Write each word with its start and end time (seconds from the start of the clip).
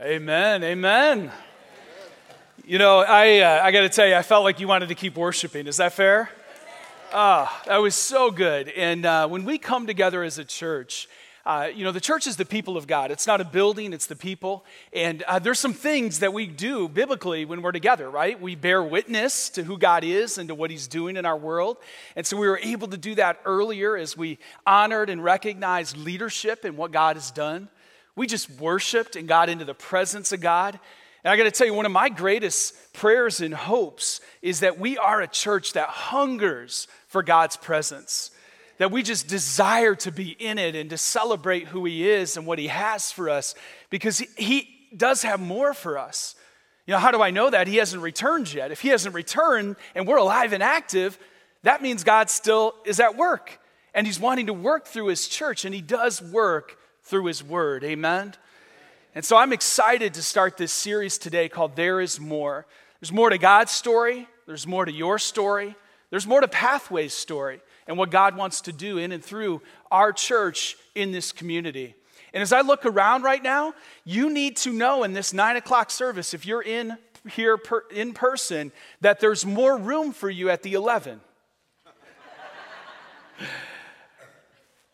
Amen. 0.00 0.62
Amen. 0.62 1.32
You 2.64 2.78
know, 2.78 3.00
I, 3.00 3.40
uh, 3.40 3.64
I 3.64 3.72
got 3.72 3.80
to 3.80 3.88
tell 3.88 4.06
you, 4.06 4.14
I 4.14 4.22
felt 4.22 4.44
like 4.44 4.60
you 4.60 4.68
wanted 4.68 4.90
to 4.90 4.94
keep 4.94 5.16
worshiping. 5.16 5.66
Is 5.66 5.78
that 5.78 5.92
fair? 5.92 6.30
Ah, 7.12 7.62
that 7.66 7.78
was 7.78 7.96
so 7.96 8.30
good. 8.30 8.68
And 8.68 9.04
uh, 9.04 9.26
when 9.26 9.44
we 9.44 9.58
come 9.58 9.88
together 9.88 10.22
as 10.22 10.38
a 10.38 10.44
church, 10.44 11.08
uh, 11.44 11.70
you 11.74 11.82
know, 11.82 11.90
the 11.90 12.00
church 12.00 12.28
is 12.28 12.36
the 12.36 12.44
people 12.44 12.76
of 12.76 12.86
God. 12.86 13.10
It's 13.10 13.26
not 13.26 13.40
a 13.40 13.44
building, 13.44 13.92
it's 13.92 14.06
the 14.06 14.14
people. 14.14 14.64
And 14.92 15.24
uh, 15.24 15.40
there's 15.40 15.58
some 15.58 15.72
things 15.72 16.20
that 16.20 16.32
we 16.32 16.46
do 16.46 16.88
biblically 16.88 17.44
when 17.44 17.60
we're 17.60 17.72
together, 17.72 18.08
right? 18.08 18.40
We 18.40 18.54
bear 18.54 18.84
witness 18.84 19.48
to 19.50 19.64
who 19.64 19.78
God 19.78 20.04
is 20.04 20.38
and 20.38 20.48
to 20.48 20.54
what 20.54 20.70
He's 20.70 20.86
doing 20.86 21.16
in 21.16 21.26
our 21.26 21.36
world. 21.36 21.76
And 22.14 22.24
so 22.24 22.36
we 22.36 22.46
were 22.46 22.60
able 22.62 22.86
to 22.86 22.96
do 22.96 23.16
that 23.16 23.40
earlier 23.44 23.96
as 23.96 24.16
we 24.16 24.38
honored 24.64 25.10
and 25.10 25.24
recognized 25.24 25.96
leadership 25.96 26.64
and 26.64 26.76
what 26.76 26.92
God 26.92 27.16
has 27.16 27.32
done. 27.32 27.68
We 28.18 28.26
just 28.26 28.50
worshiped 28.50 29.16
and 29.16 29.28
got 29.28 29.48
into 29.48 29.64
the 29.64 29.74
presence 29.74 30.32
of 30.32 30.40
God. 30.40 30.78
And 31.22 31.32
I 31.32 31.36
got 31.36 31.44
to 31.44 31.50
tell 31.50 31.66
you, 31.66 31.72
one 31.72 31.86
of 31.86 31.92
my 31.92 32.08
greatest 32.08 32.92
prayers 32.92 33.40
and 33.40 33.54
hopes 33.54 34.20
is 34.42 34.60
that 34.60 34.78
we 34.78 34.98
are 34.98 35.20
a 35.20 35.28
church 35.28 35.74
that 35.74 35.88
hungers 35.88 36.88
for 37.06 37.22
God's 37.22 37.56
presence, 37.56 38.32
that 38.78 38.90
we 38.90 39.02
just 39.02 39.28
desire 39.28 39.94
to 39.94 40.10
be 40.10 40.30
in 40.30 40.58
it 40.58 40.74
and 40.74 40.90
to 40.90 40.98
celebrate 40.98 41.68
who 41.68 41.84
He 41.84 42.08
is 42.08 42.36
and 42.36 42.44
what 42.44 42.58
He 42.58 42.66
has 42.66 43.12
for 43.12 43.30
us 43.30 43.54
because 43.88 44.18
He, 44.36 44.74
does 44.96 45.20
have 45.20 45.38
more 45.38 45.74
for 45.74 45.98
us. 45.98 46.34
You 46.86 46.92
know, 46.92 46.98
how 46.98 47.10
do 47.10 47.20
I 47.20 47.30
know 47.30 47.50
that? 47.50 47.66
He 47.66 47.76
hasn't 47.76 48.02
returned 48.02 48.50
yet. 48.54 48.72
If 48.72 48.80
He 48.80 48.88
hasn't 48.88 49.14
returned 49.14 49.76
and 49.94 50.08
we're 50.08 50.16
alive 50.16 50.54
and 50.54 50.62
active, 50.62 51.18
that 51.62 51.82
means 51.82 52.04
God 52.04 52.30
still 52.30 52.74
is 52.86 52.98
at 52.98 53.14
work 53.14 53.60
and 53.92 54.06
He's 54.06 54.18
wanting 54.18 54.46
to 54.46 54.54
work 54.54 54.86
through 54.86 55.08
His 55.08 55.28
church, 55.28 55.66
and 55.66 55.74
He 55.74 55.82
does 55.82 56.22
work 56.22 56.77
through 57.08 57.24
His 57.24 57.42
Word. 57.42 57.84
Amen? 57.84 58.34
And 59.14 59.24
so 59.24 59.36
I'm 59.36 59.52
excited 59.52 60.14
to 60.14 60.22
start 60.22 60.56
this 60.56 60.72
series 60.72 61.18
today 61.18 61.48
called 61.48 61.74
There 61.74 62.00
Is 62.00 62.20
More. 62.20 62.66
There's 63.00 63.12
more 63.12 63.30
to 63.30 63.38
God's 63.38 63.72
story, 63.72 64.28
there's 64.46 64.66
more 64.66 64.84
to 64.84 64.92
your 64.92 65.18
story, 65.18 65.74
there's 66.10 66.26
more 66.26 66.40
to 66.40 66.48
Pathway's 66.48 67.14
story 67.14 67.60
and 67.86 67.96
what 67.96 68.10
God 68.10 68.36
wants 68.36 68.60
to 68.62 68.72
do 68.72 68.98
in 68.98 69.12
and 69.12 69.24
through 69.24 69.62
our 69.90 70.12
church 70.12 70.76
in 70.94 71.10
this 71.10 71.32
community. 71.32 71.94
And 72.34 72.42
as 72.42 72.52
I 72.52 72.60
look 72.60 72.84
around 72.84 73.22
right 73.22 73.42
now, 73.42 73.72
you 74.04 74.28
need 74.30 74.56
to 74.58 74.72
know 74.72 75.02
in 75.02 75.14
this 75.14 75.32
nine 75.32 75.56
o'clock 75.56 75.90
service, 75.90 76.34
if 76.34 76.44
you're 76.44 76.62
in 76.62 76.98
here 77.30 77.56
per, 77.56 77.84
in 77.90 78.12
person, 78.12 78.70
that 79.00 79.20
there's 79.20 79.46
more 79.46 79.78
room 79.78 80.12
for 80.12 80.28
you 80.28 80.50
at 80.50 80.62
the 80.62 80.74
11. 80.74 81.20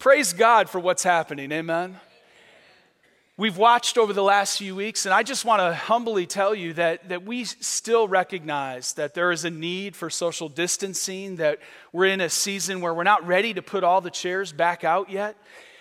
Praise 0.05 0.35
God 0.35 0.69
for 0.69 0.81
what's 0.81 1.03
happening. 1.03 1.51
Amen. 1.51 1.99
We've 3.39 3.57
watched 3.57 3.97
over 3.97 4.13
the 4.13 4.23
last 4.23 4.59
few 4.59 4.77
weeks, 4.77 5.07
and 5.07 5.15
I 5.15 5.23
just 5.23 5.47
want 5.47 5.61
to 5.61 5.73
humbly 5.73 6.27
tell 6.27 6.55
you 6.55 6.75
that, 6.75 7.09
that 7.09 7.25
we 7.25 7.45
still 7.45 8.07
recognize 8.07 8.93
that 8.93 9.15
there 9.15 9.33
is 9.33 9.47
a 9.47 9.51
need 9.51 9.97
for 9.97 10.11
social 10.11 10.51
distancing, 10.51 11.37
that 11.37 11.59
we're 11.91 12.05
in 12.05 12.21
a 12.21 12.29
season 12.29 12.83
where 12.83 12.93
we're 12.93 13.03
not 13.03 13.27
ready 13.27 13.55
to 13.55 13.63
put 13.63 13.83
all 13.83 14.03
the 14.03 14.11
chairs 14.11 14.53
back 14.53 14.85
out 14.85 15.09
yet. 15.09 15.39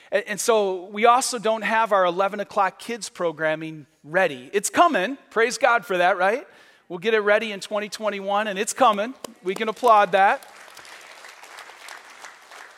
And, 0.10 0.24
and 0.26 0.40
so 0.40 0.86
we 0.86 1.06
also 1.06 1.38
don't 1.38 1.64
have 1.64 1.92
our 1.92 2.06
11 2.06 2.40
o'clock 2.40 2.80
kids 2.80 3.10
programming 3.10 3.88
ready. 4.06 4.50
It's 4.54 4.70
coming. 4.70 5.18
Praise 5.32 5.58
God 5.58 5.86
for 5.86 5.98
that, 5.98 6.18
right? 6.18 6.48
We'll 6.88 7.00
get 7.00 7.14
it 7.14 7.20
ready 7.20 7.52
in 7.52 7.60
2021, 7.60 8.48
and 8.48 8.58
it's 8.58 8.72
coming. 8.72 9.16
We 9.44 9.54
can 9.54 9.68
applaud 9.68 10.14
that. 10.14 10.48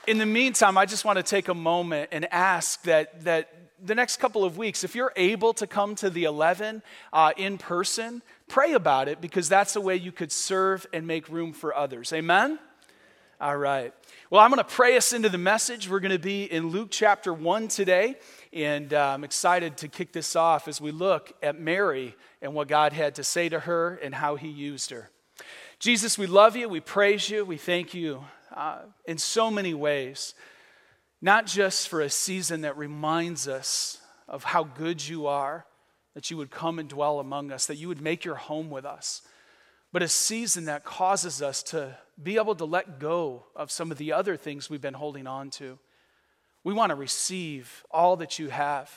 In 0.08 0.20
the 0.20 0.26
meantime, 0.26 0.78
I 0.78 0.86
just 0.86 1.04
want 1.04 1.18
to 1.18 1.24
take 1.24 1.48
a 1.48 1.54
moment 1.56 2.10
and 2.12 2.32
ask 2.32 2.80
that, 2.84 3.24
that 3.24 3.50
the 3.84 3.96
next 3.96 4.18
couple 4.18 4.44
of 4.44 4.56
weeks, 4.56 4.84
if 4.84 4.94
you're 4.94 5.14
able 5.16 5.52
to 5.56 5.66
come 5.66 5.96
to 5.96 6.12
the 6.12 6.26
11 6.26 6.84
uh, 7.12 7.32
in 7.38 7.58
person, 7.58 8.22
pray 8.48 8.74
about 8.74 9.08
it 9.08 9.20
because 9.20 9.50
that's 9.50 9.76
a 9.76 9.82
way 9.82 9.96
you 9.96 10.12
could 10.12 10.32
serve 10.32 10.86
and 10.94 11.08
make 11.08 11.28
room 11.28 11.54
for 11.54 11.76
others. 11.76 12.14
Amen? 12.14 12.60
All 13.42 13.58
right. 13.58 13.96
Well, 14.30 14.42
I'm 14.42 14.52
going 14.52 14.64
to 14.64 14.70
pray 14.70 14.96
us 14.96 15.12
into 15.12 15.30
the 15.30 15.40
message. 15.40 15.90
We're 15.90 16.00
going 16.00 16.12
to 16.12 16.20
be 16.20 16.44
in 16.44 16.70
Luke 16.70 16.90
chapter 16.92 17.34
1 17.34 17.68
today, 17.68 18.16
and 18.54 18.94
uh, 18.94 19.10
I'm 19.10 19.24
excited 19.24 19.76
to 19.78 19.88
kick 19.88 20.14
this 20.14 20.36
off 20.36 20.68
as 20.68 20.80
we 20.80 20.92
look 20.92 21.34
at 21.42 21.60
Mary 21.60 22.16
and 22.44 22.54
what 22.54 22.68
God 22.68 22.94
had 22.94 23.16
to 23.16 23.24
say 23.24 23.50
to 23.50 23.62
her 23.62 24.00
and 24.04 24.14
how 24.14 24.36
he 24.36 24.50
used 24.50 24.92
her. 24.92 25.10
Jesus, 25.80 26.16
we 26.16 26.28
love 26.28 26.56
you, 26.56 26.70
we 26.70 26.80
praise 26.80 27.28
you, 27.28 27.44
we 27.44 27.58
thank 27.58 27.96
you 27.96 28.24
uh, 28.56 28.80
in 29.06 29.18
so 29.18 29.52
many 29.52 29.74
ways 29.74 30.34
not 31.22 31.48
just 31.48 31.88
for 31.88 32.02
a 32.02 32.10
season 32.10 32.62
that 32.62 32.78
reminds 32.78 33.48
us 33.48 34.00
of 34.28 34.44
how 34.44 34.64
good 34.64 35.08
you 35.08 35.26
are, 35.26 35.66
that 36.14 36.30
you 36.30 36.38
would 36.38 36.52
come 36.52 36.78
and 36.78 36.88
dwell 36.88 37.20
among 37.20 37.52
us, 37.52 37.66
that 37.66 37.78
you 37.78 37.88
would 37.88 38.02
make 38.02 38.24
your 38.24 38.36
home 38.36 38.70
with 38.70 38.86
us, 38.86 39.22
but 39.92 40.04
a 40.04 40.08
season 40.08 40.66
that 40.66 40.84
causes 40.84 41.42
us 41.42 41.64
to 41.64 41.98
be 42.22 42.38
able 42.38 42.54
to 42.56 42.66
let 42.66 43.00
go 43.00 43.46
of 43.56 43.72
some 43.72 43.92
of 43.92 43.98
the 43.98 44.14
other 44.14 44.38
things 44.38 44.70
we've 44.70 44.82
been 44.82 44.94
holding 44.94 45.26
on 45.26 45.50
to. 45.50 45.80
We 46.64 46.74
want 46.74 46.92
to 46.92 46.96
receive 46.96 47.84
all 47.90 48.18
that 48.18 48.38
you 48.38 48.50
have. 48.50 48.92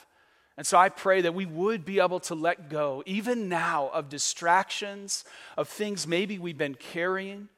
And 0.57 0.67
so 0.67 0.77
I 0.77 0.89
pray 0.89 1.21
that 1.23 1.35
we 1.35 1.47
would 1.47 1.85
be 1.85 2.01
able 2.01 2.21
to 2.21 2.35
let 2.35 2.69
go, 2.69 3.03
even 3.07 3.49
now, 3.49 3.91
of 3.93 4.09
distractions, 4.09 5.25
of 5.57 5.69
things 5.69 6.07
maybe 6.07 6.39
we've 6.39 6.59
been 6.59 6.75
carrying, 6.75 7.49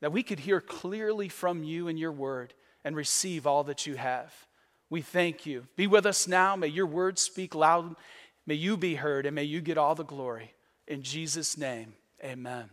that 0.00 0.12
we 0.12 0.22
could 0.22 0.40
hear 0.40 0.60
clearly 0.60 1.28
from 1.28 1.62
you 1.62 1.88
and 1.88 1.98
your 1.98 2.12
word 2.12 2.54
and 2.84 2.94
receive 2.94 3.46
all 3.46 3.64
that 3.64 3.86
you 3.86 3.96
have. 3.96 4.32
We 4.88 5.02
thank 5.02 5.46
you. 5.46 5.66
Be 5.76 5.86
with 5.86 6.06
us 6.06 6.28
now. 6.28 6.54
May 6.56 6.68
your 6.68 6.86
words 6.86 7.20
speak 7.20 7.54
loud. 7.54 7.96
May 8.46 8.54
you 8.54 8.76
be 8.76 8.94
heard, 8.94 9.26
and 9.26 9.34
may 9.34 9.44
you 9.44 9.60
get 9.60 9.78
all 9.78 9.94
the 9.94 10.04
glory. 10.04 10.54
In 10.86 11.02
Jesus' 11.02 11.58
name, 11.58 11.94
amen. 12.22 12.70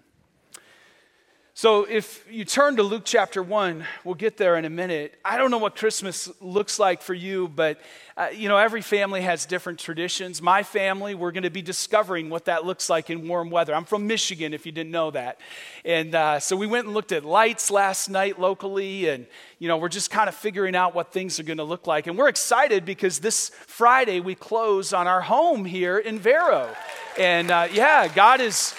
So, 1.56 1.84
if 1.84 2.26
you 2.32 2.46
turn 2.46 2.78
to 2.78 2.84
Luke 2.84 3.04
chapter 3.06 3.44
1, 3.44 3.86
we'll 4.04 4.16
get 4.16 4.38
there 4.38 4.58
in 4.58 4.66
a 4.66 4.72
minute. 4.72 5.14
I 5.24 5.38
don't 5.38 5.52
know 5.52 5.60
what 5.60 5.76
Christmas 5.76 6.28
looks 6.42 6.80
like 6.80 7.04
for 7.04 7.14
you, 7.14 7.48
but 7.48 7.80
uh, 8.18 8.30
you 8.34 8.50
know, 8.50 8.58
every 8.58 8.82
family 8.82 9.22
has 9.22 9.46
different 9.46 9.78
traditions. 9.78 10.42
My 10.42 10.64
family, 10.64 11.14
we're 11.14 11.32
going 11.32 11.44
to 11.44 11.52
be 11.52 11.62
discovering 11.62 12.32
what 12.32 12.46
that 12.46 12.66
looks 12.66 12.90
like 12.90 13.12
in 13.12 13.28
warm 13.28 13.52
weather. 13.52 13.76
I'm 13.76 13.86
from 13.86 14.08
Michigan, 14.08 14.52
if 14.52 14.66
you 14.66 14.72
didn't 14.72 14.90
know 14.90 15.12
that. 15.12 15.40
And 15.86 16.16
uh, 16.16 16.40
so 16.40 16.56
we 16.56 16.66
went 16.66 16.86
and 16.86 16.96
looked 16.96 17.12
at 17.12 17.24
lights 17.24 17.70
last 17.70 18.10
night 18.10 18.40
locally, 18.40 19.10
and 19.10 19.28
you 19.60 19.68
know, 19.68 19.78
we're 19.78 19.90
just 19.90 20.10
kind 20.10 20.30
of 20.30 20.34
figuring 20.34 20.76
out 20.76 20.96
what 20.96 21.14
things 21.14 21.40
are 21.40 21.44
going 21.44 21.60
to 21.60 21.64
look 21.64 21.86
like. 21.86 22.08
And 22.08 22.18
we're 22.18 22.30
excited 22.30 22.84
because 22.84 23.20
this 23.20 23.52
Friday 23.68 24.22
we 24.22 24.34
close 24.34 24.92
on 24.92 25.06
our 25.06 25.22
home 25.22 25.66
here 25.66 26.00
in 26.00 26.18
Vero. 26.18 26.76
And 27.20 27.52
uh, 27.52 27.68
yeah, 27.72 28.08
God 28.08 28.42
is 28.42 28.74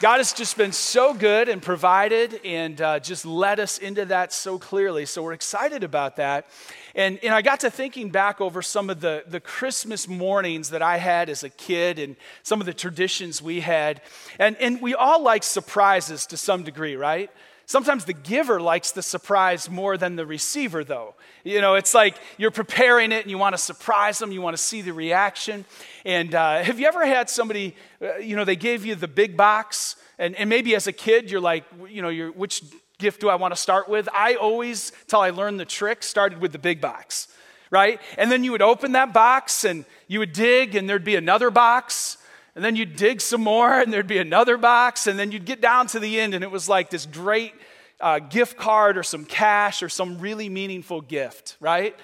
God 0.00 0.16
has 0.16 0.32
just 0.32 0.56
been 0.56 0.72
so 0.72 1.14
good 1.14 1.48
and 1.48 1.62
provided 1.62 2.40
and 2.44 2.80
uh, 2.80 2.98
just 2.98 3.24
led 3.24 3.60
us 3.60 3.78
into 3.78 4.04
that 4.06 4.32
so 4.32 4.58
clearly. 4.58 5.06
So 5.06 5.22
we're 5.22 5.34
excited 5.34 5.84
about 5.84 6.16
that. 6.16 6.48
And, 6.96 7.20
and 7.22 7.32
I 7.32 7.42
got 7.42 7.60
to 7.60 7.70
thinking 7.70 8.10
back 8.10 8.40
over 8.40 8.60
some 8.60 8.90
of 8.90 9.00
the, 9.00 9.22
the 9.28 9.38
Christmas 9.38 10.08
mornings 10.08 10.70
that 10.70 10.82
I 10.82 10.96
had 10.96 11.30
as 11.30 11.44
a 11.44 11.48
kid 11.48 12.00
and 12.00 12.16
some 12.42 12.60
of 12.60 12.66
the 12.66 12.74
traditions 12.74 13.40
we 13.40 13.60
had. 13.60 14.02
And, 14.40 14.56
and 14.56 14.82
we 14.82 14.94
all 14.94 15.22
like 15.22 15.44
surprises 15.44 16.26
to 16.26 16.36
some 16.36 16.64
degree, 16.64 16.96
right? 16.96 17.30
Sometimes 17.66 18.04
the 18.04 18.14
giver 18.14 18.60
likes 18.60 18.90
the 18.90 19.02
surprise 19.02 19.70
more 19.70 19.96
than 19.96 20.16
the 20.16 20.26
receiver, 20.26 20.82
though. 20.82 21.14
You 21.44 21.60
know, 21.60 21.74
it's 21.74 21.92
like 21.92 22.16
you're 22.38 22.50
preparing 22.50 23.12
it 23.12 23.20
and 23.22 23.30
you 23.30 23.36
want 23.36 23.52
to 23.54 23.58
surprise 23.58 24.18
them, 24.18 24.32
you 24.32 24.40
want 24.40 24.56
to 24.56 24.62
see 24.62 24.80
the 24.80 24.94
reaction. 24.94 25.66
And 26.06 26.34
uh, 26.34 26.62
have 26.62 26.80
you 26.80 26.86
ever 26.86 27.04
had 27.04 27.28
somebody, 27.28 27.76
uh, 28.00 28.16
you 28.16 28.34
know, 28.34 28.46
they 28.46 28.56
gave 28.56 28.86
you 28.86 28.94
the 28.94 29.08
big 29.08 29.36
box, 29.36 29.96
and, 30.18 30.34
and 30.36 30.48
maybe 30.48 30.74
as 30.74 30.86
a 30.86 30.92
kid, 30.92 31.30
you're 31.30 31.42
like, 31.42 31.64
you 31.88 32.00
know, 32.00 32.08
you're, 32.08 32.32
which 32.32 32.62
gift 32.98 33.20
do 33.20 33.28
I 33.28 33.34
want 33.34 33.52
to 33.52 33.60
start 33.60 33.90
with? 33.90 34.08
I 34.14 34.36
always, 34.36 34.92
till 35.06 35.20
I 35.20 35.30
learned 35.30 35.60
the 35.60 35.66
trick, 35.66 36.02
started 36.02 36.40
with 36.40 36.52
the 36.52 36.58
big 36.58 36.80
box, 36.80 37.28
right? 37.70 38.00
And 38.16 38.32
then 38.32 38.42
you 38.42 38.52
would 38.52 38.62
open 38.62 38.92
that 38.92 39.12
box 39.12 39.64
and 39.64 39.84
you 40.08 40.20
would 40.20 40.32
dig, 40.32 40.74
and 40.74 40.88
there'd 40.88 41.04
be 41.04 41.16
another 41.16 41.50
box 41.50 42.16
and 42.54 42.64
then 42.64 42.76
you'd 42.76 42.94
dig 42.94 43.20
some 43.20 43.40
more, 43.40 43.80
and 43.80 43.92
there'd 43.92 44.06
be 44.06 44.18
another 44.18 44.56
box, 44.56 45.08
and 45.08 45.18
then 45.18 45.32
you'd 45.32 45.44
get 45.44 45.60
down 45.60 45.88
to 45.88 45.98
the 45.98 46.20
end, 46.20 46.34
and 46.34 46.44
it 46.44 46.50
was 46.52 46.68
like 46.68 46.88
this 46.88 47.04
great 47.04 47.52
uh, 48.00 48.18
gift 48.18 48.56
card 48.56 48.98
or 48.98 49.02
some 49.02 49.24
cash 49.24 49.82
or 49.82 49.88
some 49.88 50.18
really 50.18 50.48
meaningful 50.48 51.00
gift, 51.00 51.56
right? 51.60 51.96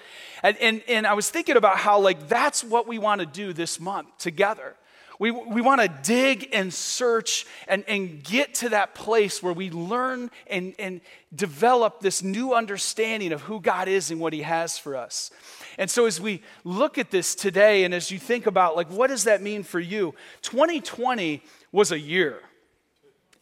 And, 0.43 0.57
and, 0.59 0.83
and 0.89 1.07
I 1.07 1.15
was 1.15 1.31
thinking 1.31 1.57
about 1.57 1.77
how, 1.77 2.01
like, 2.01 2.29
that's 2.29 2.63
what 2.63 2.87
we 2.87 2.99
want 2.99 3.21
to 3.21 3.27
do 3.27 3.53
this 3.53 3.81
month 3.81 4.09
together. 4.19 4.77
We, 5.19 5.31
we 5.31 5.61
want 5.61 5.83
to 5.83 5.89
dig 6.03 6.49
and 6.55 6.73
search 6.73 7.45
and, 7.69 7.85
and 7.87 8.25
get 8.25 8.55
to 8.55 8.71
that 8.71 8.95
place 8.95 9.43
where 9.43 9.53
we 9.53 9.69
learn 9.71 10.31
and, 10.47 10.75
and 10.79 11.03
develop 11.35 12.01
this 12.01 12.23
new 12.23 12.55
understanding 12.55 13.33
of 13.33 13.43
who 13.43 13.61
God 13.61 13.87
is 13.87 14.11
and 14.11 14.19
what 14.19 14.33
He 14.33 14.41
has 14.41 14.79
for 14.79 14.97
us. 14.97 15.31
And 15.77 15.91
so, 15.91 16.07
as 16.07 16.23
we 16.23 16.43
look 16.65 16.97
at 16.97 17.11
this 17.11 17.35
today, 17.35 17.85
and 17.85 17.93
as 17.93 18.11
you 18.11 18.19
think 18.19 18.47
about, 18.47 18.77
like, 18.77 18.91
what 18.91 19.09
does 19.09 19.25
that 19.25 19.43
mean 19.43 19.63
for 19.63 19.79
you? 19.79 20.15
2020 20.41 21.43
was 21.71 21.93
a 21.93 21.99
year, 21.99 22.41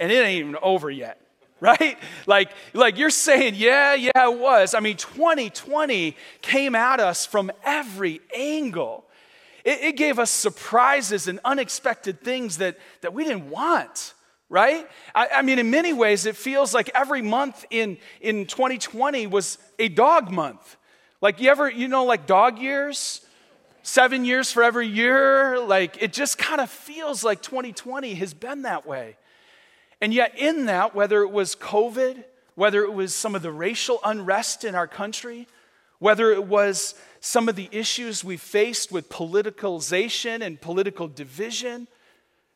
and 0.00 0.10
it 0.10 0.16
ain't 0.16 0.40
even 0.40 0.56
over 0.60 0.90
yet 0.90 1.27
right? 1.60 1.98
Like, 2.26 2.50
like 2.72 2.98
you're 2.98 3.10
saying, 3.10 3.54
yeah, 3.56 3.94
yeah, 3.94 4.10
it 4.14 4.38
was. 4.38 4.74
I 4.74 4.80
mean, 4.80 4.96
2020 4.96 6.16
came 6.40 6.74
at 6.74 7.00
us 7.00 7.26
from 7.26 7.50
every 7.64 8.20
angle. 8.34 9.04
It, 9.64 9.80
it 9.82 9.96
gave 9.96 10.18
us 10.18 10.30
surprises 10.30 11.26
and 11.26 11.40
unexpected 11.44 12.20
things 12.20 12.58
that, 12.58 12.78
that 13.00 13.12
we 13.12 13.24
didn't 13.24 13.50
want 13.50 14.14
right? 14.50 14.88
I, 15.14 15.28
I, 15.36 15.42
mean, 15.42 15.58
in 15.58 15.70
many 15.70 15.92
ways, 15.92 16.24
it 16.24 16.34
feels 16.34 16.72
like 16.72 16.90
every 16.94 17.20
month 17.20 17.66
in, 17.70 17.98
in 18.22 18.46
2020 18.46 19.26
was 19.26 19.58
a 19.78 19.88
dog 19.88 20.30
month. 20.30 20.76
Like, 21.20 21.38
you 21.38 21.50
ever, 21.50 21.70
you 21.70 21.86
know, 21.88 22.04
like 22.04 22.26
dog 22.26 22.58
years? 22.58 23.20
Seven 23.82 24.24
years 24.24 24.50
for 24.50 24.62
every 24.62 24.86
year? 24.86 25.58
Like, 25.60 26.02
it 26.02 26.14
just 26.14 26.38
kind 26.38 26.62
of 26.62 26.70
feels 26.70 27.22
like 27.22 27.42
2020 27.42 28.14
has 28.14 28.32
been 28.32 28.62
that 28.62 28.86
way. 28.86 29.16
And 30.00 30.14
yet, 30.14 30.38
in 30.38 30.66
that, 30.66 30.94
whether 30.94 31.22
it 31.22 31.30
was 31.30 31.56
COVID, 31.56 32.24
whether 32.54 32.82
it 32.82 32.92
was 32.92 33.14
some 33.14 33.34
of 33.34 33.42
the 33.42 33.52
racial 33.52 34.00
unrest 34.04 34.64
in 34.64 34.74
our 34.74 34.86
country, 34.86 35.46
whether 35.98 36.30
it 36.32 36.44
was 36.44 36.94
some 37.20 37.48
of 37.48 37.56
the 37.56 37.68
issues 37.72 38.22
we 38.22 38.36
faced 38.36 38.92
with 38.92 39.08
politicalization 39.08 40.40
and 40.40 40.60
political 40.60 41.08
division, 41.08 41.88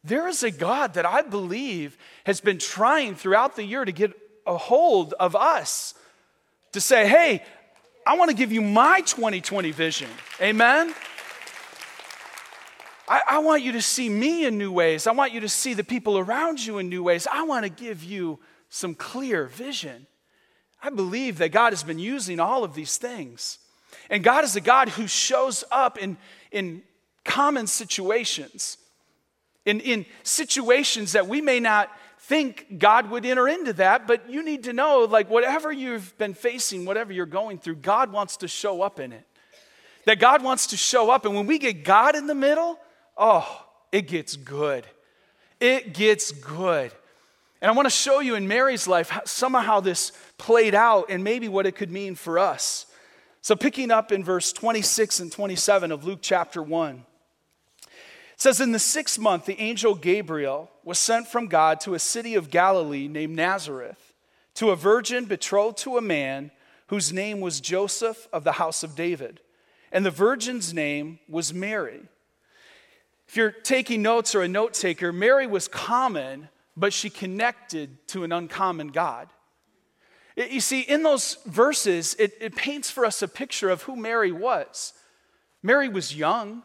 there 0.05 0.29
is 0.29 0.43
a 0.43 0.50
God 0.50 0.94
that 0.94 1.06
I 1.06 1.23
believe 1.23 1.97
has 2.25 2.41
been 2.41 2.59
trying 2.59 3.15
throughout 3.15 3.56
the 3.56 3.65
year 3.65 3.85
to 3.85 3.93
get 3.93 4.12
a 4.47 4.56
hold 4.56 5.15
of 5.15 5.37
us 5.37 5.94
to 6.73 6.81
say, 6.81 7.06
hey, 7.06 7.43
I 8.06 8.17
want 8.17 8.31
to 8.31 8.37
give 8.37 8.50
you 8.50 8.61
my 8.61 9.00
2020 9.03 9.71
vision. 9.71 10.09
Amen? 10.41 10.93
I, 13.08 13.20
I, 13.28 13.38
want 13.38 13.62
you 13.62 13.72
to 13.72 13.82
see 13.82 14.08
me 14.08 14.46
in 14.46 14.58
new 14.58 14.72
ways. 14.72 15.06
I 15.06 15.12
want 15.12 15.32
you 15.32 15.40
to 15.40 15.49
see 15.49 15.75
the 15.75 15.84
people 15.84 16.19
around 16.19 16.64
you 16.64 16.78
in 16.78 16.88
new 16.88 17.02
ways. 17.02 17.26
I 17.31 17.43
want 17.43 17.64
to 17.64 17.69
give 17.69 18.04
you 18.04 18.38
some 18.69 18.94
clear 18.94 19.46
vision. 19.46 20.06
I 20.82 20.90
believe 20.90 21.38
that 21.38 21.50
God 21.50 21.72
has 21.72 21.82
been 21.82 21.99
using 21.99 22.40
all 22.40 22.64
of 22.64 22.75
these 22.75 22.96
things. 22.96 23.58
And 24.10 24.25
God 24.25 24.44
is 24.44 24.56
a 24.56 24.60
God 24.60 24.88
who 24.88 25.06
shows 25.06 25.64
up 25.70 25.99
in, 25.99 26.16
in 26.50 26.82
common 27.25 27.66
situations, 27.66 28.78
in, 29.64 29.81
in 29.81 30.06
situations 30.22 31.12
that 31.12 31.28
we 31.28 31.40
may 31.40 31.60
not 31.60 31.90
think 32.20 32.78
God 32.78 33.10
would 33.10 33.26
enter 33.26 33.48
into 33.48 33.72
that, 33.75 34.06
but 34.06 34.31
you 34.31 34.44
need 34.44 34.64
to 34.64 34.72
know 34.72 35.00
like, 35.10 35.28
whatever 35.28 35.72
you've 35.72 36.16
been 36.19 36.34
facing, 36.34 36.84
whatever 36.84 37.12
you're 37.12 37.26
going 37.26 37.58
through, 37.58 37.76
God 37.76 38.12
wants 38.12 38.38
to 38.38 38.48
show 38.48 38.82
up 38.82 39.00
in 39.00 39.12
it. 39.12 39.26
That 40.06 40.19
God 40.19 40.43
wants 40.43 40.69
to 40.69 40.76
show 40.76 41.10
up. 41.10 41.26
And 41.26 41.34
when 41.34 41.46
we 41.46 41.58
get 41.58 41.84
God 41.84 42.16
in 42.16 42.26
the 42.26 42.34
middle, 42.34 42.78
oh, 43.22 43.64
it 43.92 44.08
gets 44.08 44.34
good. 44.34 44.84
It 45.60 45.94
gets 45.94 46.32
good. 46.32 46.90
And 47.60 47.70
I 47.70 47.74
want 47.74 47.86
to 47.86 47.90
show 47.90 48.19
you 48.19 48.34
in 48.34 48.48
Mary's 48.48 48.88
life 48.88 49.16
some 49.24 49.54
of 49.54 49.84
this 49.84 50.10
played 50.36 50.74
out 50.74 51.06
and 51.08 51.22
maybe 51.22 51.48
what 51.48 51.64
it 51.64 51.76
could 51.76 51.92
mean 51.92 52.16
for 52.16 52.38
us. 52.40 52.86
So, 53.40 53.54
picking 53.54 53.90
up 53.90 54.10
in 54.10 54.24
verse 54.24 54.52
26 54.52 55.20
and 55.20 55.32
27 55.32 55.92
of 55.92 56.04
Luke 56.04 56.19
chapter 56.20 56.62
1, 56.62 57.04
it 57.82 57.90
says, 58.36 58.60
In 58.60 58.72
the 58.72 58.78
sixth 58.78 59.19
month, 59.19 59.46
the 59.46 59.60
angel 59.60 59.94
Gabriel 59.94 60.70
was 60.84 60.98
sent 60.98 61.28
from 61.28 61.46
God 61.46 61.80
to 61.80 61.94
a 61.94 62.00
city 62.00 62.34
of 62.34 62.50
Galilee 62.50 63.06
named 63.06 63.36
Nazareth, 63.36 64.14
to 64.54 64.70
a 64.70 64.76
virgin 64.76 65.24
betrothed 65.26 65.78
to 65.78 65.96
a 65.96 66.02
man 66.02 66.50
whose 66.88 67.12
name 67.12 67.40
was 67.40 67.60
Joseph 67.60 68.28
of 68.32 68.44
the 68.44 68.52
house 68.52 68.82
of 68.82 68.96
David. 68.96 69.40
And 69.92 70.04
the 70.04 70.10
virgin's 70.10 70.74
name 70.74 71.20
was 71.28 71.54
Mary. 71.54 72.02
If 73.32 73.38
you're 73.38 73.50
taking 73.50 74.02
notes 74.02 74.34
or 74.34 74.43
a 74.43 74.49
note 74.49 74.75
taker, 74.75 75.11
Mary 75.11 75.46
was 75.46 75.67
common, 75.67 76.50
but 76.76 76.93
she 76.93 77.08
connected 77.08 78.06
to 78.08 78.25
an 78.25 78.32
uncommon 78.32 78.88
God. 78.88 79.31
You 80.37 80.61
see, 80.61 80.82
in 80.82 81.02
those 81.02 81.38
verses, 81.46 82.14
it, 82.19 82.34
it, 82.43 82.55
paints 82.55 82.90
for 82.90 83.06
us 83.06 83.23
a 83.23 83.29
picture 83.29 83.70
of 83.70 83.84
who 83.84 83.96
Mary 83.96 84.32
was. 84.32 84.93
Mary 85.62 85.88
was 85.88 86.14
young. 86.14 86.62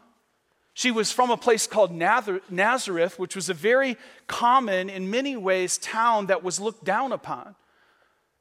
She 0.74 0.90
was 0.90 1.10
from 1.10 1.30
a 1.30 1.38
place 1.38 1.66
called 1.66 1.90
Nazareth, 1.90 3.18
which 3.18 3.34
was 3.34 3.48
a 3.48 3.54
very 3.54 3.96
common, 4.26 4.90
in 4.90 5.10
many 5.10 5.38
ways, 5.38 5.78
town 5.78 6.26
that 6.26 6.44
was 6.44 6.60
looked 6.60 6.84
down 6.84 7.12
upon. 7.12 7.54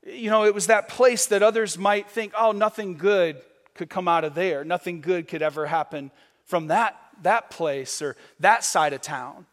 You 0.05 0.31
know, 0.31 0.43
it 0.43 0.53
was 0.53 0.67
that 0.67 0.89
place 0.89 1.27
that 1.27 1.43
others 1.43 1.77
might 1.77 2.09
think, 2.09 2.33
oh, 2.37 2.51
nothing 2.51 2.97
good 2.97 3.41
could 3.73 3.89
come 3.89 4.09
out 4.09 4.25
of 4.25 4.35
there. 4.35 4.65
Nothing 4.65 4.99
good 4.99 5.29
could 5.29 5.41
ever 5.41 5.65
happen 5.65 6.11
from 6.43 6.67
that, 6.67 6.99
that 7.23 7.49
place 7.49 8.01
or 8.01 8.15
that 8.39 8.63
side 8.63 8.93
of 8.93 9.01
town. 9.01 9.45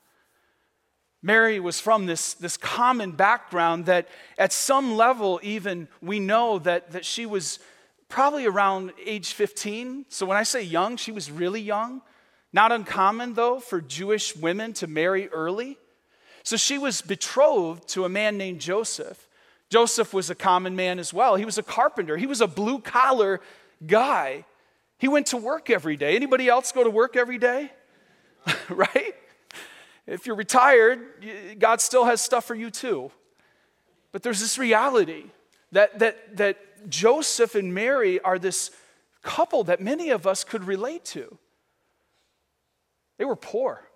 Mary 1.25 1.59
was 1.59 1.81
from 1.81 2.05
this, 2.05 2.35
this 2.35 2.59
common 2.59 3.11
background 3.13 3.87
that, 3.87 4.09
at 4.37 4.53
some 4.53 4.95
level, 4.95 5.41
even 5.43 5.89
we 6.03 6.21
know 6.21 6.59
that, 6.59 6.93
that 6.93 7.05
she 7.07 7.25
was 7.25 7.59
probably 8.11 8.45
around 8.45 8.93
age 9.05 9.33
15. 9.33 10.05
So, 10.11 10.27
when 10.27 10.37
I 10.37 10.43
say 10.43 10.63
young, 10.63 10.99
she 10.99 11.13
was 11.13 11.31
really 11.31 11.63
young. 11.63 12.03
Not 12.53 12.73
uncommon, 12.73 13.33
though, 13.33 13.59
for 13.59 13.81
Jewish 13.81 14.37
women 14.37 14.75
to 14.75 14.87
marry 14.87 15.29
early. 15.29 15.79
So, 16.43 16.59
she 16.59 16.77
was 16.77 17.01
betrothed 17.01 17.89
to 17.89 18.05
a 18.05 18.09
man 18.11 18.37
named 18.37 18.61
Joseph. 18.61 19.27
Joseph 19.71 20.13
was 20.13 20.29
a 20.29 20.35
common 20.35 20.77
man 20.77 20.99
as 20.99 21.15
well. 21.15 21.37
He 21.37 21.47
was 21.47 21.57
a 21.57 21.63
carpenter, 21.63 22.19
he 22.19 22.27
was 22.27 22.43
a 22.43 22.47
blue 22.47 22.81
collar 22.81 23.41
guy. 23.87 24.45
He 24.99 25.09
went 25.09 25.27
to 25.29 25.37
work 25.37 25.71
every 25.71 25.97
day. 25.97 26.17
Anybody 26.17 26.49
else 26.49 26.73
go 26.73 26.85
to 26.85 26.91
work 26.91 27.17
every 27.17 27.39
day? 27.39 27.71
right? 28.69 29.15
If 30.07 30.27
you're 30.27 30.37
retired, 30.37 31.59
God 31.59 31.81
still 31.81 32.05
has 32.05 32.21
stuff 32.21 32.45
for 32.45 32.55
you 32.55 32.71
too. 32.71 33.11
But 34.13 34.23
there's 34.23 34.41
this 34.41 34.59
reality 34.59 35.25
that, 35.73 35.99
that, 35.99 36.37
that 36.37 36.89
Joseph 36.89 37.55
and 37.55 37.75
Mary 37.75 38.21
are 38.21 38.39
this 38.39 38.71
couple 39.23 39.65
that 39.65 39.81
many 39.81 40.11
of 40.11 40.27
us 40.27 40.45
could 40.45 40.65
relate 40.65 41.05
to. 41.07 41.39
They 43.19 43.25
were 43.25 43.37
poor. 43.37 43.89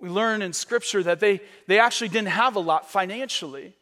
We 0.00 0.08
learn 0.08 0.42
in 0.42 0.52
Scripture 0.52 1.02
that 1.04 1.20
they, 1.20 1.40
they 1.68 1.78
actually 1.78 2.08
didn't 2.08 2.28
have 2.28 2.56
a 2.56 2.60
lot 2.60 2.90
financially. 2.90 3.76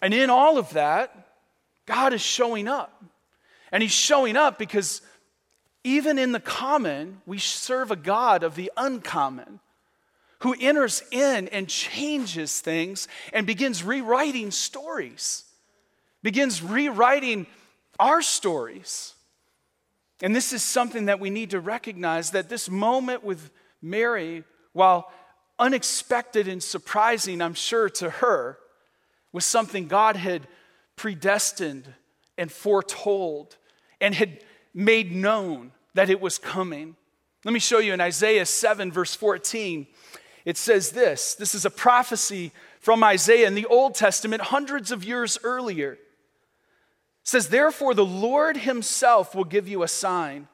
And 0.00 0.14
in 0.14 0.30
all 0.30 0.56
of 0.56 0.72
that, 0.72 1.28
God 1.86 2.12
is 2.14 2.22
showing 2.22 2.68
up. 2.68 3.04
And 3.74 3.82
He's 3.82 3.90
showing 3.90 4.36
up 4.36 4.56
because 4.56 5.02
even 5.82 6.16
in 6.16 6.30
the 6.30 6.38
common, 6.38 7.20
we 7.26 7.38
serve 7.38 7.90
a 7.90 7.96
God 7.96 8.44
of 8.44 8.54
the 8.54 8.70
uncommon 8.76 9.58
who 10.38 10.54
enters 10.60 11.02
in 11.10 11.48
and 11.48 11.68
changes 11.68 12.60
things 12.60 13.08
and 13.32 13.48
begins 13.48 13.82
rewriting 13.82 14.52
stories, 14.52 15.42
begins 16.22 16.62
rewriting 16.62 17.48
our 17.98 18.22
stories. 18.22 19.14
And 20.22 20.36
this 20.36 20.52
is 20.52 20.62
something 20.62 21.06
that 21.06 21.18
we 21.18 21.28
need 21.28 21.50
to 21.50 21.58
recognize 21.58 22.30
that 22.30 22.48
this 22.48 22.70
moment 22.70 23.24
with 23.24 23.50
Mary, 23.82 24.44
while 24.72 25.10
unexpected 25.58 26.46
and 26.46 26.62
surprising, 26.62 27.42
I'm 27.42 27.54
sure, 27.54 27.90
to 27.90 28.08
her, 28.08 28.56
was 29.32 29.44
something 29.44 29.88
God 29.88 30.14
had 30.14 30.46
predestined 30.94 31.92
and 32.38 32.52
foretold 32.52 33.56
and 34.00 34.14
had 34.14 34.40
made 34.72 35.12
known 35.12 35.72
that 35.94 36.10
it 36.10 36.20
was 36.20 36.38
coming. 36.38 36.96
Let 37.44 37.52
me 37.52 37.60
show 37.60 37.78
you 37.78 37.92
in 37.92 38.00
Isaiah 38.00 38.46
7, 38.46 38.90
verse 38.90 39.14
14 39.14 39.86
it 40.44 40.56
says 40.58 40.90
this 40.90 41.34
this 41.34 41.54
is 41.54 41.64
a 41.64 41.70
prophecy 41.70 42.52
from 42.80 43.02
Isaiah 43.02 43.46
in 43.46 43.54
the 43.54 43.66
Old 43.66 43.94
Testament, 43.94 44.42
hundreds 44.42 44.92
of 44.92 45.04
years 45.04 45.38
earlier. 45.42 45.92
It 45.92 45.98
says, 47.22 47.48
Therefore, 47.48 47.94
the 47.94 48.04
Lord 48.04 48.58
himself 48.58 49.34
will 49.34 49.44
give 49.44 49.66
you 49.66 49.82
a 49.82 49.88
sign. 49.88 50.48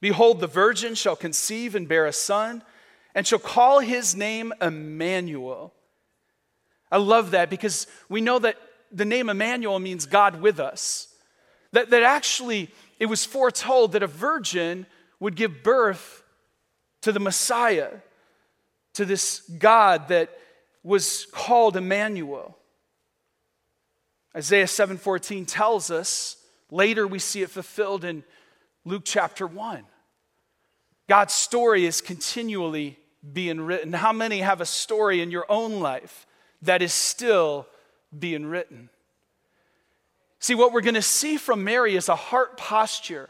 Behold, 0.00 0.38
the 0.38 0.46
virgin 0.46 0.94
shall 0.94 1.16
conceive 1.16 1.74
and 1.74 1.88
bear 1.88 2.06
a 2.06 2.12
son, 2.12 2.62
and 3.12 3.26
shall 3.26 3.40
call 3.40 3.80
his 3.80 4.14
name 4.14 4.52
Emmanuel. 4.62 5.74
I 6.92 6.98
love 6.98 7.32
that 7.32 7.50
because 7.50 7.88
we 8.08 8.20
know 8.20 8.38
that 8.38 8.56
the 8.92 9.04
name 9.04 9.28
Emmanuel 9.28 9.80
means 9.80 10.06
God 10.06 10.40
with 10.40 10.60
us. 10.60 11.07
That, 11.72 11.90
that 11.90 12.02
actually 12.02 12.70
it 12.98 13.06
was 13.06 13.24
foretold 13.24 13.92
that 13.92 14.02
a 14.02 14.06
virgin 14.06 14.86
would 15.20 15.36
give 15.36 15.62
birth 15.62 16.22
to 17.02 17.12
the 17.12 17.20
Messiah 17.20 17.90
to 18.94 19.04
this 19.04 19.40
God 19.40 20.08
that 20.08 20.36
was 20.82 21.26
called 21.32 21.76
Emmanuel. 21.76 22.56
Isaiah 24.36 24.66
7:14 24.66 25.46
tells 25.46 25.90
us, 25.90 26.36
later 26.70 27.06
we 27.06 27.18
see 27.18 27.42
it 27.42 27.50
fulfilled 27.50 28.04
in 28.04 28.24
Luke 28.84 29.02
chapter 29.04 29.46
1. 29.46 29.84
God's 31.08 31.34
story 31.34 31.86
is 31.86 32.00
continually 32.00 32.98
being 33.32 33.60
written. 33.60 33.92
How 33.92 34.12
many 34.12 34.40
have 34.40 34.60
a 34.60 34.66
story 34.66 35.20
in 35.20 35.30
your 35.30 35.46
own 35.48 35.80
life 35.80 36.26
that 36.62 36.82
is 36.82 36.92
still 36.92 37.66
being 38.16 38.46
written? 38.46 38.90
See, 40.48 40.54
what 40.54 40.72
we're 40.72 40.80
going 40.80 40.94
to 40.94 41.02
see 41.02 41.36
from 41.36 41.62
Mary 41.62 41.94
is 41.94 42.08
a 42.08 42.16
heart 42.16 42.56
posture 42.56 43.28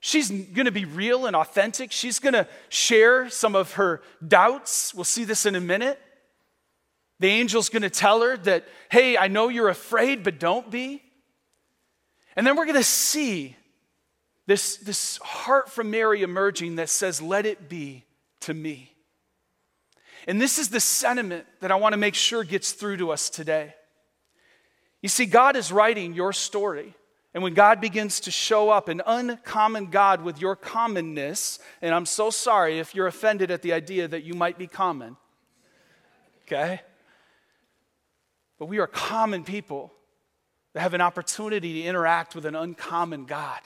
She's 0.00 0.30
going 0.30 0.64
to 0.64 0.72
be 0.72 0.86
real 0.86 1.26
and 1.26 1.36
authentic. 1.36 1.92
She's 1.92 2.18
going 2.18 2.32
to 2.32 2.48
share 2.70 3.28
some 3.28 3.54
of 3.54 3.74
her 3.74 4.00
doubts. 4.26 4.94
We'll 4.94 5.04
see 5.04 5.24
this 5.24 5.44
in 5.44 5.54
a 5.54 5.60
minute. 5.60 6.00
The 7.18 7.28
angel's 7.28 7.68
going 7.68 7.82
to 7.82 7.90
tell 7.90 8.22
her 8.22 8.38
that, 8.38 8.66
hey, 8.90 9.18
I 9.18 9.28
know 9.28 9.48
you're 9.48 9.68
afraid, 9.68 10.24
but 10.24 10.40
don't 10.40 10.70
be. 10.70 11.02
And 12.34 12.46
then 12.46 12.56
we're 12.56 12.64
going 12.64 12.76
to 12.76 12.82
see 12.82 13.56
this, 14.46 14.78
this 14.78 15.18
heart 15.18 15.68
from 15.68 15.90
Mary 15.90 16.22
emerging 16.22 16.76
that 16.76 16.88
says, 16.88 17.20
Let 17.20 17.44
it 17.44 17.68
be 17.68 18.06
to 18.40 18.54
me. 18.54 18.94
And 20.26 20.40
this 20.40 20.58
is 20.58 20.70
the 20.70 20.80
sentiment 20.80 21.44
that 21.60 21.70
I 21.70 21.74
want 21.74 21.92
to 21.92 21.98
make 21.98 22.14
sure 22.14 22.42
gets 22.42 22.72
through 22.72 22.96
to 22.96 23.10
us 23.10 23.28
today. 23.28 23.74
You 25.02 25.08
see, 25.08 25.26
God 25.26 25.56
is 25.56 25.72
writing 25.72 26.14
your 26.14 26.32
story. 26.32 26.94
And 27.32 27.42
when 27.42 27.54
God 27.54 27.80
begins 27.80 28.20
to 28.20 28.30
show 28.30 28.70
up, 28.70 28.88
an 28.88 29.02
uncommon 29.06 29.86
God 29.86 30.22
with 30.22 30.40
your 30.40 30.56
commonness, 30.56 31.60
and 31.80 31.94
I'm 31.94 32.06
so 32.06 32.30
sorry 32.30 32.80
if 32.80 32.94
you're 32.94 33.06
offended 33.06 33.50
at 33.50 33.62
the 33.62 33.72
idea 33.72 34.08
that 34.08 34.24
you 34.24 34.34
might 34.34 34.58
be 34.58 34.66
common, 34.66 35.16
okay? 36.46 36.80
But 38.58 38.66
we 38.66 38.78
are 38.78 38.88
common 38.88 39.44
people 39.44 39.92
that 40.72 40.80
have 40.80 40.92
an 40.92 41.00
opportunity 41.00 41.82
to 41.82 41.88
interact 41.88 42.34
with 42.34 42.46
an 42.46 42.56
uncommon 42.56 43.26
God. 43.26 43.60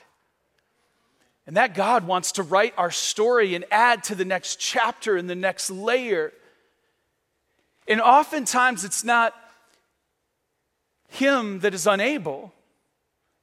And 1.47 1.57
that 1.57 1.75
God 1.75 2.07
wants 2.07 2.33
to 2.33 2.43
write 2.43 2.75
our 2.79 2.91
story 2.91 3.55
and 3.55 3.65
add 3.71 4.05
to 4.05 4.15
the 4.15 4.25
next 4.25 4.59
chapter 4.59 5.17
and 5.17 5.29
the 5.29 5.35
next 5.35 5.71
layer. 5.71 6.33
And 7.87 8.01
oftentimes 8.01 8.85
it's 8.85 9.05
not 9.05 9.35
Him 11.15 11.61
that 11.61 11.75
is 11.75 11.87
unable, 11.87 12.53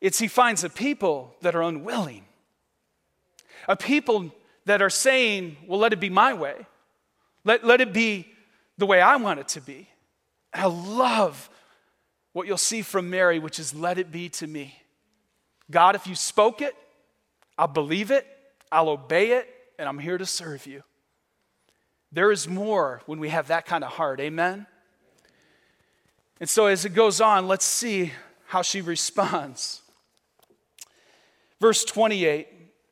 it's 0.01 0.19
He 0.19 0.27
finds 0.27 0.63
a 0.63 0.69
people 0.69 1.35
that 1.41 1.55
are 1.55 1.63
unwilling. 1.63 2.25
A 3.67 3.77
people 3.77 4.31
that 4.65 4.81
are 4.81 4.89
saying, 4.89 5.57
well, 5.67 5.79
let 5.79 5.93
it 5.93 5.99
be 5.99 6.09
my 6.09 6.33
way. 6.33 6.65
Let, 7.43 7.63
let 7.63 7.81
it 7.81 7.93
be 7.93 8.27
the 8.77 8.85
way 8.85 8.99
I 8.99 9.15
want 9.15 9.39
it 9.39 9.47
to 9.49 9.61
be. 9.61 9.87
I 10.53 10.65
love 10.65 11.49
what 12.33 12.47
you'll 12.47 12.57
see 12.57 12.81
from 12.81 13.09
Mary, 13.09 13.39
which 13.39 13.59
is, 13.59 13.73
let 13.73 13.97
it 13.97 14.11
be 14.11 14.29
to 14.29 14.47
me. 14.47 14.75
God, 15.69 15.95
if 15.95 16.07
you 16.07 16.15
spoke 16.15 16.61
it, 16.61 16.75
I'll 17.57 17.67
believe 17.67 18.11
it, 18.11 18.27
I'll 18.71 18.89
obey 18.89 19.31
it, 19.31 19.47
and 19.79 19.87
I'm 19.87 19.99
here 19.99 20.17
to 20.17 20.25
serve 20.25 20.65
you. 20.65 20.83
There 22.11 22.31
is 22.31 22.47
more 22.47 23.01
when 23.05 23.19
we 23.19 23.29
have 23.29 23.47
that 23.47 23.65
kind 23.65 23.83
of 23.83 23.91
heart. 23.91 24.19
Amen? 24.19 24.67
And 26.41 26.49
so 26.49 26.65
as 26.65 26.85
it 26.85 26.95
goes 26.95 27.21
on, 27.21 27.47
let's 27.47 27.63
see 27.63 28.11
how 28.47 28.63
she 28.63 28.81
responds. 28.81 29.83
Verse 31.61 31.85
28 31.85 32.47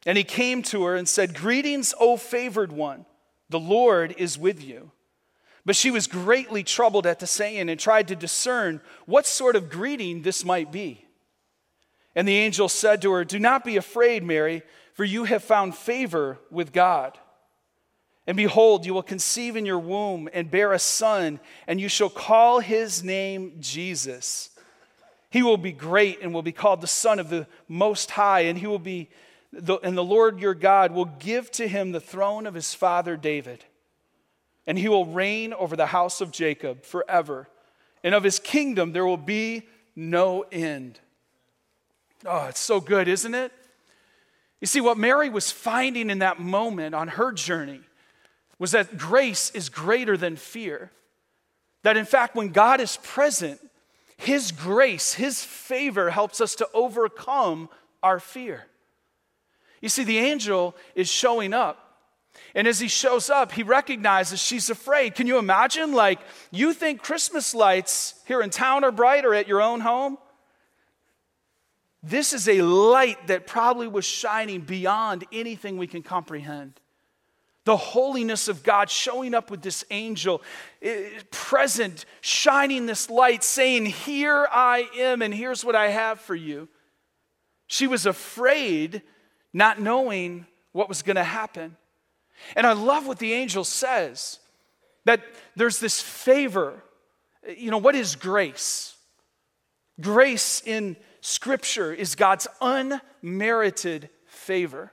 And 0.05 0.17
he 0.17 0.23
came 0.23 0.61
to 0.63 0.83
her 0.83 0.95
and 0.95 1.09
said, 1.09 1.33
Greetings, 1.33 1.95
O 1.99 2.15
favored 2.15 2.71
one, 2.71 3.07
the 3.49 3.59
Lord 3.59 4.13
is 4.19 4.37
with 4.37 4.63
you. 4.63 4.91
But 5.65 5.75
she 5.75 5.89
was 5.89 6.05
greatly 6.05 6.63
troubled 6.63 7.07
at 7.07 7.19
the 7.19 7.27
saying 7.27 7.69
and 7.69 7.79
tried 7.79 8.07
to 8.09 8.15
discern 8.15 8.81
what 9.07 9.25
sort 9.25 9.55
of 9.55 9.69
greeting 9.71 10.21
this 10.21 10.45
might 10.45 10.71
be. 10.71 11.05
And 12.15 12.27
the 12.27 12.37
angel 12.37 12.69
said 12.69 13.01
to 13.01 13.11
her, 13.13 13.25
Do 13.25 13.39
not 13.39 13.65
be 13.65 13.77
afraid, 13.77 14.23
Mary, 14.23 14.61
for 14.93 15.03
you 15.03 15.23
have 15.23 15.43
found 15.43 15.73
favor 15.73 16.37
with 16.51 16.71
God. 16.71 17.17
And 18.29 18.37
behold, 18.37 18.85
you 18.85 18.93
will 18.93 19.01
conceive 19.01 19.55
in 19.55 19.65
your 19.65 19.79
womb 19.79 20.29
and 20.31 20.51
bear 20.51 20.71
a 20.71 20.77
son, 20.77 21.39
and 21.65 21.81
you 21.81 21.89
shall 21.89 22.11
call 22.11 22.59
his 22.59 23.03
name 23.03 23.55
Jesus. 23.59 24.51
He 25.31 25.41
will 25.41 25.57
be 25.57 25.71
great 25.71 26.21
and 26.21 26.31
will 26.31 26.43
be 26.43 26.51
called 26.51 26.81
the 26.81 26.87
Son 26.87 27.17
of 27.17 27.29
the 27.29 27.47
Most 27.67 28.11
High, 28.11 28.41
and 28.41 28.57
he 28.57 28.67
will 28.67 28.77
be, 28.77 29.09
the, 29.51 29.79
and 29.79 29.97
the 29.97 30.03
Lord 30.03 30.39
your 30.39 30.53
God 30.53 30.91
will 30.91 31.05
give 31.05 31.49
to 31.53 31.67
him 31.67 31.91
the 31.91 31.99
throne 31.99 32.45
of 32.45 32.53
his 32.53 32.73
father 32.73 33.17
David 33.17 33.65
and 34.69 34.77
he 34.77 34.87
will 34.87 35.07
reign 35.07 35.51
over 35.53 35.75
the 35.75 35.87
house 35.87 36.21
of 36.21 36.29
Jacob 36.31 36.83
forever. 36.83 37.49
And 38.03 38.13
of 38.13 38.23
his 38.23 38.37
kingdom 38.37 38.91
there 38.91 39.03
will 39.03 39.17
be 39.17 39.63
no 39.95 40.45
end. 40.51 40.99
Oh, 42.23 42.45
it's 42.45 42.59
so 42.59 42.79
good, 42.79 43.07
isn't 43.07 43.33
it? 43.33 43.51
You 44.61 44.67
see, 44.67 44.79
what 44.79 44.95
Mary 44.95 45.27
was 45.27 45.49
finding 45.49 46.11
in 46.11 46.19
that 46.19 46.39
moment 46.39 46.93
on 46.93 47.07
her 47.07 47.31
journey 47.31 47.81
was 48.59 48.71
that 48.71 48.97
grace 48.97 49.49
is 49.51 49.69
greater 49.69 50.15
than 50.15 50.35
fear. 50.35 50.91
That 51.83 51.97
in 51.97 52.05
fact, 52.05 52.35
when 52.35 52.49
God 52.49 52.79
is 52.81 52.97
present, 52.97 53.59
his 54.17 54.51
grace, 54.51 55.13
His 55.13 55.41
favor 55.41 56.09
helps 56.09 56.41
us 56.41 56.55
to 56.55 56.67
overcome 56.73 57.69
our 58.03 58.19
fear. 58.19 58.65
You 59.81 59.87
see, 59.87 60.03
the 60.03 60.17
angel 60.17 60.75
is 60.93 61.09
showing 61.09 61.53
up 61.53 61.89
and 62.55 62.67
as 62.67 62.79
he 62.79 62.87
shows 62.87 63.29
up, 63.29 63.51
he 63.51 63.63
recognizes 63.63 64.41
she's 64.41 64.69
afraid. 64.69 65.15
Can 65.15 65.27
you 65.27 65.37
imagine? 65.37 65.93
Like, 65.93 66.19
you 66.51 66.73
think 66.73 67.01
Christmas 67.01 67.53
lights 67.53 68.15
here 68.25 68.41
in 68.41 68.49
town 68.49 68.83
are 68.83 68.91
bright 68.91 69.25
or 69.25 69.33
at 69.33 69.47
your 69.47 69.61
own 69.61 69.81
home? 69.81 70.17
This 72.01 72.33
is 72.33 72.47
a 72.47 72.61
light 72.61 73.27
that 73.27 73.45
probably 73.45 73.87
was 73.87 74.05
shining 74.05 74.61
beyond 74.61 75.25
anything 75.31 75.77
we 75.77 75.87
can 75.87 76.01
comprehend. 76.01 76.79
The 77.69 77.77
holiness 77.77 78.47
of 78.47 78.63
God 78.63 78.89
showing 78.89 79.35
up 79.35 79.51
with 79.51 79.61
this 79.61 79.85
angel, 79.91 80.41
eh, 80.81 81.07
present, 81.29 82.05
shining 82.19 82.87
this 82.87 83.11
light, 83.11 83.43
saying, 83.43 83.85
Here 83.85 84.47
I 84.51 84.89
am, 84.97 85.21
and 85.21 85.31
here's 85.31 85.63
what 85.63 85.75
I 85.75 85.89
have 85.89 86.19
for 86.19 86.33
you. 86.33 86.67
She 87.67 87.85
was 87.85 88.07
afraid, 88.07 89.03
not 89.53 89.79
knowing 89.79 90.47
what 90.71 90.89
was 90.89 91.03
going 91.03 91.17
to 91.17 91.23
happen. 91.23 91.77
And 92.55 92.65
I 92.65 92.73
love 92.73 93.05
what 93.05 93.19
the 93.19 93.33
angel 93.33 93.63
says 93.63 94.39
that 95.05 95.21
there's 95.55 95.79
this 95.79 96.01
favor. 96.01 96.81
You 97.55 97.69
know, 97.69 97.77
what 97.77 97.93
is 97.93 98.15
grace? 98.15 98.95
Grace 100.01 100.63
in 100.65 100.97
Scripture 101.21 101.93
is 101.93 102.15
God's 102.15 102.47
unmerited 102.61 104.09
favor. 104.25 104.91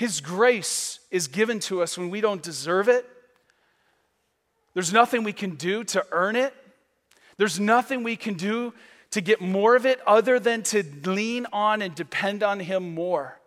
His 0.00 0.22
grace 0.22 0.98
is 1.10 1.28
given 1.28 1.60
to 1.60 1.82
us 1.82 1.98
when 1.98 2.08
we 2.08 2.22
don't 2.22 2.42
deserve 2.42 2.88
it. 2.88 3.06
There's 4.72 4.94
nothing 4.94 5.24
we 5.24 5.34
can 5.34 5.56
do 5.56 5.84
to 5.84 6.06
earn 6.10 6.36
it. 6.36 6.54
There's 7.36 7.60
nothing 7.60 8.02
we 8.02 8.16
can 8.16 8.32
do 8.32 8.72
to 9.10 9.20
get 9.20 9.42
more 9.42 9.76
of 9.76 9.84
it 9.84 10.00
other 10.06 10.40
than 10.40 10.62
to 10.62 10.84
lean 11.04 11.46
on 11.52 11.82
and 11.82 11.94
depend 11.94 12.42
on 12.42 12.60
Him 12.60 12.94
more. 12.94 13.38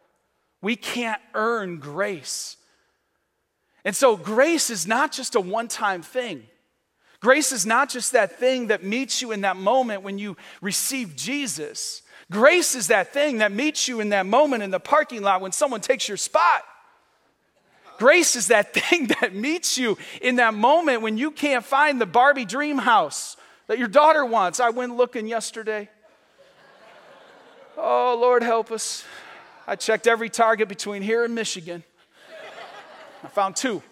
We 0.61 0.75
can't 0.75 1.19
earn 1.33 1.79
grace. 1.79 2.57
And 3.83 3.95
so, 3.95 4.15
grace 4.15 4.69
is 4.69 4.85
not 4.85 5.11
just 5.11 5.33
a 5.33 5.41
one 5.41 5.67
time 5.67 6.03
thing. 6.03 6.43
Grace 7.19 7.51
is 7.51 7.65
not 7.65 7.89
just 7.89 8.11
that 8.11 8.37
thing 8.37 8.67
that 8.67 8.83
meets 8.83 9.23
you 9.23 9.31
in 9.31 9.41
that 9.41 9.57
moment 9.57 10.03
when 10.03 10.19
you 10.19 10.37
receive 10.61 11.15
Jesus. 11.15 12.03
Grace 12.33 12.73
is 12.73 12.87
that 12.87 13.13
thing 13.13 13.37
that 13.37 13.51
meets 13.51 13.87
you 13.87 13.99
in 13.99 14.09
that 14.09 14.25
moment 14.25 14.63
in 14.63 14.71
the 14.71 14.79
parking 14.79 15.21
lot 15.21 15.39
when 15.39 15.51
someone 15.51 15.81
takes 15.81 16.07
your 16.07 16.17
spot. 16.17 16.63
Grace 17.99 18.35
is 18.35 18.47
that 18.47 18.73
thing 18.89 19.07
that 19.19 19.35
meets 19.35 19.77
you 19.77 19.99
in 20.19 20.37
that 20.37 20.55
moment 20.55 21.03
when 21.03 21.15
you 21.15 21.29
can't 21.29 21.63
find 21.63 22.01
the 22.01 22.07
Barbie 22.07 22.43
dream 22.43 22.79
house 22.79 23.37
that 23.67 23.77
your 23.77 23.87
daughter 23.87 24.25
wants. 24.25 24.59
I 24.59 24.71
went 24.71 24.97
looking 24.97 25.27
yesterday. 25.27 25.89
Oh, 27.77 28.17
Lord, 28.19 28.41
help 28.41 28.71
us. 28.71 29.05
I 29.67 29.75
checked 29.75 30.07
every 30.07 30.29
target 30.29 30.67
between 30.67 31.03
here 31.03 31.23
and 31.23 31.35
Michigan. 31.35 31.83
I 33.23 33.27
found 33.27 33.55
two. 33.55 33.83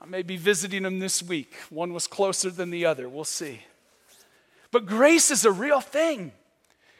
I 0.00 0.04
may 0.04 0.22
be 0.22 0.36
visiting 0.36 0.82
them 0.82 0.98
this 0.98 1.22
week. 1.22 1.54
One 1.70 1.92
was 1.92 2.08
closer 2.08 2.50
than 2.50 2.70
the 2.70 2.86
other. 2.86 3.08
We'll 3.08 3.24
see. 3.24 3.60
But 4.72 4.84
grace 4.84 5.30
is 5.30 5.44
a 5.44 5.52
real 5.52 5.80
thing. 5.80 6.32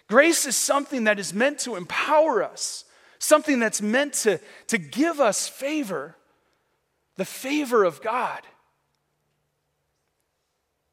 Grace 0.09 0.47
is 0.47 0.57
something 0.57 1.05
that 1.05 1.19
is 1.19 1.35
meant 1.35 1.59
to 1.61 1.77
empower 1.77 2.43
us, 2.43 2.85
something 3.19 3.59
that's 3.59 3.83
meant 3.83 4.13
to, 4.13 4.41
to 4.69 4.79
give 4.79 5.21
us 5.21 5.49
favor, 5.49 6.17
the 7.17 7.25
favor 7.25 7.85
of 7.85 8.01
God. 8.03 8.43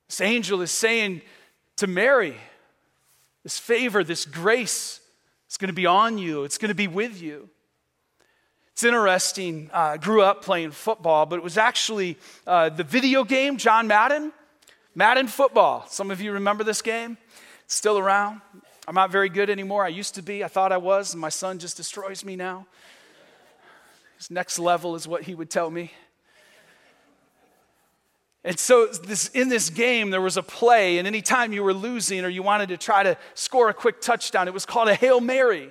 This 0.10 0.22
angel 0.22 0.62
is 0.62 0.72
saying 0.72 1.22
to 1.78 1.88
Mary, 1.88 2.36
this 3.44 3.60
favor, 3.60 4.04
this 4.04 4.26
grace, 4.26 5.00
it's 5.48 5.58
going 5.58 5.68
to 5.68 5.74
be 5.74 5.86
on 5.86 6.18
you, 6.18 6.44
it's 6.44 6.58
going 6.58 6.70
to 6.70 6.76
be 6.76 6.88
with 6.88 7.22
you. 7.22 7.50
It's 8.72 8.84
interesting. 8.84 9.70
Uh, 9.72 9.78
I 9.78 9.98
grew 9.98 10.24
up 10.24 10.44
playing 10.44 10.72
football, 10.72 11.28
but 11.28 11.36
it 11.36 11.44
was 11.44 11.60
actually 11.60 12.18
uh, 12.48 12.70
the 12.70 12.84
video 12.84 13.24
game, 13.24 13.58
John 13.58 13.88
Madden. 13.88 14.34
Madden 14.96 15.28
football. 15.28 15.86
Some 15.88 16.10
of 16.10 16.22
you 16.22 16.32
remember 16.32 16.64
this 16.64 16.82
game? 16.82 17.18
It's 17.66 17.76
still 17.76 18.00
around. 18.00 18.42
I'm 18.88 18.96
not 18.96 19.12
very 19.12 19.30
good 19.30 19.50
anymore. 19.50 19.86
I 19.86 19.90
used 19.90 20.16
to 20.16 20.22
be. 20.22 20.44
I 20.44 20.48
thought 20.48 20.72
I 20.72 20.78
was, 20.78 21.14
and 21.14 21.22
my 21.22 21.30
son 21.30 21.58
just 21.60 21.78
destroys 21.78 22.26
me 22.26 22.36
now. 22.36 22.66
His 24.18 24.30
next 24.30 24.60
level 24.60 24.96
is 24.96 25.08
what 25.08 25.24
he 25.24 25.36
would 25.36 25.50
tell 25.50 25.70
me. 25.70 25.92
And 28.46 28.60
so, 28.60 28.88
this, 28.88 29.30
in 29.30 29.48
this 29.48 29.70
game, 29.70 30.10
there 30.10 30.20
was 30.20 30.36
a 30.36 30.44
play, 30.44 30.98
and 30.98 31.08
anytime 31.08 31.54
you 31.54 31.64
were 31.64 31.74
losing 31.74 32.26
or 32.26 32.30
you 32.30 32.44
wanted 32.44 32.70
to 32.70 32.78
try 32.78 33.04
to 33.04 33.18
score 33.36 33.70
a 33.70 33.74
quick 33.74 34.02
touchdown, 34.02 34.50
it 34.50 34.54
was 34.54 34.66
called 34.66 34.90
a 34.90 34.96
Hail 34.96 35.22
Mary. 35.22 35.70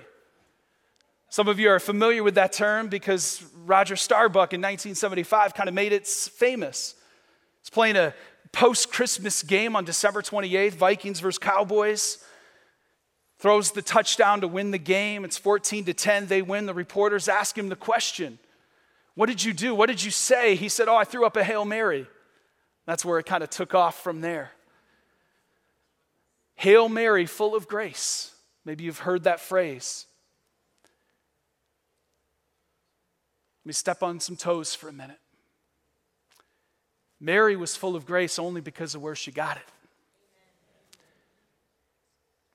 Some 1.29 1.47
of 1.47 1.59
you 1.59 1.69
are 1.69 1.79
familiar 1.79 2.23
with 2.23 2.35
that 2.35 2.51
term 2.51 2.87
because 2.89 3.43
Roger 3.65 3.95
Staubach 3.95 4.53
in 4.53 4.61
1975 4.61 5.53
kind 5.53 5.69
of 5.69 5.75
made 5.75 5.93
it 5.93 6.07
famous. 6.07 6.95
He's 7.61 7.69
playing 7.69 7.95
a 7.95 8.13
post 8.51 8.91
Christmas 8.91 9.43
game 9.43 9.75
on 9.75 9.85
December 9.85 10.23
28th, 10.23 10.73
Vikings 10.73 11.19
versus 11.19 11.39
Cowboys. 11.39 12.23
Throws 13.43 13.71
the 13.71 13.81
touchdown 13.81 14.39
to 14.39 14.47
win 14.47 14.71
the 14.71 14.77
game. 14.77 15.25
It's 15.25 15.37
14 15.37 15.83
to 15.83 15.93
10. 15.93 16.27
They 16.27 16.41
win. 16.41 16.65
The 16.65 16.73
reporters 16.73 17.27
ask 17.27 17.57
him 17.57 17.67
the 17.67 17.75
question 17.75 18.39
What 19.15 19.25
did 19.25 19.43
you 19.43 19.51
do? 19.51 19.75
What 19.75 19.87
did 19.89 20.01
you 20.01 20.11
say? 20.11 20.55
He 20.55 20.69
said, 20.69 20.87
Oh, 20.87 20.95
I 20.95 21.03
threw 21.03 21.25
up 21.25 21.35
a 21.35 21.43
Hail 21.43 21.65
Mary. 21.65 22.07
That's 22.85 23.03
where 23.03 23.19
it 23.19 23.25
kind 23.25 23.43
of 23.43 23.49
took 23.49 23.75
off 23.75 24.01
from 24.01 24.21
there. 24.21 24.51
Hail 26.55 26.87
Mary, 26.87 27.25
full 27.25 27.53
of 27.53 27.67
grace. 27.67 28.33
Maybe 28.63 28.85
you've 28.85 28.99
heard 28.99 29.25
that 29.25 29.41
phrase. 29.41 30.05
Let 33.63 33.67
me 33.67 33.73
step 33.73 34.03
on 34.03 34.21
some 34.21 34.37
toes 34.37 34.73
for 34.73 34.87
a 34.87 34.93
minute. 34.93 35.19
Mary 37.19 37.57
was 37.57 37.75
full 37.75 37.97
of 37.97 38.05
grace 38.05 38.39
only 38.39 38.61
because 38.61 38.95
of 38.95 39.01
where 39.01 39.15
she 39.15 39.31
got 39.31 39.57
it. 39.57 39.72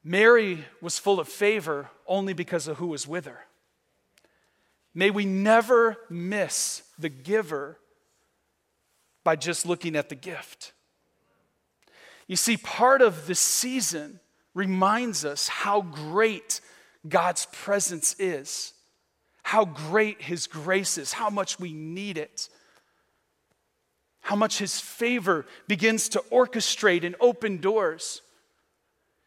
Mary 0.05 0.65
was 0.81 0.99
full 0.99 1.21
of 1.21 1.29
favor 1.29 1.91
only 2.07 2.33
because 2.33 2.69
of 2.69 2.79
who 2.79 2.87
was 2.89 3.07
with 3.07 3.27
her. 3.27 3.47
May 4.95 5.11
we 5.11 5.25
never 5.25 5.97
miss 6.09 6.83
the 6.99 7.09
giver 7.09 7.79
by 9.25 9.37
just 9.37 9.67
looking 9.67 9.95
at 9.95 10.09
the 10.09 10.15
gift. 10.15 10.73
You 12.27 12.37
see, 12.37 12.57
part 12.57 13.03
of 13.03 13.27
the 13.27 13.35
season 13.35 14.21
reminds 14.55 15.25
us 15.25 15.49
how 15.49 15.83
great 15.83 16.61
God's 17.09 17.47
presence 17.47 18.15
is, 18.19 18.73
how 19.43 19.65
great 19.65 20.23
His 20.23 20.47
grace 20.47 20.99
is, 20.99 21.13
how 21.13 21.31
much 21.31 21.61
we 21.61 21.73
need 21.73 22.19
it, 22.19 22.49
how 24.21 24.37
much 24.37 24.59
His 24.59 24.81
favor 24.81 25.47
begins 25.69 26.09
to 26.11 26.23
orchestrate 26.33 27.05
and 27.05 27.15
open 27.21 27.59
doors. 27.59 28.21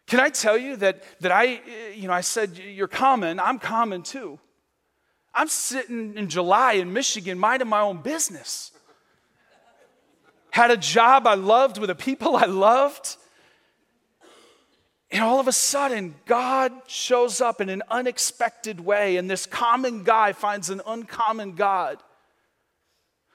Can 0.07 0.19
I 0.19 0.29
tell 0.29 0.57
you 0.57 0.75
that, 0.77 1.03
that 1.21 1.31
I, 1.31 1.61
you 1.95 2.07
know, 2.07 2.13
I 2.13 2.21
said 2.21 2.57
you're 2.57 2.87
common, 2.87 3.39
I'm 3.39 3.59
common 3.59 4.03
too. 4.03 4.39
I'm 5.33 5.47
sitting 5.47 6.17
in 6.17 6.27
July 6.27 6.73
in 6.73 6.91
Michigan 6.91 7.39
minding 7.39 7.69
my 7.69 7.79
own 7.79 8.01
business. 8.01 8.71
Had 10.51 10.71
a 10.71 10.77
job 10.77 11.25
I 11.25 11.35
loved 11.35 11.77
with 11.77 11.87
the 11.87 11.95
people 11.95 12.35
I 12.35 12.45
loved. 12.45 13.15
And 15.09 15.23
all 15.23 15.39
of 15.39 15.47
a 15.47 15.53
sudden, 15.53 16.15
God 16.25 16.73
shows 16.87 17.41
up 17.41 17.61
in 17.61 17.69
an 17.69 17.83
unexpected 17.89 18.79
way, 18.79 19.17
and 19.17 19.29
this 19.29 19.45
common 19.45 20.03
guy 20.03 20.31
finds 20.33 20.69
an 20.69 20.81
uncommon 20.85 21.55
God 21.55 21.97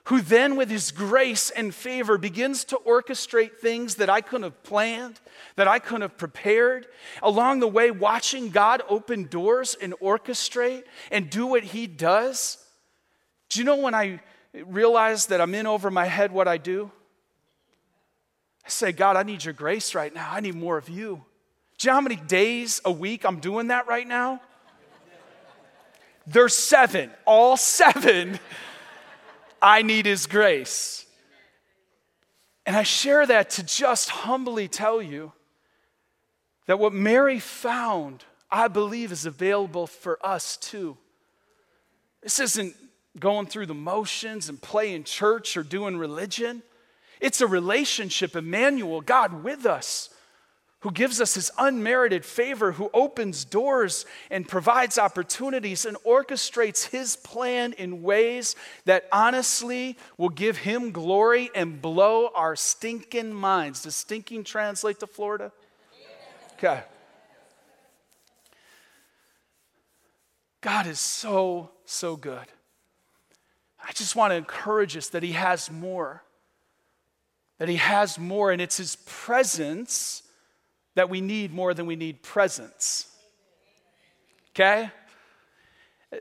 who 0.07 0.21
then, 0.21 0.55
with 0.55 0.71
his 0.71 0.93
grace 0.93 1.51
and 1.51 1.75
favor, 1.75 2.17
begins 2.17 2.63
to 2.65 2.77
orchestrate 2.87 3.57
things 3.57 3.97
that 3.97 4.09
I 4.09 4.21
couldn't 4.21 4.45
have 4.45 4.63
planned, 4.63 5.19
that 5.57 5.67
I 5.67 5.81
couldn't 5.81 6.03
have 6.03 6.17
prepared. 6.17 6.87
Along 7.25 7.59
the 7.59 7.67
way, 7.67 7.91
watching 7.91 8.51
God 8.51 8.83
open 8.89 9.25
doors 9.25 9.77
and 9.81 9.95
orchestrate 9.95 10.85
and 11.11 11.29
do 11.29 11.49
what 11.49 11.65
he 11.65 11.89
does. 11.89 12.59
Do 13.49 13.59
you 13.59 13.65
know 13.65 13.77
when 13.77 13.95
I 13.95 14.21
realize 14.55 15.27
that 15.27 15.41
I'm 15.41 15.55
in 15.57 15.67
over 15.67 15.91
my 15.91 16.07
head 16.07 16.31
what 16.31 16.47
I 16.47 16.57
do? 16.57 16.93
I 18.65 18.69
say, 18.69 18.93
God, 18.93 19.17
I 19.17 19.25
need 19.25 19.45
your 19.45 19.55
grace 19.55 19.93
right 19.93 20.15
now. 20.15 20.29
I 20.31 20.39
need 20.39 20.55
more 20.55 20.77
of 20.79 20.89
you. 20.89 21.25
Do 21.79 21.89
you 21.89 21.91
know 21.91 21.95
how 21.95 22.01
many 22.01 22.17
days 22.17 22.81
a 22.85 22.93
week 22.93 23.25
I'm 23.25 23.41
doing 23.41 23.69
that 23.69 23.89
right 23.89 24.07
now? 24.07 24.41
There's 26.29 26.55
seven, 26.55 27.11
all 27.25 27.57
seven 27.57 28.39
I 29.61 29.83
need 29.83 30.07
His 30.07 30.27
grace. 30.27 31.07
And 32.65 32.77
I 32.77 32.83
share 32.83 33.27
that 33.27 33.51
to 33.51 33.63
just 33.63 34.11
humbly 34.11 34.69
tell 34.69 35.01
you 35.01 35.33
that 36.67 36.79
what 36.79 36.93
Mary 36.93 37.39
found, 37.39 38.25
I 38.51 38.69
believe, 38.69 39.13
is 39.13 39.25
available 39.25 39.87
for 39.87 40.19
us 40.25 40.57
too. 40.57 40.97
This 42.23 42.41
isn't 42.41 42.75
going 43.19 43.47
through 43.47 43.67
the 43.67 43.75
motions 43.75 44.49
and 44.49 44.61
playing 44.61 45.05
church 45.05 45.57
or 45.57 45.63
doing 45.63 45.97
religion. 45.97 46.63
It's 47.21 47.41
a 47.41 47.47
relationship, 47.47 48.35
Emmanuel, 48.35 49.00
God 49.00 49.45
with 49.45 49.65
us 49.65 50.11
who 50.87 50.93
gives 50.93 51.21
us 51.21 51.35
his 51.35 51.51
unmerited 51.59 52.25
favor, 52.25 52.71
who 52.71 52.89
opens 52.95 53.45
doors 53.45 54.07
and 54.31 54.47
provides 54.47 54.99
opportunities 54.99 55.85
and 55.85 55.97
orchestrates 56.07 56.91
his 56.91 57.17
plan 57.17 57.73
in 57.73 58.05
ways 58.05 58.55
that 58.85 59.09
honestly 59.11 59.97
will 60.17 60.29
give 60.29 60.59
him 60.59 60.93
glory 60.93 61.51
and 61.57 61.83
blow 61.83 62.31
our 62.37 62.55
stinking 62.55 63.35
minds. 63.35 63.83
Does 63.83 63.97
stinking 63.97 64.45
translate 64.45 65.01
to 65.01 65.09
Florida? 65.09 65.51
Okay. 66.53 66.85
God 70.61 70.87
is 70.87 71.01
so, 71.01 71.73
so 71.85 72.15
good. 72.15 72.47
I 73.85 73.91
just 73.91 74.15
want 74.15 74.31
to 74.31 74.37
encourage 74.37 74.97
us 74.97 75.09
that 75.09 75.25
he 75.25 75.33
has 75.33 75.69
more. 75.69 76.23
That 77.59 77.69
he 77.69 77.75
has 77.75 78.21
more, 78.21 78.53
and 78.53 78.63
it's 78.63 78.77
his 78.77 78.95
presence 79.05 80.23
that 80.97 81.09
we 81.09 81.21
need 81.21 81.52
more 81.52 81.75
than 81.75 81.87
we 81.87 81.95
need 81.95 82.23
presents. 82.23 83.06
Okay? 84.50 84.91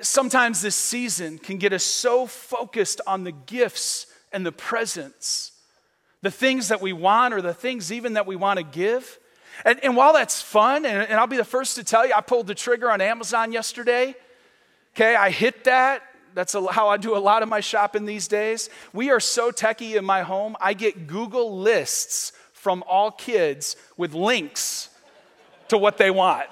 Sometimes 0.02 0.62
this 0.62 0.76
season 0.76 1.40
can 1.40 1.58
get 1.58 1.74
us 1.74 1.84
so 1.84 2.28
focused 2.28 3.02
on 3.08 3.24
the 3.24 3.32
gifts 3.32 4.08
and 4.32 4.46
the 4.46 4.52
presents, 4.52 5.54
the 6.22 6.30
things 6.30 6.68
that 6.68 6.82
we 6.82 6.92
want 6.92 7.34
or 7.34 7.42
the 7.42 7.54
things 7.54 7.92
even 7.92 8.14
that 8.14 8.28
we 8.28 8.36
want 8.36 8.58
to 8.58 8.64
give. 8.64 9.18
And, 9.64 9.82
and 9.82 9.96
while 9.96 10.12
that's 10.12 10.42
fun, 10.42 10.86
and, 10.86 11.08
and 11.08 11.14
I'll 11.14 11.28
be 11.28 11.38
the 11.38 11.46
first 11.46 11.76
to 11.78 11.84
tell 11.84 12.06
you, 12.06 12.14
I 12.14 12.20
pulled 12.20 12.48
the 12.48 12.56
trigger 12.56 12.92
on 12.92 13.00
Amazon 13.00 13.54
yesterday. 13.54 14.14
Okay, 14.94 15.16
I 15.16 15.30
hit 15.30 15.64
that. 15.64 16.02
That's 16.34 16.54
a, 16.54 16.70
how 16.70 16.90
I 16.90 16.98
do 16.98 17.16
a 17.16 17.20
lot 17.20 17.44
of 17.44 17.48
my 17.48 17.62
shopping 17.62 18.04
these 18.04 18.28
days. 18.28 18.70
We 18.92 19.10
are 19.10 19.22
so 19.22 19.52
techie 19.52 19.96
in 19.96 20.04
my 20.04 20.24
home, 20.24 20.58
I 20.60 20.74
get 20.74 21.08
Google 21.08 21.58
lists 21.58 22.34
from 22.66 22.84
all 22.88 23.12
kids 23.12 23.76
with 23.96 24.16
links 24.16 24.90
to 25.68 25.78
what 25.78 26.00
they 26.00 26.10
want. 26.10 26.48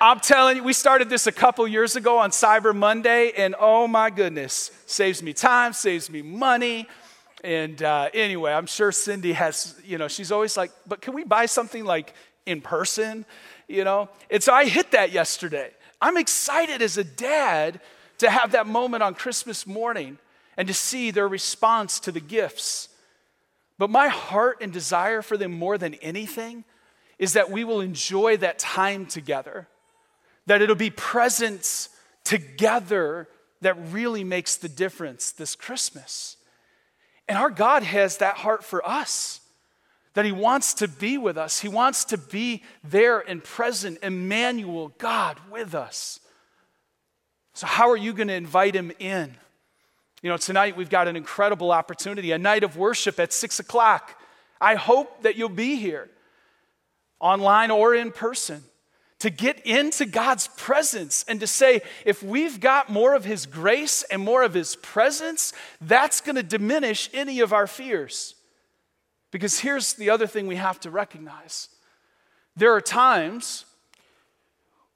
I'm 0.00 0.18
telling 0.18 0.56
you, 0.56 0.64
we 0.64 0.72
started 0.72 1.08
this 1.08 1.28
a 1.28 1.32
couple 1.32 1.68
years 1.68 1.94
ago 1.94 2.18
on 2.18 2.30
Cyber 2.30 2.74
Monday, 2.74 3.30
and 3.36 3.54
oh 3.60 3.86
my 3.86 4.10
goodness, 4.10 4.72
saves 4.86 5.22
me 5.22 5.32
time, 5.32 5.72
saves 5.72 6.10
me 6.10 6.20
money. 6.20 6.88
And 7.44 7.80
uh, 7.80 8.10
anyway, 8.12 8.52
I'm 8.52 8.66
sure 8.66 8.90
Cindy 8.90 9.34
has, 9.34 9.80
you 9.84 9.98
know, 9.98 10.08
she's 10.08 10.32
always 10.32 10.56
like, 10.56 10.72
but 10.84 11.00
can 11.00 11.14
we 11.14 11.22
buy 11.22 11.46
something 11.46 11.84
like 11.84 12.12
in 12.44 12.60
person? 12.60 13.24
You 13.68 13.84
know? 13.84 14.08
And 14.32 14.42
so 14.42 14.52
I 14.52 14.64
hit 14.64 14.90
that 14.90 15.12
yesterday. 15.12 15.70
I'm 16.00 16.16
excited 16.16 16.82
as 16.82 16.98
a 16.98 17.04
dad 17.04 17.80
to 18.18 18.28
have 18.28 18.50
that 18.50 18.66
moment 18.66 19.04
on 19.04 19.14
Christmas 19.14 19.64
morning 19.64 20.18
and 20.56 20.66
to 20.66 20.74
see 20.74 21.12
their 21.12 21.28
response 21.28 22.00
to 22.00 22.10
the 22.10 22.18
gifts. 22.18 22.88
But 23.78 23.90
my 23.90 24.08
heart 24.08 24.58
and 24.60 24.72
desire 24.72 25.22
for 25.22 25.36
them 25.36 25.52
more 25.52 25.78
than 25.78 25.94
anything 25.94 26.64
is 27.18 27.32
that 27.32 27.50
we 27.50 27.64
will 27.64 27.80
enjoy 27.80 28.36
that 28.38 28.58
time 28.58 29.06
together, 29.06 29.68
that 30.46 30.62
it'll 30.62 30.76
be 30.76 30.90
presence 30.90 31.88
together 32.24 33.28
that 33.60 33.76
really 33.90 34.24
makes 34.24 34.56
the 34.56 34.68
difference 34.68 35.32
this 35.32 35.54
Christmas. 35.54 36.36
And 37.28 37.38
our 37.38 37.50
God 37.50 37.82
has 37.82 38.18
that 38.18 38.36
heart 38.36 38.64
for 38.64 38.86
us, 38.86 39.40
that 40.14 40.24
He 40.24 40.32
wants 40.32 40.74
to 40.74 40.88
be 40.88 41.18
with 41.18 41.38
us. 41.38 41.60
He 41.60 41.68
wants 41.68 42.04
to 42.06 42.18
be 42.18 42.62
there 42.82 43.20
and 43.20 43.42
present, 43.42 43.98
Emmanuel, 44.02 44.92
God 44.98 45.38
with 45.50 45.74
us. 45.74 46.20
So, 47.54 47.66
how 47.66 47.90
are 47.90 47.96
you 47.96 48.12
going 48.12 48.28
to 48.28 48.34
invite 48.34 48.74
Him 48.74 48.92
in? 48.98 49.34
You 50.24 50.30
know, 50.30 50.38
tonight 50.38 50.74
we've 50.74 50.88
got 50.88 51.06
an 51.06 51.16
incredible 51.16 51.70
opportunity, 51.70 52.32
a 52.32 52.38
night 52.38 52.64
of 52.64 52.78
worship 52.78 53.20
at 53.20 53.30
six 53.30 53.60
o'clock. 53.60 54.18
I 54.58 54.74
hope 54.74 55.22
that 55.22 55.36
you'll 55.36 55.50
be 55.50 55.76
here, 55.76 56.08
online 57.20 57.70
or 57.70 57.94
in 57.94 58.10
person, 58.10 58.62
to 59.18 59.28
get 59.28 59.60
into 59.66 60.06
God's 60.06 60.48
presence 60.56 61.26
and 61.28 61.40
to 61.40 61.46
say, 61.46 61.82
if 62.06 62.22
we've 62.22 62.58
got 62.58 62.88
more 62.88 63.12
of 63.12 63.26
His 63.26 63.44
grace 63.44 64.02
and 64.04 64.22
more 64.22 64.42
of 64.42 64.54
His 64.54 64.76
presence, 64.76 65.52
that's 65.82 66.22
going 66.22 66.36
to 66.36 66.42
diminish 66.42 67.10
any 67.12 67.40
of 67.40 67.52
our 67.52 67.66
fears. 67.66 68.34
Because 69.30 69.60
here's 69.60 69.92
the 69.92 70.08
other 70.08 70.26
thing 70.26 70.46
we 70.46 70.56
have 70.56 70.80
to 70.80 70.90
recognize 70.90 71.68
there 72.56 72.72
are 72.72 72.80
times 72.80 73.66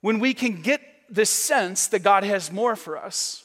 when 0.01 0.21
we 0.21 0.33
can 0.33 0.63
get 0.63 0.81
this 1.11 1.29
sense 1.29 1.89
that 1.89 1.99
God 1.99 2.25
has 2.25 2.51
more 2.51 2.77
for 2.77 2.97
us. 2.97 3.45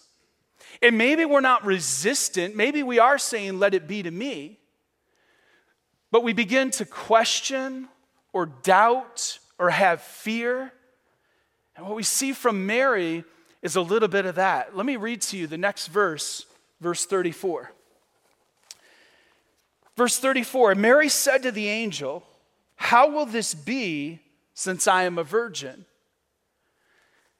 And 0.83 0.97
maybe 0.97 1.23
we're 1.23 1.39
not 1.39 1.65
resistant. 1.65 2.57
Maybe 2.57 2.83
we 2.83 2.99
are 2.99 3.17
saying, 3.17 3.57
let 3.57 3.73
it 3.73 3.87
be 3.87 4.03
to 4.03 4.11
me. 4.11 4.59
But 6.11 6.23
we 6.23 6.33
begin 6.33 6.71
to 6.71 6.85
question 6.85 7.87
or 8.33 8.47
doubt 8.47 9.39
or 9.57 9.69
have 9.69 10.01
fear. 10.01 10.73
And 11.77 11.85
what 11.85 11.95
we 11.95 12.03
see 12.03 12.33
from 12.33 12.65
Mary 12.65 13.23
is 13.61 13.77
a 13.77 13.81
little 13.81 14.09
bit 14.09 14.25
of 14.25 14.35
that. 14.35 14.75
Let 14.75 14.85
me 14.85 14.97
read 14.97 15.21
to 15.21 15.37
you 15.37 15.47
the 15.47 15.57
next 15.57 15.87
verse, 15.87 16.45
verse 16.81 17.05
34. 17.05 17.71
Verse 19.95 20.19
34 20.19 20.75
Mary 20.75 21.07
said 21.07 21.43
to 21.43 21.51
the 21.51 21.69
angel, 21.69 22.23
How 22.75 23.09
will 23.09 23.25
this 23.25 23.53
be 23.53 24.19
since 24.53 24.85
I 24.85 25.03
am 25.03 25.17
a 25.17 25.23
virgin? 25.23 25.85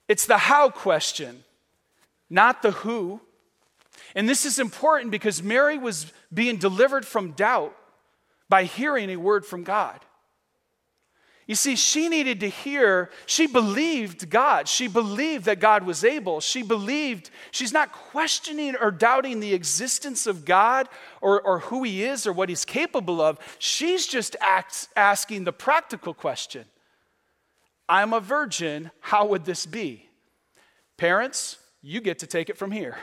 It's 0.07 0.25
the 0.25 0.37
how 0.37 0.69
question, 0.69 1.43
not 2.29 2.61
the 2.61 2.71
who. 2.71 3.19
And 4.15 4.29
this 4.29 4.45
is 4.45 4.59
important 4.59 5.11
because 5.11 5.41
Mary 5.41 5.77
was 5.77 6.11
being 6.33 6.57
delivered 6.57 7.05
from 7.05 7.31
doubt 7.31 7.75
by 8.49 8.65
hearing 8.65 9.09
a 9.09 9.17
word 9.17 9.45
from 9.45 9.63
God. 9.63 9.99
You 11.45 11.55
see, 11.55 11.75
she 11.75 12.07
needed 12.07 12.39
to 12.39 12.49
hear, 12.49 13.09
she 13.25 13.47
believed 13.47 14.29
God. 14.29 14.69
She 14.69 14.87
believed 14.87 15.45
that 15.45 15.59
God 15.59 15.83
was 15.83 16.05
able. 16.05 16.39
She 16.39 16.63
believed, 16.63 17.31
she's 17.51 17.73
not 17.73 17.91
questioning 17.91 18.75
or 18.77 18.91
doubting 18.91 19.41
the 19.41 19.53
existence 19.53 20.25
of 20.25 20.45
God 20.45 20.87
or, 21.19 21.41
or 21.41 21.59
who 21.59 21.83
He 21.83 22.03
is 22.03 22.25
or 22.25 22.31
what 22.31 22.47
He's 22.47 22.63
capable 22.63 23.19
of. 23.19 23.39
She's 23.59 24.07
just 24.07 24.37
act, 24.39 24.87
asking 24.95 25.43
the 25.43 25.51
practical 25.51 26.13
question 26.13 26.65
I'm 27.89 28.13
a 28.13 28.21
virgin, 28.21 28.91
how 29.01 29.25
would 29.27 29.43
this 29.43 29.65
be? 29.65 30.07
Parents, 30.95 31.57
you 31.81 31.99
get 31.99 32.19
to 32.19 32.27
take 32.27 32.49
it 32.49 32.57
from 32.57 32.71
here. 32.71 32.97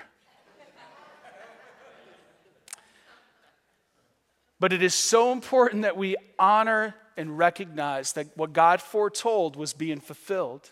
But 4.60 4.74
it 4.74 4.82
is 4.82 4.94
so 4.94 5.32
important 5.32 5.82
that 5.82 5.96
we 5.96 6.16
honor 6.38 6.94
and 7.16 7.36
recognize 7.36 8.12
that 8.12 8.36
what 8.36 8.52
God 8.52 8.80
foretold 8.80 9.56
was 9.56 9.72
being 9.72 10.00
fulfilled. 10.00 10.70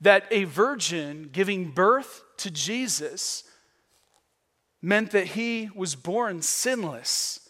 That 0.00 0.26
a 0.30 0.44
virgin 0.44 1.30
giving 1.32 1.70
birth 1.70 2.22
to 2.38 2.50
Jesus 2.50 3.44
meant 4.82 5.12
that 5.12 5.28
he 5.28 5.70
was 5.74 5.94
born 5.94 6.42
sinless, 6.42 7.48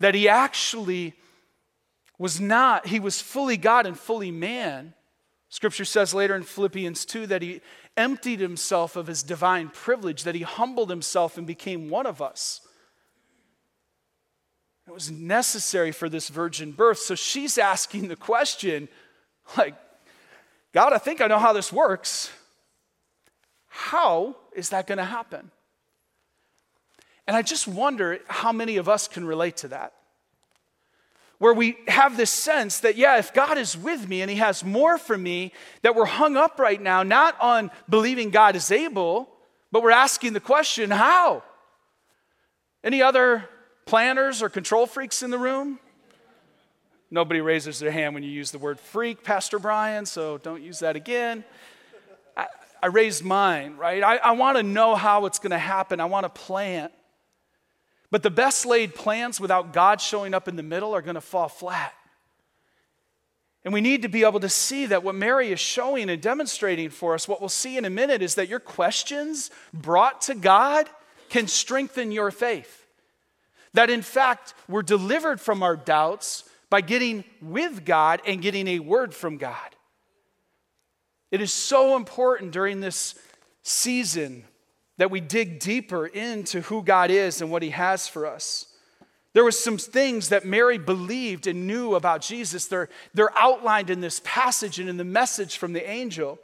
that 0.00 0.14
he 0.14 0.28
actually 0.28 1.14
was 2.18 2.40
not, 2.40 2.86
he 2.88 2.98
was 2.98 3.20
fully 3.20 3.56
God 3.56 3.86
and 3.86 3.98
fully 3.98 4.30
man. 4.30 4.94
Scripture 5.50 5.84
says 5.84 6.14
later 6.14 6.34
in 6.34 6.42
Philippians 6.42 7.04
2 7.04 7.26
that 7.28 7.42
he 7.42 7.60
emptied 7.96 8.40
himself 8.40 8.96
of 8.96 9.06
his 9.06 9.22
divine 9.22 9.68
privilege, 9.68 10.24
that 10.24 10.34
he 10.34 10.42
humbled 10.42 10.90
himself 10.90 11.38
and 11.38 11.46
became 11.46 11.90
one 11.90 12.06
of 12.06 12.20
us. 12.20 12.65
It 14.86 14.94
was 14.94 15.10
necessary 15.10 15.90
for 15.90 16.08
this 16.08 16.28
virgin 16.28 16.72
birth. 16.72 16.98
So 16.98 17.14
she's 17.14 17.58
asking 17.58 18.08
the 18.08 18.16
question, 18.16 18.88
like, 19.56 19.74
God, 20.72 20.92
I 20.92 20.98
think 20.98 21.20
I 21.20 21.26
know 21.26 21.38
how 21.38 21.52
this 21.52 21.72
works. 21.72 22.30
How 23.68 24.36
is 24.54 24.68
that 24.70 24.86
going 24.86 24.98
to 24.98 25.04
happen? 25.04 25.50
And 27.26 27.36
I 27.36 27.42
just 27.42 27.66
wonder 27.66 28.20
how 28.28 28.52
many 28.52 28.76
of 28.76 28.88
us 28.88 29.08
can 29.08 29.24
relate 29.24 29.56
to 29.58 29.68
that 29.68 29.92
where 31.38 31.52
we 31.52 31.76
have 31.86 32.16
this 32.16 32.30
sense 32.30 32.80
that, 32.80 32.96
yeah, 32.96 33.18
if 33.18 33.34
God 33.34 33.58
is 33.58 33.76
with 33.76 34.08
me 34.08 34.22
and 34.22 34.30
He 34.30 34.38
has 34.38 34.64
more 34.64 34.96
for 34.96 35.16
me, 35.16 35.52
that 35.82 35.94
we're 35.94 36.06
hung 36.06 36.36
up 36.36 36.58
right 36.58 36.80
now, 36.80 37.02
not 37.02 37.38
on 37.40 37.70
believing 37.88 38.30
God 38.30 38.56
is 38.56 38.70
able, 38.70 39.28
but 39.70 39.82
we're 39.82 39.90
asking 39.90 40.32
the 40.32 40.40
question, 40.40 40.90
how? 40.90 41.42
Any 42.82 43.02
other 43.02 43.48
planners 43.86 44.42
or 44.42 44.48
control 44.48 44.86
freaks 44.86 45.22
in 45.22 45.30
the 45.30 45.38
room? 45.38 45.78
Nobody 47.10 47.40
raises 47.40 47.78
their 47.78 47.92
hand 47.92 48.14
when 48.14 48.24
you 48.24 48.30
use 48.30 48.50
the 48.50 48.58
word 48.58 48.80
freak, 48.80 49.22
Pastor 49.22 49.58
Brian, 49.58 50.06
so 50.06 50.38
don't 50.38 50.62
use 50.62 50.80
that 50.80 50.96
again. 50.96 51.44
I, 52.36 52.46
I 52.82 52.86
raised 52.88 53.24
mine, 53.24 53.76
right? 53.76 54.02
I, 54.02 54.16
I 54.16 54.32
want 54.32 54.56
to 54.56 54.64
know 54.64 54.96
how 54.96 55.26
it's 55.26 55.38
going 55.38 55.52
to 55.52 55.58
happen. 55.58 56.00
I 56.00 56.06
want 56.06 56.24
to 56.24 56.28
plan. 56.28 56.90
But 58.10 58.24
the 58.24 58.30
best 58.30 58.66
laid 58.66 58.94
plans 58.94 59.40
without 59.40 59.72
God 59.72 60.00
showing 60.00 60.34
up 60.34 60.48
in 60.48 60.56
the 60.56 60.62
middle 60.64 60.94
are 60.94 61.02
going 61.02 61.14
to 61.14 61.20
fall 61.20 61.48
flat. 61.48 61.94
And 63.64 63.72
we 63.72 63.80
need 63.80 64.02
to 64.02 64.08
be 64.08 64.24
able 64.24 64.40
to 64.40 64.48
see 64.48 64.86
that 64.86 65.02
what 65.02 65.14
Mary 65.14 65.50
is 65.52 65.60
showing 65.60 66.08
and 66.08 66.20
demonstrating 66.20 66.90
for 66.90 67.14
us, 67.14 67.26
what 67.26 67.40
we'll 67.40 67.48
see 67.48 67.76
in 67.76 67.84
a 67.84 67.90
minute, 67.90 68.22
is 68.22 68.36
that 68.36 68.48
your 68.48 68.60
questions 68.60 69.50
brought 69.72 70.20
to 70.22 70.34
God 70.34 70.88
can 71.28 71.48
strengthen 71.48 72.12
your 72.12 72.30
faith. 72.30 72.85
That 73.76 73.90
in 73.90 74.00
fact, 74.00 74.54
we're 74.68 74.82
delivered 74.82 75.38
from 75.38 75.62
our 75.62 75.76
doubts 75.76 76.44
by 76.70 76.80
getting 76.80 77.24
with 77.42 77.84
God 77.84 78.22
and 78.26 78.40
getting 78.40 78.66
a 78.66 78.78
word 78.78 79.12
from 79.12 79.36
God. 79.36 79.76
It 81.30 81.42
is 81.42 81.52
so 81.52 81.94
important 81.94 82.52
during 82.52 82.80
this 82.80 83.14
season 83.62 84.44
that 84.96 85.10
we 85.10 85.20
dig 85.20 85.60
deeper 85.60 86.06
into 86.06 86.62
who 86.62 86.82
God 86.82 87.10
is 87.10 87.42
and 87.42 87.50
what 87.50 87.62
He 87.62 87.68
has 87.68 88.08
for 88.08 88.24
us. 88.24 88.64
There 89.34 89.44
were 89.44 89.52
some 89.52 89.76
things 89.76 90.30
that 90.30 90.46
Mary 90.46 90.78
believed 90.78 91.46
and 91.46 91.66
knew 91.66 91.96
about 91.96 92.22
Jesus. 92.22 92.64
They're, 92.64 92.88
they're 93.12 93.36
outlined 93.36 93.90
in 93.90 94.00
this 94.00 94.22
passage 94.24 94.80
and 94.80 94.88
in 94.88 94.96
the 94.96 95.04
message 95.04 95.58
from 95.58 95.74
the 95.74 95.86
angel. 95.86 96.38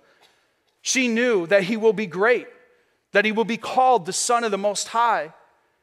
She 0.83 1.09
knew 1.09 1.47
that 1.47 1.63
he 1.63 1.79
will 1.79 1.95
be 1.95 2.07
great, 2.07 2.49
that 3.13 3.25
he 3.25 3.33
will 3.33 3.47
be 3.47 3.57
called 3.57 4.05
the 4.05 4.13
Son 4.13 4.45
of 4.45 4.51
the 4.51 4.59
Most 4.59 4.89
High, 4.89 5.33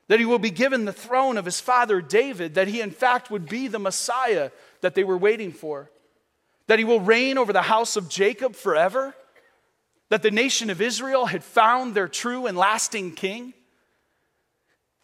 that 0.10 0.20
he 0.20 0.26
will 0.26 0.40
be 0.40 0.50
given 0.50 0.86
the 0.86 0.92
throne 0.92 1.38
of 1.38 1.46
his 1.46 1.62
father 1.62 2.02
David, 2.02 2.56
that 2.56 2.68
he, 2.68 2.82
in 2.82 2.90
fact, 2.90 3.30
would 3.30 3.48
be 3.48 3.68
the 3.68 3.80
Messiah 3.80 4.50
that 4.82 4.96
they 4.96 5.04
were 5.04 5.18
waiting 5.18 5.52
for, 5.52 5.92
that 6.66 6.80
he 6.80 6.84
will 6.84 7.00
reign 7.00 7.38
over 7.38 7.54
the 7.54 7.62
house 7.62 7.96
of 7.96 8.10
Jacob 8.10 8.56
forever 8.56 9.16
that 10.10 10.24
the 10.24 10.32
nation 10.32 10.72
of 10.72 10.82
Israel 10.82 11.28
had 11.28 11.44
found 11.44 11.94
their 11.94 12.08
true 12.08 12.48
and 12.48 12.58
lasting 12.58 13.14
king. 13.14 13.54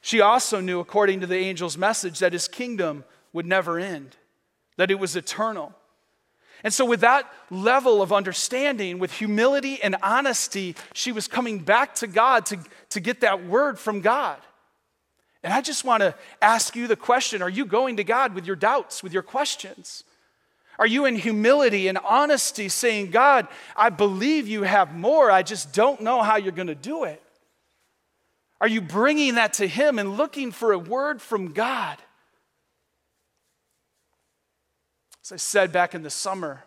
She 0.01 0.21
also 0.21 0.59
knew, 0.59 0.79
according 0.79 1.21
to 1.21 1.27
the 1.27 1.37
angel's 1.37 1.77
message, 1.77 2.17
that 2.19 2.33
his 2.33 2.47
kingdom 2.47 3.05
would 3.31 3.45
never 3.45 3.77
end, 3.77 4.17
that 4.77 4.89
it 4.89 4.97
was 4.99 5.15
eternal. 5.15 5.71
And 6.63 6.73
so, 6.73 6.83
with 6.83 7.01
that 7.01 7.31
level 7.51 8.01
of 8.01 8.11
understanding, 8.11 8.97
with 8.97 9.11
humility 9.11 9.79
and 9.83 9.95
honesty, 10.01 10.75
she 10.93 11.11
was 11.11 11.27
coming 11.27 11.59
back 11.59 11.93
to 11.95 12.07
God 12.07 12.47
to, 12.47 12.57
to 12.89 12.99
get 12.99 13.21
that 13.21 13.45
word 13.45 13.77
from 13.77 14.01
God. 14.01 14.39
And 15.45 15.53
I 15.53 15.61
just 15.61 15.85
want 15.85 16.01
to 16.01 16.15
ask 16.41 16.75
you 16.75 16.87
the 16.87 16.95
question 16.95 17.43
Are 17.43 17.49
you 17.49 17.65
going 17.65 17.97
to 17.97 18.03
God 18.03 18.33
with 18.33 18.47
your 18.47 18.55
doubts, 18.55 19.03
with 19.03 19.13
your 19.13 19.21
questions? 19.21 20.03
Are 20.79 20.87
you 20.87 21.05
in 21.05 21.15
humility 21.15 21.87
and 21.87 21.99
honesty 21.99 22.67
saying, 22.67 23.11
God, 23.11 23.47
I 23.77 23.91
believe 23.91 24.47
you 24.47 24.63
have 24.63 24.93
more, 24.95 25.29
I 25.29 25.43
just 25.43 25.71
don't 25.71 26.01
know 26.01 26.23
how 26.23 26.35
you're 26.35 26.51
going 26.51 26.67
to 26.67 26.75
do 26.75 27.03
it? 27.03 27.21
Are 28.59 28.67
you 28.67 28.81
bringing 28.81 29.35
that 29.35 29.53
to 29.53 29.67
Him 29.67 29.99
and 29.99 30.17
looking 30.17 30.51
for 30.51 30.73
a 30.73 30.79
word 30.79 31.21
from 31.21 31.53
God? 31.53 31.97
As 35.23 35.31
I 35.31 35.37
said 35.37 35.71
back 35.71 35.93
in 35.93 36.01
the 36.01 36.09
summer, 36.09 36.63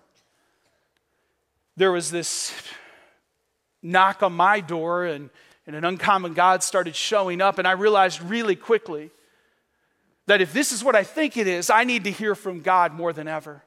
there 1.76 1.90
was 1.90 2.12
this 2.12 2.54
knock 3.82 4.22
on 4.22 4.34
my 4.34 4.60
door, 4.60 5.04
and, 5.04 5.30
and 5.68 5.76
an 5.76 5.84
uncommon 5.84 6.32
God 6.32 6.62
started 6.62 6.96
showing 6.96 7.42
up, 7.42 7.58
and 7.58 7.68
I 7.68 7.72
realized 7.72 8.22
really 8.22 8.56
quickly 8.56 9.10
that 10.26 10.40
if 10.40 10.54
this 10.54 10.72
is 10.72 10.82
what 10.82 10.96
I 10.96 11.04
think 11.04 11.36
it 11.36 11.46
is, 11.46 11.68
I 11.68 11.84
need 11.84 12.04
to 12.04 12.10
hear 12.10 12.34
from 12.34 12.62
God 12.62 12.94
more 12.94 13.12
than 13.12 13.28
ever. 13.28 13.62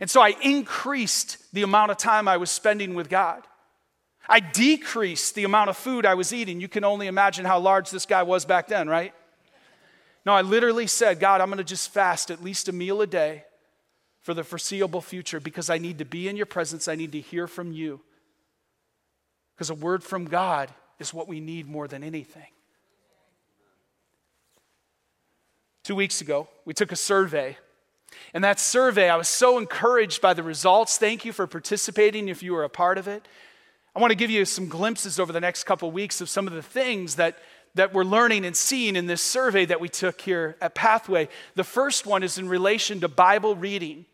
And 0.00 0.10
so 0.10 0.20
I 0.20 0.34
increased 0.42 1.38
the 1.52 1.62
amount 1.62 1.92
of 1.92 1.98
time 1.98 2.26
I 2.26 2.36
was 2.36 2.50
spending 2.50 2.96
with 2.96 3.08
God. 3.08 3.44
I 4.28 4.40
decreased 4.40 5.36
the 5.36 5.44
amount 5.44 5.70
of 5.70 5.76
food 5.76 6.04
I 6.04 6.14
was 6.14 6.32
eating. 6.32 6.60
You 6.60 6.66
can 6.66 6.82
only 6.82 7.06
imagine 7.06 7.44
how 7.44 7.60
large 7.60 7.90
this 7.90 8.06
guy 8.06 8.24
was 8.24 8.44
back 8.44 8.66
then, 8.66 8.88
right? 8.88 9.14
No, 10.26 10.32
I 10.32 10.42
literally 10.42 10.88
said, 10.88 11.20
God, 11.20 11.40
I'm 11.40 11.48
going 11.48 11.58
to 11.58 11.64
just 11.64 11.90
fast 11.92 12.32
at 12.32 12.42
least 12.42 12.68
a 12.68 12.72
meal 12.72 13.02
a 13.02 13.06
day 13.06 13.44
for 14.22 14.34
the 14.34 14.42
foreseeable 14.42 15.00
future 15.00 15.38
because 15.38 15.70
I 15.70 15.78
need 15.78 15.98
to 15.98 16.04
be 16.04 16.26
in 16.26 16.36
your 16.36 16.46
presence. 16.46 16.88
I 16.88 16.96
need 16.96 17.12
to 17.12 17.20
hear 17.20 17.46
from 17.46 17.70
you. 17.70 18.00
Because 19.54 19.70
a 19.70 19.74
word 19.74 20.02
from 20.02 20.24
God 20.24 20.72
is 21.00 21.14
what 21.14 21.28
we 21.28 21.40
need 21.40 21.66
more 21.66 21.88
than 21.88 22.04
anything. 22.04 22.46
Two 25.82 25.96
weeks 25.96 26.20
ago, 26.20 26.48
we 26.64 26.74
took 26.74 26.92
a 26.92 26.96
survey 26.96 27.56
and 28.32 28.44
that 28.44 28.60
survey, 28.60 29.08
I 29.08 29.16
was 29.16 29.28
so 29.28 29.58
encouraged 29.58 30.20
by 30.20 30.34
the 30.34 30.42
results. 30.42 30.98
Thank 30.98 31.24
you 31.24 31.32
for 31.32 31.46
participating 31.46 32.28
if 32.28 32.42
you 32.42 32.52
were 32.52 32.64
a 32.64 32.68
part 32.68 32.98
of 32.98 33.08
it. 33.08 33.26
I 33.94 34.00
want 34.00 34.12
to 34.12 34.16
give 34.16 34.30
you 34.30 34.44
some 34.44 34.68
glimpses 34.68 35.18
over 35.18 35.32
the 35.32 35.40
next 35.40 35.64
couple 35.64 35.88
of 35.88 35.94
weeks 35.94 36.20
of 36.20 36.28
some 36.28 36.46
of 36.46 36.52
the 36.52 36.62
things 36.62 37.16
that, 37.16 37.38
that 37.74 37.92
we're 37.92 38.04
learning 38.04 38.44
and 38.44 38.56
seeing 38.56 38.94
in 38.94 39.06
this 39.06 39.22
survey 39.22 39.64
that 39.64 39.80
we 39.80 39.88
took 39.88 40.20
here 40.20 40.56
at 40.60 40.74
Pathway. 40.74 41.28
The 41.56 41.64
first 41.64 42.06
one 42.06 42.22
is 42.22 42.38
in 42.38 42.48
relation 42.48 43.00
to 43.00 43.08
Bible 43.08 43.56
reading. 43.56 44.06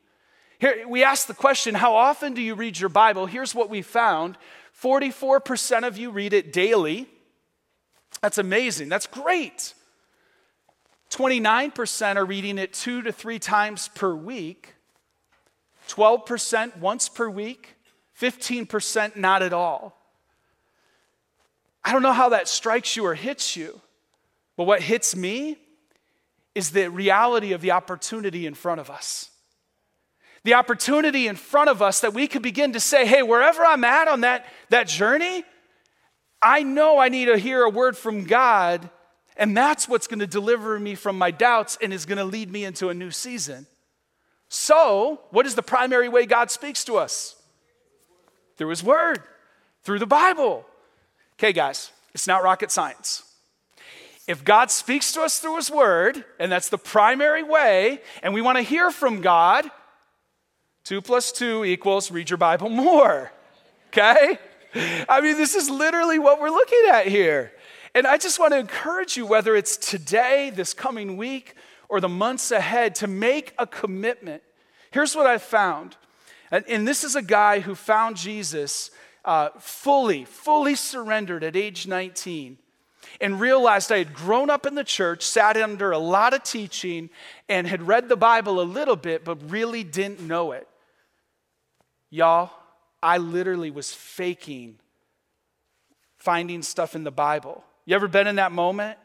Here, 0.59 0.89
we 0.89 1.05
asked 1.05 1.29
the 1.29 1.35
question, 1.35 1.75
How 1.75 1.95
often 1.95 2.33
do 2.33 2.41
you 2.41 2.55
read 2.55 2.81
your 2.81 2.89
Bible? 2.89 3.27
Here's 3.27 3.55
what 3.55 3.69
we 3.69 3.83
found 3.83 4.39
44% 4.83 5.87
of 5.87 5.97
you 5.97 6.11
read 6.11 6.33
it 6.33 6.53
daily. 6.53 7.07
That's 8.21 8.39
amazing. 8.39 8.89
That's 8.89 9.07
great. 9.07 9.75
29% 11.11 12.17
are 12.17 12.25
reading 12.25 12.59
it 12.59 12.73
two 12.73 13.03
to 13.03 13.13
three 13.13 13.39
times 13.39 13.89
per 13.89 14.15
week, 14.15 14.75
12% 15.89 16.79
once 16.79 17.09
per 17.09 17.29
week, 17.29 17.77
15% 18.21 19.17
not 19.17 19.43
at 19.43 19.53
all. 19.53 19.97
I 21.85 21.93
don't 21.93 22.03
know 22.03 22.13
how 22.13 22.31
that 22.31 22.49
strikes 22.49 22.97
you 22.97 23.07
or 23.07 23.15
hits 23.15 23.57
you, 23.57 23.81
but 24.57 24.65
what 24.65 24.83
hits 24.83 25.15
me 25.15 25.57
is 26.55 26.71
the 26.71 26.91
reality 26.91 27.53
of 27.53 27.61
the 27.61 27.71
opportunity 27.71 28.47
in 28.47 28.55
front 28.55 28.81
of 28.81 28.91
us. 28.91 29.31
The 30.47 30.55
opportunity 30.55 31.27
in 31.27 31.35
front 31.35 31.69
of 31.69 31.83
us 31.83 32.01
that 32.01 32.15
we 32.15 32.29
could 32.29 32.41
begin 32.41 32.73
to 32.73 32.79
say, 32.79 33.05
hey, 33.05 33.21
wherever 33.21 33.65
I'm 33.65 33.83
at 33.83 34.07
on 34.07 34.21
that, 34.21 34.47
that 34.69 34.87
journey, 34.87 35.43
I 36.41 36.63
know 36.63 37.01
I 37.01 37.09
need 37.09 37.25
to 37.25 37.37
hear 37.37 37.63
a 37.63 37.69
word 37.69 37.97
from 37.97 38.25
God, 38.25 38.89
and 39.37 39.57
that's 39.57 39.89
what's 39.89 40.07
going 40.07 40.21
to 40.21 40.27
deliver 40.27 40.79
me 40.79 40.95
from 40.95 41.19
my 41.19 41.33
doubts 41.33 41.77
and 41.83 41.93
is 41.93 42.07
going 42.07 42.19
to 42.19 42.25
lead 42.25 42.53
me 42.53 42.65
into 42.65 42.91
a 42.91 42.95
new 42.95 43.11
season. 43.11 43.67
So, 44.49 45.21
what 45.31 45.47
is 45.47 45.57
the 45.57 45.65
primary 45.65 46.09
way 46.09 46.27
God 46.27 46.53
speaks 46.53 46.85
to 46.85 46.97
us? 46.97 47.35
Through 48.57 48.69
His 48.69 48.85
Word, 48.85 49.25
through 49.83 49.99
the 49.99 50.07
Bible. 50.07 50.65
Okay, 51.41 51.53
guys, 51.53 51.91
it's 52.15 52.29
not 52.29 52.45
rocket 52.45 52.71
science. 52.71 53.25
If 54.29 54.45
God 54.45 54.71
speaks 54.71 55.11
to 55.15 55.23
us 55.23 55.41
through 55.41 55.57
His 55.57 55.73
Word, 55.73 56.25
and 56.39 56.53
that's 56.53 56.69
the 56.69 56.79
primary 56.79 57.43
way, 57.43 58.01
and 58.23 58.33
we 58.33 58.43
want 58.43 58.59
to 58.59 58.63
hear 58.63 58.93
from 58.93 59.21
God, 59.23 59.69
Two 60.87 61.03
plus 61.03 61.33
two 61.33 61.65
equals 61.65 62.13
read 62.13 62.31
your 62.31 62.37
Bible 62.37 62.69
more. 62.69 63.33
Okay? 63.89 64.39
I 65.09 65.21
mean, 65.21 65.37
this 65.37 65.57
is 65.57 65.69
literally 65.69 66.21
what 66.21 66.41
we're 66.41 66.49
looking 66.49 66.85
at 66.93 67.09
here. 67.09 67.51
And 67.93 68.07
I 68.07 68.19
just 68.19 68.39
want 68.39 68.53
to 68.53 68.59
encourage 68.61 69.17
you, 69.17 69.27
whether 69.27 69.57
it's 69.57 69.77
today, 69.77 70.53
this 70.55 70.73
coming 70.73 71.17
week, 71.17 71.55
or 71.89 72.01
the 72.01 72.09
months 72.09 72.53
ahead, 72.53 72.95
to 72.97 73.09
make 73.09 73.53
a 73.59 73.67
commitment. 73.67 74.45
Here's 74.93 75.17
what 75.17 75.27
I 75.27 75.39
found. 75.39 75.97
And, 76.53 76.65
and 76.69 76.87
this 76.87 77.03
is 77.03 77.17
a 77.17 77.23
guy 77.23 77.59
who 77.59 77.75
found 77.75 78.17
Jesus 78.17 78.93
uh, 79.25 79.49
fully, 79.59 80.25
fully 80.25 80.77
surrendered 80.77 81.43
at 81.43 81.57
age 81.57 81.89
19 81.89 82.59
and 83.21 83.41
realized 83.41 83.91
I 83.91 83.99
had 83.99 84.15
grown 84.15 84.51
up 84.51 84.67
in 84.67 84.77
the 84.77 84.85
church, 84.85 85.25
sat 85.25 85.57
under 85.57 85.91
a 85.91 85.99
lot 85.99 86.33
of 86.33 86.45
teaching, 86.45 87.11
and 87.49 87.67
had 87.67 87.89
read 87.89 88.09
the 88.09 88.17
Bible 88.17 88.61
a 88.61 88.63
little 88.63 88.95
bit, 88.95 89.25
but 89.25 89.51
really 89.51 89.83
didn't 89.83 90.21
know 90.21 90.53
it. 90.53 90.69
Y'all, 92.11 92.51
I 93.03 93.19
literally 93.19 93.71
was 93.71 93.93
faking 93.93 94.79
finding 96.19 96.63
stuff 96.63 96.97
in 96.97 97.05
the 97.05 97.11
Bible. 97.11 97.63
You 97.85 97.95
ever 97.95 98.09
been 98.09 98.27
in 98.27 98.37
that 98.37 98.51
moment 98.51 98.99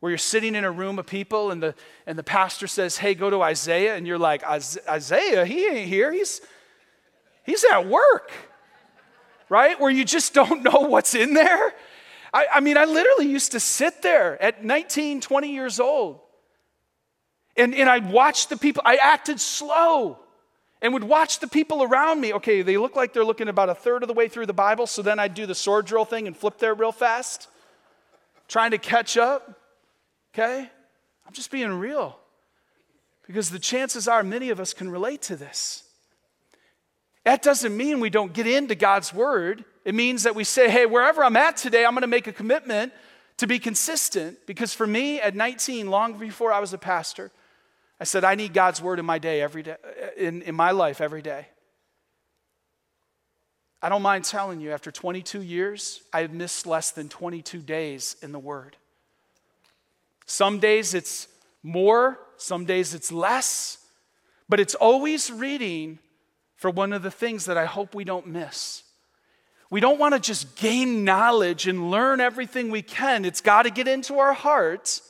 where 0.00 0.10
you're 0.10 0.16
sitting 0.16 0.54
in 0.54 0.64
a 0.64 0.70
room 0.70 0.98
of 0.98 1.06
people 1.06 1.50
and 1.50 1.62
the, 1.62 1.74
and 2.06 2.18
the 2.18 2.22
pastor 2.22 2.66
says, 2.66 2.96
Hey, 2.96 3.14
go 3.14 3.28
to 3.28 3.42
Isaiah? 3.42 3.94
And 3.94 4.06
you're 4.06 4.18
like, 4.18 4.42
Isaiah, 4.42 5.44
he 5.44 5.66
ain't 5.66 5.88
here. 5.88 6.10
He's, 6.10 6.40
he's 7.44 7.62
at 7.70 7.86
work, 7.86 8.32
right? 9.50 9.78
Where 9.78 9.90
you 9.90 10.04
just 10.04 10.32
don't 10.32 10.62
know 10.62 10.80
what's 10.88 11.14
in 11.14 11.34
there. 11.34 11.74
I, 12.32 12.46
I 12.54 12.60
mean, 12.60 12.78
I 12.78 12.86
literally 12.86 13.30
used 13.30 13.52
to 13.52 13.60
sit 13.60 14.00
there 14.00 14.42
at 14.42 14.64
19, 14.64 15.20
20 15.20 15.52
years 15.52 15.78
old. 15.78 16.20
And, 17.54 17.74
and 17.74 17.88
I'd 17.88 18.10
watch 18.10 18.48
the 18.48 18.56
people, 18.56 18.82
I 18.86 18.96
acted 18.96 19.40
slow 19.40 20.18
and 20.82 20.92
would 20.92 21.04
watch 21.04 21.38
the 21.38 21.46
people 21.46 21.84
around 21.84 22.20
me. 22.20 22.34
Okay, 22.34 22.60
they 22.60 22.76
look 22.76 22.96
like 22.96 23.12
they're 23.12 23.24
looking 23.24 23.48
about 23.48 23.70
a 23.70 23.74
third 23.74 24.02
of 24.02 24.08
the 24.08 24.14
way 24.14 24.28
through 24.28 24.46
the 24.46 24.52
Bible, 24.52 24.86
so 24.86 25.00
then 25.00 25.18
I'd 25.18 25.32
do 25.32 25.46
the 25.46 25.54
sword 25.54 25.86
drill 25.86 26.04
thing 26.04 26.26
and 26.26 26.36
flip 26.36 26.58
there 26.58 26.74
real 26.74 26.92
fast, 26.92 27.48
trying 28.48 28.72
to 28.72 28.78
catch 28.78 29.16
up. 29.16 29.58
Okay? 30.34 30.68
I'm 31.26 31.32
just 31.32 31.52
being 31.52 31.72
real. 31.72 32.18
Because 33.26 33.50
the 33.50 33.60
chances 33.60 34.08
are 34.08 34.24
many 34.24 34.50
of 34.50 34.58
us 34.58 34.74
can 34.74 34.90
relate 34.90 35.22
to 35.22 35.36
this. 35.36 35.84
That 37.24 37.42
doesn't 37.42 37.76
mean 37.76 38.00
we 38.00 38.10
don't 38.10 38.32
get 38.32 38.48
into 38.48 38.74
God's 38.74 39.14
word. 39.14 39.64
It 39.84 39.94
means 39.94 40.24
that 40.24 40.34
we 40.34 40.42
say, 40.42 40.68
hey, 40.68 40.86
wherever 40.86 41.22
I'm 41.22 41.36
at 41.36 41.56
today, 41.56 41.84
I'm 41.84 41.92
going 41.92 42.02
to 42.02 42.08
make 42.08 42.26
a 42.26 42.32
commitment 42.32 42.92
to 43.36 43.46
be 43.46 43.60
consistent. 43.60 44.38
Because 44.46 44.74
for 44.74 44.86
me, 44.86 45.20
at 45.20 45.36
19, 45.36 45.88
long 45.88 46.18
before 46.18 46.52
I 46.52 46.58
was 46.58 46.72
a 46.72 46.78
pastor, 46.78 47.30
I 48.02 48.04
said, 48.04 48.24
I 48.24 48.34
need 48.34 48.52
God's 48.52 48.82
word 48.82 48.98
in 48.98 49.06
my 49.06 49.20
day 49.20 49.40
every 49.40 49.62
day, 49.62 49.76
in, 50.16 50.42
in 50.42 50.56
my 50.56 50.72
life 50.72 51.00
every 51.00 51.22
day. 51.22 51.46
I 53.80 53.88
don't 53.88 54.02
mind 54.02 54.24
telling 54.24 54.60
you, 54.60 54.72
after 54.72 54.90
22 54.90 55.40
years, 55.40 56.02
I 56.12 56.22
have 56.22 56.32
missed 56.32 56.66
less 56.66 56.90
than 56.90 57.08
22 57.08 57.60
days 57.60 58.16
in 58.20 58.32
the 58.32 58.40
Word. 58.40 58.76
Some 60.26 60.58
days 60.58 60.94
it's 60.94 61.28
more, 61.62 62.18
some 62.38 62.64
days 62.64 62.92
it's 62.92 63.12
less, 63.12 63.78
but 64.48 64.58
it's 64.58 64.74
always 64.74 65.30
reading 65.30 66.00
for 66.56 66.72
one 66.72 66.92
of 66.92 67.04
the 67.04 67.10
things 67.12 67.44
that 67.44 67.56
I 67.56 67.66
hope 67.66 67.94
we 67.94 68.02
don't 68.02 68.26
miss. 68.26 68.82
We 69.70 69.78
don't 69.78 70.00
want 70.00 70.14
to 70.14 70.20
just 70.20 70.56
gain 70.56 71.04
knowledge 71.04 71.68
and 71.68 71.88
learn 71.88 72.20
everything 72.20 72.72
we 72.72 72.82
can. 72.82 73.24
It's 73.24 73.40
got 73.40 73.62
to 73.62 73.70
get 73.70 73.86
into 73.86 74.18
our 74.18 74.32
hearts, 74.32 75.02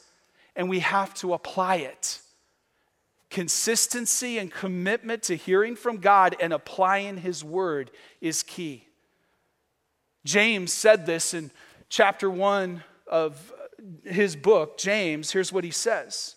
and 0.55 0.69
we 0.69 0.81
have 0.81 1.15
to 1.15 1.33
apply 1.33 1.77
it. 1.77 2.19
Consistency 3.33 4.37
and 4.37 4.53
commitment 4.53 5.23
to 5.25 5.37
hearing 5.37 5.75
from 5.75 5.97
God 5.97 6.37
and 6.39 6.53
applying 6.53 7.17
His 7.17 7.43
word 7.43 7.91
is 8.21 8.43
key. 8.43 8.87
James 10.25 10.71
said 10.71 11.07
this 11.07 11.33
in 11.33 11.51
chapter 11.89 12.31
1 12.31 12.85
of 13.07 13.53
his 14.05 14.37
book, 14.37 14.79
James. 14.79 15.33
Here's 15.33 15.53
what 15.53 15.65
he 15.65 15.71
says 15.71 16.37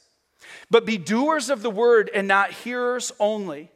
But 0.71 0.85
be 0.85 0.97
doers 0.97 1.49
of 1.49 1.61
the 1.61 1.69
word 1.69 2.09
and 2.13 2.29
not 2.29 2.51
hearers 2.51 3.11
only, 3.19 3.69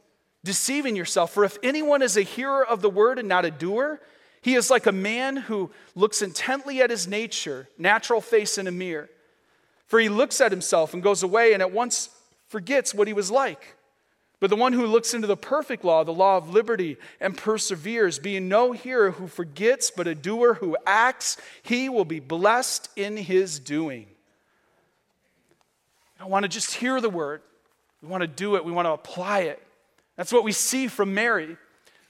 deceiving 0.43 0.95
yourself. 0.95 1.34
For 1.34 1.43
if 1.43 1.58
anyone 1.62 2.01
is 2.01 2.17
a 2.17 2.21
hearer 2.21 2.65
of 2.65 2.82
the 2.82 2.89
word 2.89 3.19
and 3.19 3.27
not 3.27 3.45
a 3.45 3.51
doer, 3.51 3.99
he 4.41 4.55
is 4.55 4.69
like 4.69 4.86
a 4.86 4.93
man 4.93 5.36
who 5.36 5.71
looks 5.93 6.21
intently 6.21 6.82
at 6.82 6.89
his 6.89 7.05
nature, 7.05 7.67
natural 7.77 8.21
face 8.21 8.58
in 8.58 8.65
a 8.65 8.71
mirror. 8.71 9.10
For 9.88 9.99
he 9.99 10.08
looks 10.08 10.39
at 10.39 10.53
himself 10.53 10.93
and 10.93 11.03
goes 11.03 11.21
away 11.21 11.53
and 11.53 11.62
at 11.62 11.73
once 11.73 12.10
forgets 12.49 12.93
what 12.93 13.07
he 13.07 13.13
was 13.13 13.31
like. 13.31 13.75
But 14.39 14.49
the 14.49 14.55
one 14.55 14.73
who 14.73 14.85
looks 14.85 15.13
into 15.13 15.27
the 15.27 15.35
perfect 15.35 15.83
law, 15.83 16.03
the 16.03 16.13
law 16.13 16.38
of 16.38 16.49
liberty, 16.49 16.97
and 17.19 17.38
perseveres, 17.38 18.19
being 18.19 18.47
no 18.47 18.71
hearer 18.71 19.12
who 19.12 19.27
forgets, 19.27 19.91
but 19.91 20.07
a 20.07 20.15
doer 20.15 20.55
who 20.55 20.77
acts, 20.85 21.38
he 21.62 21.89
will 21.89 22.05
be 22.05 22.19
blessed 22.19 22.89
in 22.95 23.17
his 23.17 23.59
doing. 23.59 24.07
Don't 26.19 26.29
want 26.29 26.43
to 26.43 26.49
just 26.49 26.73
hear 26.75 27.01
the 27.01 27.09
word, 27.09 27.41
we 28.01 28.07
want 28.07 28.21
to 28.21 28.27
do 28.27 28.55
it, 28.55 28.63
we 28.63 28.71
want 28.71 28.85
to 28.85 28.91
apply 28.91 29.41
it. 29.41 29.62
That's 30.15 30.31
what 30.31 30.43
we 30.43 30.51
see 30.51 30.88
from 30.88 31.13
Mary. 31.13 31.57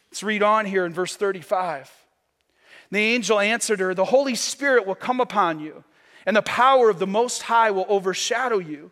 Let's 0.10 0.24
read 0.24 0.44
on 0.44 0.66
here 0.66 0.86
in 0.86 0.94
verse 0.94 1.16
35. 1.16 1.92
The 2.92 3.00
angel 3.00 3.40
answered 3.40 3.80
her, 3.80 3.94
The 3.94 4.06
Holy 4.06 4.36
Spirit 4.36 4.88
will 4.88 4.96
come 4.96 5.20
upon 5.20 5.60
you, 5.60 5.84
and 6.26 6.36
the 6.36 6.42
power 6.42 6.90
of 6.90 7.00
the 7.00 7.08
Most 7.08 7.44
High 7.44 7.72
will 7.72 7.86
overshadow 7.88 8.60
you. 8.60 8.92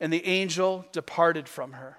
and 0.00 0.12
the 0.12 0.26
angel 0.26 0.86
departed 0.92 1.48
from 1.48 1.72
her. 1.72 1.98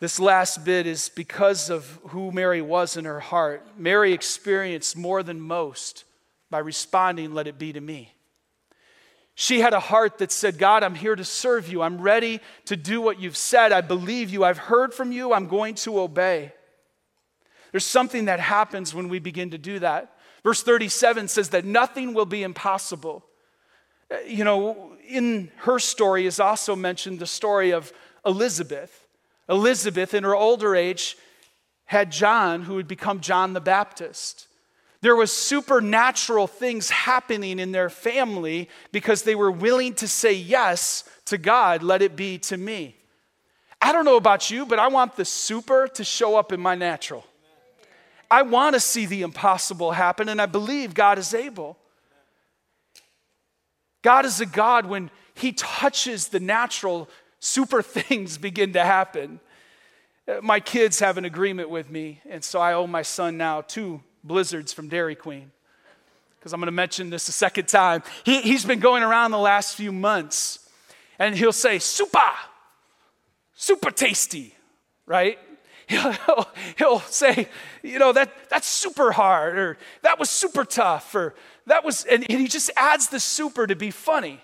This 0.00 0.20
last 0.20 0.64
bit 0.64 0.86
is 0.86 1.08
because 1.08 1.70
of 1.70 1.98
who 2.08 2.30
Mary 2.30 2.60
was 2.60 2.96
in 2.96 3.04
her 3.04 3.20
heart. 3.20 3.66
Mary 3.76 4.12
experienced 4.12 4.96
more 4.96 5.22
than 5.22 5.40
most 5.40 6.04
by 6.50 6.58
responding, 6.58 7.32
Let 7.32 7.46
it 7.46 7.58
be 7.58 7.72
to 7.72 7.80
me. 7.80 8.12
She 9.34 9.60
had 9.60 9.72
a 9.72 9.80
heart 9.80 10.18
that 10.18 10.30
said, 10.30 10.58
God, 10.58 10.84
I'm 10.84 10.94
here 10.94 11.16
to 11.16 11.24
serve 11.24 11.68
you. 11.68 11.82
I'm 11.82 12.00
ready 12.00 12.40
to 12.66 12.76
do 12.76 13.00
what 13.00 13.18
you've 13.18 13.36
said. 13.36 13.72
I 13.72 13.80
believe 13.80 14.30
you. 14.30 14.44
I've 14.44 14.58
heard 14.58 14.94
from 14.94 15.10
you. 15.10 15.32
I'm 15.32 15.48
going 15.48 15.74
to 15.76 15.98
obey. 15.98 16.52
There's 17.72 17.84
something 17.84 18.26
that 18.26 18.38
happens 18.38 18.94
when 18.94 19.08
we 19.08 19.18
begin 19.18 19.50
to 19.50 19.58
do 19.58 19.80
that. 19.80 20.16
Verse 20.44 20.62
37 20.62 21.26
says 21.26 21.48
that 21.48 21.64
nothing 21.64 22.14
will 22.14 22.26
be 22.26 22.44
impossible 22.44 23.24
Uh, 24.14 24.18
you 24.26 24.44
know, 24.44 24.92
in 25.08 25.50
her 25.58 25.78
story 25.78 26.26
is 26.26 26.40
also 26.40 26.76
mentioned 26.76 27.18
the 27.18 27.26
story 27.26 27.72
of 27.72 27.92
Elizabeth. 28.24 29.06
Elizabeth, 29.48 30.14
in 30.14 30.24
her 30.24 30.34
older 30.34 30.74
age, 30.74 31.16
had 31.86 32.10
John, 32.10 32.62
who 32.62 32.74
would 32.74 32.88
become 32.88 33.20
John 33.20 33.52
the 33.52 33.60
Baptist. 33.60 34.48
There 35.00 35.16
was 35.16 35.32
supernatural 35.32 36.46
things 36.46 36.88
happening 36.88 37.58
in 37.58 37.72
their 37.72 37.90
family 37.90 38.70
because 38.90 39.22
they 39.22 39.34
were 39.34 39.50
willing 39.50 39.94
to 39.94 40.08
say 40.08 40.32
yes 40.32 41.04
to 41.26 41.36
God, 41.36 41.82
let 41.82 42.00
it 42.00 42.16
be 42.16 42.38
to 42.38 42.56
me. 42.56 42.96
I 43.82 43.92
don't 43.92 44.06
know 44.06 44.16
about 44.16 44.50
you, 44.50 44.64
but 44.64 44.78
I 44.78 44.88
want 44.88 45.16
the 45.16 45.26
super 45.26 45.88
to 45.88 46.04
show 46.04 46.36
up 46.36 46.52
in 46.52 46.60
my 46.60 46.74
natural. 46.74 47.24
I 48.30 48.42
want 48.42 48.74
to 48.74 48.80
see 48.80 49.04
the 49.04 49.20
impossible 49.22 49.92
happen, 49.92 50.30
and 50.30 50.40
I 50.40 50.46
believe 50.46 50.94
God 50.94 51.18
is 51.18 51.34
able. 51.34 51.76
God 54.04 54.26
is 54.26 54.38
a 54.38 54.46
God 54.46 54.84
when 54.84 55.10
He 55.32 55.52
touches 55.52 56.28
the 56.28 56.38
natural, 56.38 57.08
super 57.40 57.82
things 57.82 58.38
begin 58.38 58.74
to 58.74 58.84
happen. 58.84 59.40
My 60.42 60.60
kids 60.60 61.00
have 61.00 61.18
an 61.18 61.24
agreement 61.24 61.70
with 61.70 61.90
me, 61.90 62.20
and 62.28 62.44
so 62.44 62.60
I 62.60 62.74
owe 62.74 62.86
my 62.86 63.02
son 63.02 63.36
now 63.36 63.62
two 63.62 64.02
blizzards 64.22 64.72
from 64.72 64.88
Dairy 64.88 65.14
Queen. 65.14 65.50
Because 66.38 66.52
I'm 66.52 66.60
going 66.60 66.66
to 66.66 66.72
mention 66.72 67.08
this 67.08 67.28
a 67.28 67.32
second 67.32 67.66
time. 67.66 68.02
He, 68.24 68.42
he's 68.42 68.64
been 68.64 68.80
going 68.80 69.02
around 69.02 69.30
the 69.30 69.38
last 69.38 69.74
few 69.74 69.90
months, 69.90 70.68
and 71.18 71.34
he'll 71.34 71.52
say, 71.52 71.78
super, 71.78 72.18
super 73.54 73.90
tasty, 73.90 74.54
right? 75.06 75.38
He'll, 75.86 76.48
he'll 76.78 77.00
say, 77.00 77.46
you 77.82 77.98
know, 77.98 78.14
that, 78.14 78.32
that's 78.48 78.66
super 78.66 79.12
hard, 79.12 79.58
or 79.58 79.78
that 80.00 80.18
was 80.18 80.30
super 80.30 80.64
tough, 80.64 81.14
or 81.14 81.34
that 81.66 81.84
was, 81.84 82.04
and, 82.04 82.24
he 82.28 82.46
just 82.48 82.70
adds 82.76 83.08
the 83.08 83.20
super 83.20 83.66
to 83.66 83.74
be 83.74 83.90
funny. 83.90 84.40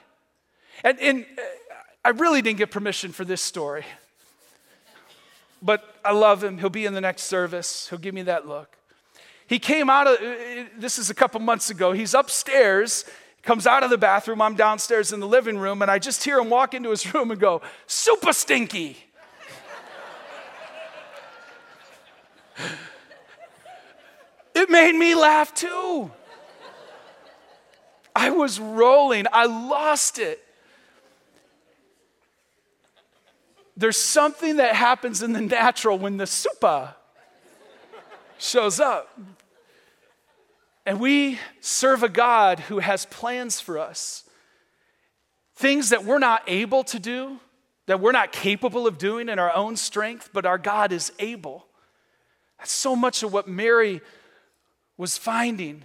And, 0.82 0.98
and 1.00 1.26
uh, 1.38 1.42
I 2.04 2.10
really 2.10 2.40
didn't 2.40 2.58
get 2.58 2.70
permission 2.70 3.12
for 3.12 3.24
this 3.24 3.42
story. 3.42 3.84
But 5.62 5.84
I 6.04 6.12
love 6.12 6.42
him. 6.42 6.56
He'll 6.58 6.70
be 6.70 6.86
in 6.86 6.94
the 6.94 7.00
next 7.02 7.24
service. 7.24 7.88
He'll 7.88 7.98
give 7.98 8.14
me 8.14 8.22
that 8.22 8.48
look. 8.48 8.76
He 9.46 9.58
came 9.58 9.90
out 9.90 10.06
of, 10.06 10.18
this 10.78 10.96
is 10.98 11.10
a 11.10 11.14
couple 11.14 11.40
months 11.40 11.68
ago. 11.70 11.92
He's 11.92 12.14
upstairs, 12.14 13.04
comes 13.42 13.66
out 13.66 13.82
of 13.82 13.90
the 13.90 13.98
bathroom. 13.98 14.40
I'm 14.40 14.54
downstairs 14.54 15.12
in 15.12 15.20
the 15.20 15.28
living 15.28 15.58
room, 15.58 15.82
and 15.82 15.90
I 15.90 15.98
just 15.98 16.24
hear 16.24 16.38
him 16.38 16.48
walk 16.48 16.72
into 16.72 16.88
his 16.90 17.12
room 17.12 17.30
and 17.30 17.38
go, 17.40 17.60
super 17.86 18.32
stinky. 18.32 18.96
it 24.54 24.70
made 24.70 24.94
me 24.94 25.14
laugh 25.14 25.52
too. 25.52 26.10
I 28.20 28.30
was 28.30 28.60
rolling, 28.60 29.26
I 29.32 29.46
lost 29.46 30.18
it. 30.18 30.44
there's 33.80 33.96
something 33.96 34.56
that 34.56 34.76
happens 34.76 35.22
in 35.22 35.32
the 35.32 35.40
natural 35.40 35.98
when 35.98 36.18
the 36.18 36.24
supa 36.24 36.94
shows 38.36 38.78
up. 38.78 39.18
And 40.84 41.00
we 41.00 41.38
serve 41.60 42.02
a 42.02 42.08
God 42.10 42.60
who 42.60 42.80
has 42.80 43.06
plans 43.06 43.58
for 43.58 43.78
us. 43.78 44.24
Things 45.56 45.88
that 45.88 46.04
we're 46.04 46.18
not 46.18 46.42
able 46.46 46.84
to 46.84 46.98
do, 46.98 47.40
that 47.86 48.00
we're 48.00 48.12
not 48.12 48.32
capable 48.32 48.86
of 48.86 48.98
doing 48.98 49.30
in 49.30 49.38
our 49.38 49.54
own 49.54 49.76
strength, 49.76 50.28
but 50.32 50.44
our 50.44 50.58
God 50.58 50.92
is 50.92 51.10
able. 51.18 51.66
That's 52.58 52.72
so 52.72 52.94
much 52.94 53.22
of 53.22 53.32
what 53.32 53.48
Mary 53.48 54.02
was 54.98 55.16
finding 55.16 55.84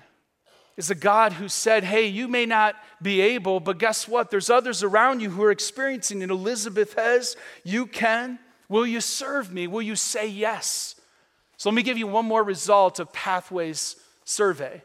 is 0.78 0.90
a 0.90 0.96
God 0.96 1.34
who 1.34 1.48
said, 1.48 1.84
Hey, 1.84 2.08
you 2.08 2.28
may 2.28 2.46
not 2.46 2.76
be 3.02 3.22
able, 3.22 3.60
but 3.60 3.80
guess 3.80 4.08
what? 4.08 4.30
There's 4.30 4.50
others 4.50 4.84
around 4.84 5.22
you 5.22 5.30
who 5.30 5.44
are 5.44 5.52
experiencing 5.52 6.22
it. 6.22 6.30
Elizabeth 6.30 6.94
has, 6.96 7.36
you 7.64 7.86
can. 7.86 8.40
Will 8.68 8.86
you 8.86 9.02
serve 9.02 9.54
me? 9.54 9.68
Will 9.68 9.82
you 9.82 9.96
say 9.96 10.28
yes? 10.28 10.96
So 11.58 11.70
let 11.70 11.76
me 11.76 11.84
give 11.84 11.98
you 11.98 12.08
one 12.08 12.26
more 12.26 12.44
result 12.44 13.00
of 13.00 13.14
Pathways 13.14 13.96
survey. 14.26 14.84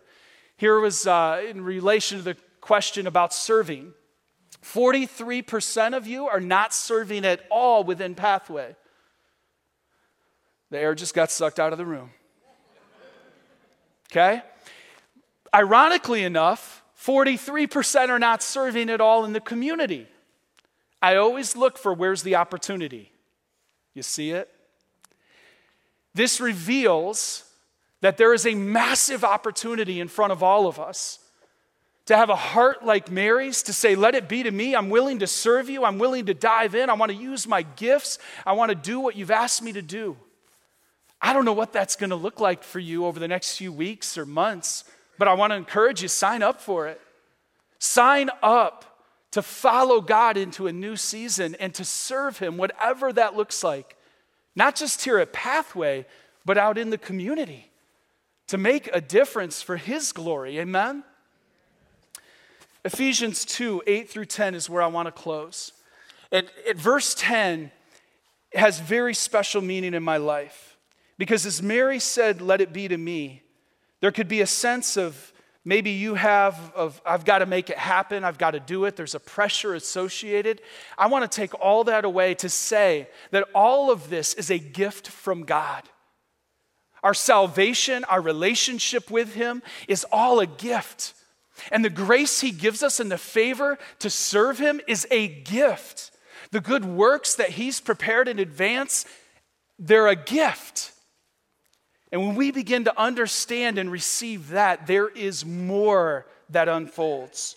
Here 0.57 0.79
was 0.79 1.07
uh, 1.07 1.43
in 1.49 1.65
relation 1.65 2.19
to 2.19 2.25
the 2.25 2.37
question 2.61 3.07
about 3.07 3.33
serving 3.33 3.93
43% 4.63 5.97
of 5.97 6.07
you 6.07 6.27
are 6.27 6.41
not 6.41 6.75
serving 6.75 7.25
at 7.25 7.41
all 7.51 7.83
within 7.83 8.15
Pathway. 8.15 8.77
The 10.71 10.79
air 10.79 10.95
just 10.95 11.15
got 11.15 11.31
sucked 11.31 11.59
out 11.59 11.73
of 11.73 11.79
the 11.79 11.87
room. 11.87 12.11
Okay? 14.11 14.43
Ironically 15.55 16.23
enough, 16.23 16.83
43% 17.03 18.09
are 18.09 18.19
not 18.19 18.43
serving 18.43 18.91
at 18.91 19.01
all 19.01 19.25
in 19.25 19.33
the 19.33 19.41
community. 19.41 20.07
I 21.03 21.17
always 21.17 21.57
look 21.57 21.79
for 21.79 21.95
where's 21.95 22.23
the 22.23 22.37
opportunity. 22.37 23.11
You 23.95 24.03
see 24.03 24.31
it? 24.31 24.49
This 26.15 26.41
reveals 26.41 27.45
that 28.01 28.17
there 28.17 28.35
is 28.35 28.47
a 28.47 28.55
massive 28.55 29.25
opportunity 29.25 30.01
in 30.01 30.09
front 30.09 30.33
of 30.33 30.43
all 30.43 30.67
of 30.67 30.79
us 30.79 31.19
to 32.07 32.17
have 32.17 32.31
a 32.31 32.37
heart 32.37 32.85
like 32.85 33.11
Mary's, 33.11 33.63
to 33.65 33.73
say, 33.73 33.95
Let 33.95 34.15
it 34.15 34.29
be 34.29 34.43
to 34.43 34.51
me. 34.51 34.75
I'm 34.75 34.91
willing 34.91 35.21
to 35.21 35.27
serve 35.27 35.71
you. 35.71 35.85
I'm 35.85 35.99
willing 35.99 36.27
to 36.27 36.35
dive 36.35 36.75
in. 36.75 36.91
I 36.91 36.95
want 36.95 37.13
to 37.13 37.17
use 37.17 37.47
my 37.47 37.63
gifts. 37.63 38.19
I 38.45 38.53
want 38.53 38.71
to 38.71 38.75
do 38.75 39.01
what 39.01 39.17
you've 39.17 39.31
asked 39.31 39.63
me 39.63 39.73
to 39.73 39.83
do. 39.83 40.17
I 41.23 41.33
don't 41.33 41.45
know 41.45 41.53
what 41.53 41.73
that's 41.73 41.97
going 41.97 42.11
to 42.11 42.17
look 42.17 42.41
like 42.41 42.65
for 42.65 42.79
you 42.79 43.07
over 43.07 43.21
the 43.21 43.29
next 43.29 43.57
few 43.57 43.73
weeks 43.73 44.19
or 44.19 44.27
months. 44.27 44.85
But 45.21 45.29
I 45.29 45.35
want 45.35 45.51
to 45.51 45.57
encourage 45.57 46.01
you 46.01 46.09
sign 46.09 46.43
up 46.43 46.63
for 46.63 46.89
it. 46.89 46.99
Sign 47.79 48.31
up 48.43 49.05
to 49.33 49.43
follow 49.43 50.01
God 50.01 50.39
into 50.39 50.67
a 50.67 50.73
new 50.73 50.97
season 50.97 51.55
and 51.61 51.75
to 51.75 51.85
serve 51.85 52.39
Him, 52.39 52.57
whatever 52.57 53.13
that 53.13 53.37
looks 53.37 53.63
like. 53.63 53.99
Not 54.57 54.77
just 54.77 55.05
here 55.05 55.19
at 55.19 55.35
Pathway, 55.35 56.07
but 56.47 56.57
out 56.57 56.79
in 56.79 56.89
the 56.89 56.97
community 56.97 57.71
to 58.47 58.57
make 58.57 58.89
a 58.95 59.01
difference 59.03 59.61
for 59.61 59.77
His 59.77 60.13
glory. 60.13 60.59
Amen? 60.59 61.05
Ephesians 62.87 63.45
2 63.45 63.83
8 63.87 64.09
through 64.09 64.25
10 64.25 64.55
is 64.55 64.71
where 64.71 64.81
I 64.81 64.87
want 64.87 65.05
to 65.05 65.13
close. 65.13 65.73
At, 66.33 66.47
at 66.67 66.77
verse 66.77 67.15
10 67.15 67.71
has 68.55 68.81
very 68.81 69.13
special 69.13 69.61
meaning 69.61 69.93
in 69.93 70.03
my 70.03 70.17
life 70.17 70.79
because 71.19 71.45
as 71.45 71.61
Mary 71.61 71.99
said, 71.99 72.41
Let 72.41 72.63
it 72.63 72.73
be 72.73 72.89
to 72.89 72.97
me, 72.97 73.43
there 74.01 74.13
could 74.13 74.29
be 74.29 74.41
a 74.41 74.47
sense 74.47 74.97
of 74.97 75.33
maybe 75.65 75.91
you 75.91 76.15
have 76.15 76.73
of 76.75 77.01
I've 77.05 77.25
got 77.25 77.39
to 77.39 77.47
make 77.47 77.71
it 77.71 77.79
happen, 77.79 78.25
I've 78.25 78.39
got 78.39 78.53
to 78.53 78.61
do 78.61 78.85
it. 78.85 78.97
There's 78.97 79.15
a 79.15 79.21
pressure 79.21 79.75
associated. 79.75 80.63
I 80.97 81.07
want 81.07 81.31
to 81.31 81.35
take 81.35 81.55
all 81.61 81.85
that 81.85 82.05
away 82.05 82.35
to 82.37 82.49
say 82.49 83.09
that 83.31 83.47
all 83.55 83.91
of 83.91 84.11
this 84.11 84.35
is 84.35 84.51
a 84.51 84.59
gift 84.59 85.09
from 85.09 85.45
God. 85.45 85.89
Our 87.03 87.15
salvation, 87.15 88.05
our 88.05 88.21
relationship 88.21 89.11
with 89.11 89.35
him 89.35 89.63
is 89.89 90.05
all 90.13 90.41
a 90.41 90.47
gift. 90.47 91.15
And 91.71 91.85
the 91.85 91.91
grace 91.91 92.41
he 92.41 92.53
gives 92.53 92.83
us 92.83 93.01
and 93.01 93.11
the 93.11 93.19
favor 93.19 93.79
to 93.99 94.11
serve 94.11 94.59
him 94.59 94.81
is 94.87 95.07
a 95.11 95.29
gift. 95.29 96.11
The 96.51 96.61
good 96.61 96.85
works 96.85 97.35
that 97.37 97.51
he's 97.51 97.81
prepared 97.81 98.29
in 98.29 98.39
advance, 98.39 99.05
they're 99.79 100.09
a 100.09 100.17
gift. 100.17 100.93
And 102.13 102.27
when 102.27 102.35
we 102.35 102.51
begin 102.51 102.85
to 102.85 103.01
understand 103.01 103.79
and 103.79 103.91
receive 103.91 104.49
that, 104.51 104.87
there 104.87 105.09
is 105.09 105.45
more 105.45 106.27
that 106.51 106.69
unfolds. 106.69 107.57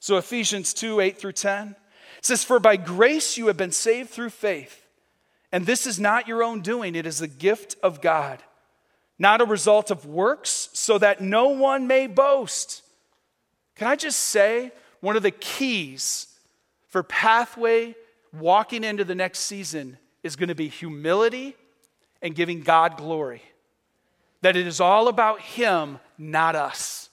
So 0.00 0.16
Ephesians 0.16 0.74
2 0.74 1.00
8 1.00 1.18
through 1.18 1.32
10 1.32 1.76
says, 2.20 2.42
For 2.42 2.58
by 2.58 2.76
grace 2.76 3.36
you 3.36 3.46
have 3.46 3.56
been 3.56 3.72
saved 3.72 4.10
through 4.10 4.30
faith. 4.30 4.84
And 5.52 5.66
this 5.66 5.86
is 5.86 6.00
not 6.00 6.26
your 6.26 6.42
own 6.42 6.60
doing, 6.62 6.96
it 6.96 7.06
is 7.06 7.20
the 7.20 7.28
gift 7.28 7.76
of 7.82 8.00
God, 8.00 8.42
not 9.18 9.40
a 9.40 9.44
result 9.44 9.92
of 9.92 10.04
works, 10.04 10.68
so 10.72 10.98
that 10.98 11.20
no 11.20 11.50
one 11.50 11.86
may 11.86 12.08
boast. 12.08 12.82
Can 13.76 13.86
I 13.86 13.94
just 13.94 14.18
say, 14.18 14.72
one 15.00 15.16
of 15.16 15.22
the 15.22 15.30
keys 15.30 16.26
for 16.88 17.02
pathway 17.04 17.94
walking 18.32 18.82
into 18.82 19.04
the 19.04 19.14
next 19.14 19.40
season 19.40 19.98
is 20.24 20.34
going 20.34 20.48
to 20.48 20.54
be 20.54 20.68
humility 20.68 21.54
and 22.20 22.34
giving 22.34 22.62
God 22.62 22.96
glory 22.96 23.42
that 24.44 24.56
it 24.56 24.66
is 24.66 24.78
all 24.78 25.08
about 25.08 25.40
Him, 25.40 25.98
not 26.18 26.54
us. 26.54 27.08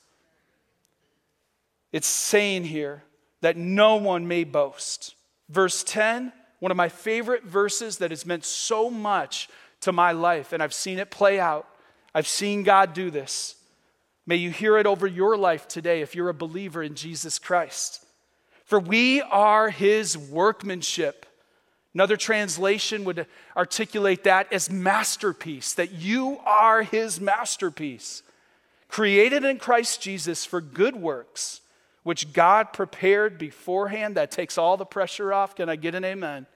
It's 1.93 2.05
saying 2.05 2.65
here 2.65 3.03
that 3.39 3.55
no 3.55 3.95
one 3.95 4.27
may 4.27 4.43
boast. 4.43 5.15
Verse 5.47 5.81
10, 5.81 6.33
one 6.59 6.71
of 6.71 6.77
my 6.77 6.89
favorite 6.89 7.45
verses 7.45 7.99
that 7.99 8.11
has 8.11 8.25
meant 8.25 8.43
so 8.43 8.89
much 8.89 9.47
to 9.79 9.93
my 9.93 10.11
life, 10.11 10.51
and 10.51 10.61
I've 10.61 10.73
seen 10.73 10.99
it 10.99 11.09
play 11.09 11.39
out. 11.39 11.65
I've 12.13 12.27
seen 12.27 12.63
God 12.63 12.93
do 12.93 13.09
this. 13.09 13.55
May 14.25 14.35
you 14.35 14.49
hear 14.49 14.77
it 14.77 14.85
over 14.85 15.07
your 15.07 15.37
life 15.37 15.69
today 15.69 16.01
if 16.01 16.13
you're 16.13 16.27
a 16.27 16.33
believer 16.33 16.83
in 16.83 16.95
Jesus 16.95 17.39
Christ. 17.39 18.05
For 18.65 18.77
we 18.77 19.21
are 19.21 19.69
His 19.69 20.17
workmanship 20.17 21.25
Another 21.93 22.15
translation 22.15 23.03
would 23.03 23.27
articulate 23.55 24.23
that 24.23 24.51
as 24.53 24.69
masterpiece, 24.69 25.73
that 25.73 25.91
you 25.91 26.39
are 26.45 26.83
his 26.83 27.19
masterpiece, 27.19 28.23
created 28.87 29.43
in 29.43 29.57
Christ 29.57 30.01
Jesus 30.01 30.45
for 30.45 30.61
good 30.61 30.95
works, 30.95 31.61
which 32.03 32.31
God 32.31 32.71
prepared 32.71 33.37
beforehand. 33.37 34.15
That 34.15 34.31
takes 34.31 34.57
all 34.57 34.77
the 34.77 34.85
pressure 34.85 35.33
off. 35.33 35.55
Can 35.55 35.67
I 35.67 35.75
get 35.75 35.93
an 35.93 36.05
amen? 36.05 36.29
amen? 36.29 36.47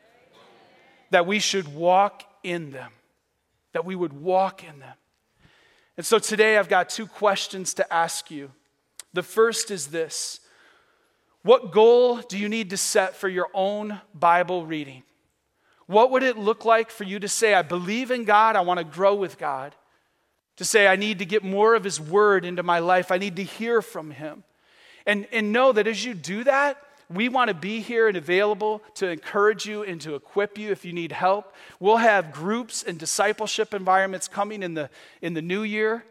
That 1.11 1.27
we 1.27 1.39
should 1.39 1.73
walk 1.73 2.23
in 2.41 2.71
them, 2.71 2.91
that 3.73 3.83
we 3.83 3.95
would 3.95 4.13
walk 4.13 4.63
in 4.63 4.79
them. 4.79 4.95
And 5.97 6.05
so 6.05 6.17
today 6.17 6.57
I've 6.57 6.69
got 6.69 6.89
two 6.89 7.07
questions 7.07 7.73
to 7.75 7.93
ask 7.93 8.31
you. 8.31 8.51
The 9.13 9.23
first 9.23 9.69
is 9.69 9.87
this 9.87 10.39
What 11.41 11.73
goal 11.73 12.17
do 12.17 12.37
you 12.37 12.47
need 12.47 12.69
to 12.69 12.77
set 12.77 13.15
for 13.15 13.27
your 13.27 13.47
own 13.53 13.99
Bible 14.13 14.65
reading? 14.65 15.03
What 15.87 16.11
would 16.11 16.23
it 16.23 16.37
look 16.37 16.65
like 16.65 16.89
for 16.89 17.03
you 17.03 17.19
to 17.19 17.27
say, 17.27 17.53
I 17.53 17.61
believe 17.61 18.11
in 18.11 18.23
God, 18.23 18.55
I 18.55 18.61
want 18.61 18.79
to 18.79 18.83
grow 18.83 19.15
with 19.15 19.37
God? 19.37 19.75
To 20.57 20.65
say, 20.65 20.87
I 20.87 20.95
need 20.95 21.19
to 21.19 21.25
get 21.25 21.43
more 21.43 21.75
of 21.75 21.83
His 21.83 21.99
Word 21.99 22.45
into 22.45 22.63
my 22.63 22.79
life, 22.79 23.11
I 23.11 23.17
need 23.17 23.35
to 23.35 23.43
hear 23.43 23.81
from 23.81 24.11
Him. 24.11 24.43
And, 25.05 25.27
and 25.31 25.51
know 25.51 25.71
that 25.71 25.85
as 25.85 26.03
you 26.03 26.13
do 26.15 26.43
that, 26.45 26.81
we 27.07 27.29
want 27.29 27.49
to 27.49 27.53
be 27.53 27.81
here 27.81 28.07
and 28.07 28.17
available 28.17 28.81
to 28.95 29.07
encourage 29.07 29.67
you 29.67 29.83
and 29.83 30.01
to 30.01 30.15
equip 30.15 30.57
you 30.57 30.71
if 30.71 30.83
you 30.83 30.91
need 30.91 31.11
help. 31.11 31.53
We'll 31.79 31.97
have 31.97 32.31
groups 32.31 32.81
and 32.81 32.97
discipleship 32.97 33.75
environments 33.75 34.27
coming 34.27 34.63
in 34.63 34.73
the, 34.73 34.89
in 35.21 35.35
the 35.35 35.41
new 35.41 35.61
year. 35.61 36.03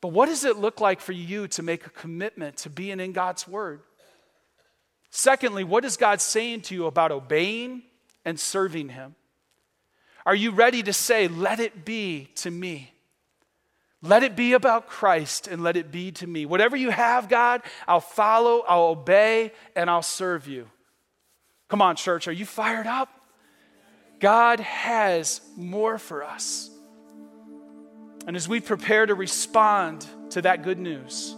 But 0.00 0.08
what 0.08 0.26
does 0.26 0.44
it 0.44 0.56
look 0.56 0.80
like 0.80 1.00
for 1.00 1.12
you 1.12 1.46
to 1.48 1.62
make 1.62 1.86
a 1.86 1.90
commitment 1.90 2.56
to 2.58 2.70
being 2.70 2.98
in 2.98 3.12
God's 3.12 3.46
Word? 3.46 3.82
Secondly, 5.10 5.64
what 5.64 5.84
is 5.84 5.98
God 5.98 6.22
saying 6.22 6.62
to 6.62 6.74
you 6.74 6.86
about 6.86 7.12
obeying 7.12 7.82
and 8.24 8.38
serving 8.38 8.90
Him? 8.90 9.14
Are 10.24 10.34
you 10.34 10.50
ready 10.50 10.82
to 10.82 10.92
say, 10.92 11.28
Let 11.28 11.60
it 11.60 11.84
be 11.84 12.28
to 12.36 12.50
me? 12.50 12.92
Let 14.02 14.24
it 14.24 14.34
be 14.34 14.52
about 14.54 14.88
Christ 14.88 15.46
and 15.46 15.62
let 15.62 15.76
it 15.76 15.92
be 15.92 16.10
to 16.12 16.26
me. 16.26 16.44
Whatever 16.44 16.76
you 16.76 16.90
have, 16.90 17.28
God, 17.28 17.62
I'll 17.86 18.00
follow, 18.00 18.64
I'll 18.66 18.88
obey, 18.88 19.52
and 19.76 19.88
I'll 19.88 20.02
serve 20.02 20.48
you. 20.48 20.68
Come 21.68 21.80
on, 21.80 21.94
church, 21.94 22.26
are 22.26 22.32
you 22.32 22.44
fired 22.44 22.88
up? 22.88 23.08
God 24.18 24.58
has 24.60 25.40
more 25.56 25.98
for 25.98 26.24
us. 26.24 26.68
And 28.26 28.36
as 28.36 28.48
we 28.48 28.60
prepare 28.60 29.06
to 29.06 29.14
respond 29.14 30.06
to 30.30 30.42
that 30.42 30.62
good 30.64 30.78
news, 30.78 31.36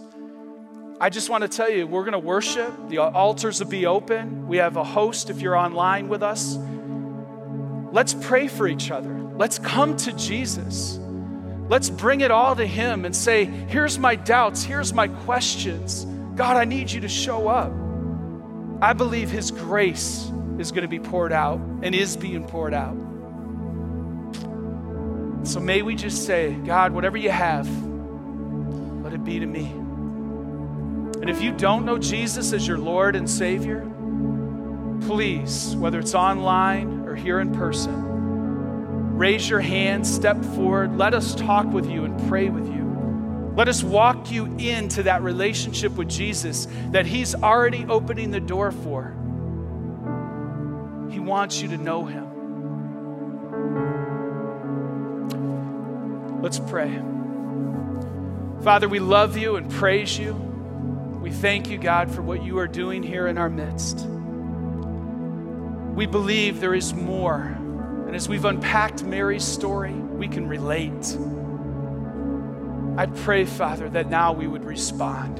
I 0.99 1.09
just 1.09 1.29
want 1.29 1.41
to 1.41 1.49
tell 1.49 1.69
you, 1.69 1.85
we're 1.85 2.03
going 2.03 2.13
to 2.13 2.19
worship. 2.19 2.73
The 2.87 2.99
altars 2.99 3.59
will 3.59 3.69
be 3.69 3.85
open. 3.85 4.47
We 4.47 4.57
have 4.57 4.77
a 4.77 4.83
host 4.83 5.29
if 5.29 5.41
you're 5.41 5.57
online 5.57 6.07
with 6.07 6.23
us. 6.23 6.57
Let's 7.91 8.13
pray 8.13 8.47
for 8.47 8.65
each 8.65 8.91
other. 8.91 9.13
Let's 9.35 9.59
come 9.59 9.97
to 9.97 10.13
Jesus. 10.13 10.97
Let's 11.67 11.89
bring 11.89 12.21
it 12.21 12.31
all 12.31 12.55
to 12.55 12.65
Him 12.65 13.03
and 13.03 13.13
say, 13.13 13.43
Here's 13.43 13.99
my 13.99 14.15
doubts, 14.15 14.63
here's 14.63 14.93
my 14.93 15.09
questions. 15.09 16.05
God, 16.35 16.55
I 16.55 16.63
need 16.63 16.89
you 16.91 17.01
to 17.01 17.09
show 17.09 17.49
up. 17.49 17.73
I 18.81 18.93
believe 18.93 19.29
His 19.29 19.51
grace 19.51 20.31
is 20.59 20.71
going 20.71 20.83
to 20.83 20.87
be 20.87 20.99
poured 20.99 21.33
out 21.33 21.59
and 21.81 21.93
is 21.93 22.15
being 22.15 22.47
poured 22.47 22.73
out. 22.73 22.95
So 25.43 25.59
may 25.59 25.81
we 25.81 25.95
just 25.95 26.25
say, 26.25 26.53
God, 26.53 26.93
whatever 26.93 27.17
you 27.17 27.31
have, 27.31 27.67
let 29.03 29.11
it 29.11 29.25
be 29.25 29.39
to 29.39 29.45
me. 29.45 29.84
And 31.25 31.35
if 31.35 31.41
you 31.41 31.53
don't 31.53 31.85
know 31.85 31.97
Jesus 31.97 32.53
as 32.53 32.67
your 32.67 32.77
Lord 32.77 33.15
and 33.15 33.27
Savior, 33.27 33.79
please, 35.07 35.75
whether 35.75 35.97
it's 35.97 36.13
online 36.13 36.99
or 37.07 37.15
here 37.15 37.39
in 37.39 37.51
person, 37.51 39.17
raise 39.17 39.49
your 39.49 39.59
hand, 39.59 40.05
step 40.05 40.39
forward, 40.45 40.99
let 40.99 41.15
us 41.15 41.33
talk 41.33 41.65
with 41.65 41.89
you 41.89 42.03
and 42.03 42.29
pray 42.29 42.49
with 42.49 42.67
you. 42.67 43.53
Let 43.55 43.67
us 43.67 43.81
walk 43.81 44.29
you 44.29 44.55
into 44.59 45.01
that 45.01 45.23
relationship 45.23 45.93
with 45.93 46.09
Jesus 46.09 46.67
that 46.91 47.07
He's 47.07 47.33
already 47.33 47.87
opening 47.89 48.29
the 48.29 48.39
door 48.39 48.71
for. 48.71 49.05
He 51.09 51.19
wants 51.19 51.59
you 51.59 51.69
to 51.69 51.77
know 51.77 52.05
Him. 52.05 52.23
Let's 56.43 56.59
pray. 56.59 57.01
Father, 58.61 58.87
we 58.87 58.99
love 58.99 59.35
you 59.37 59.55
and 59.55 59.71
praise 59.71 60.19
you. 60.19 60.51
We 61.25 61.31
thank 61.31 61.71
you, 61.71 61.79
God, 61.79 62.11
for 62.11 62.21
what 62.21 62.43
you 62.43 62.59
are 62.59 62.67
doing 62.67 63.01
here 63.01 63.25
in 63.25 63.39
our 63.39 63.49
midst. 63.49 64.05
We 65.95 66.05
believe 66.05 66.59
there 66.61 66.75
is 66.75 66.93
more. 66.93 67.41
And 67.41 68.15
as 68.15 68.29
we've 68.29 68.45
unpacked 68.45 69.03
Mary's 69.03 69.43
story, 69.43 69.91
we 69.91 70.27
can 70.27 70.47
relate. 70.47 71.17
I 72.95 73.07
pray, 73.07 73.45
Father, 73.45 73.89
that 73.89 74.07
now 74.07 74.33
we 74.33 74.45
would 74.45 74.65
respond. 74.65 75.37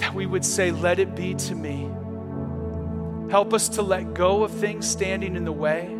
That 0.00 0.12
we 0.14 0.26
would 0.26 0.44
say, 0.44 0.72
Let 0.72 0.98
it 0.98 1.14
be 1.14 1.34
to 1.34 1.54
me. 1.54 1.88
Help 3.30 3.54
us 3.54 3.68
to 3.68 3.82
let 3.82 4.14
go 4.14 4.42
of 4.42 4.50
things 4.50 4.90
standing 4.90 5.36
in 5.36 5.44
the 5.44 5.52
way. 5.52 5.96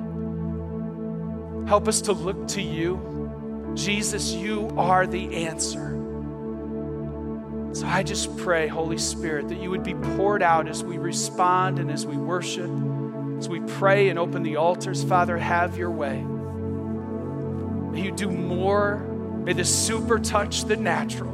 Help 1.69 1.87
us 1.87 2.01
to 2.01 2.13
look 2.13 2.49
to 2.49 2.63
you. 2.63 3.71
Jesus, 3.77 4.33
you 4.33 4.75
are 4.77 5.07
the 5.07 5.47
answer. 5.47 5.98
So 7.73 7.87
I 7.87 8.03
just 8.03 8.37
pray, 8.39 8.67
Holy 8.67 8.99
Spirit, 8.99 9.49
that 9.49 9.61
you 9.61 9.71
would 9.71 9.85
be 9.85 9.95
poured 9.95 10.43
out 10.43 10.69
as 10.69 10.83
we 10.83 10.99
respond 10.99 11.79
and 11.79 11.91
as 11.91 12.07
we 12.07 12.17
worship, 12.17 12.71
as 13.39 13.49
we 13.49 13.61
pray 13.61 14.09
and 14.09 14.19
open 14.19 14.43
the 14.43 14.57
altars. 14.57 15.05
Father, 15.05 15.37
have 15.39 15.77
your 15.77 15.91
way. 15.91 16.23
May 17.93 18.03
you 18.03 18.13
do 18.13 18.31
more. 18.31 18.99
May 19.45 19.53
the 19.53 19.65
super 19.65 20.19
touch 20.19 20.65
the 20.65 20.77
natural. 20.77 21.33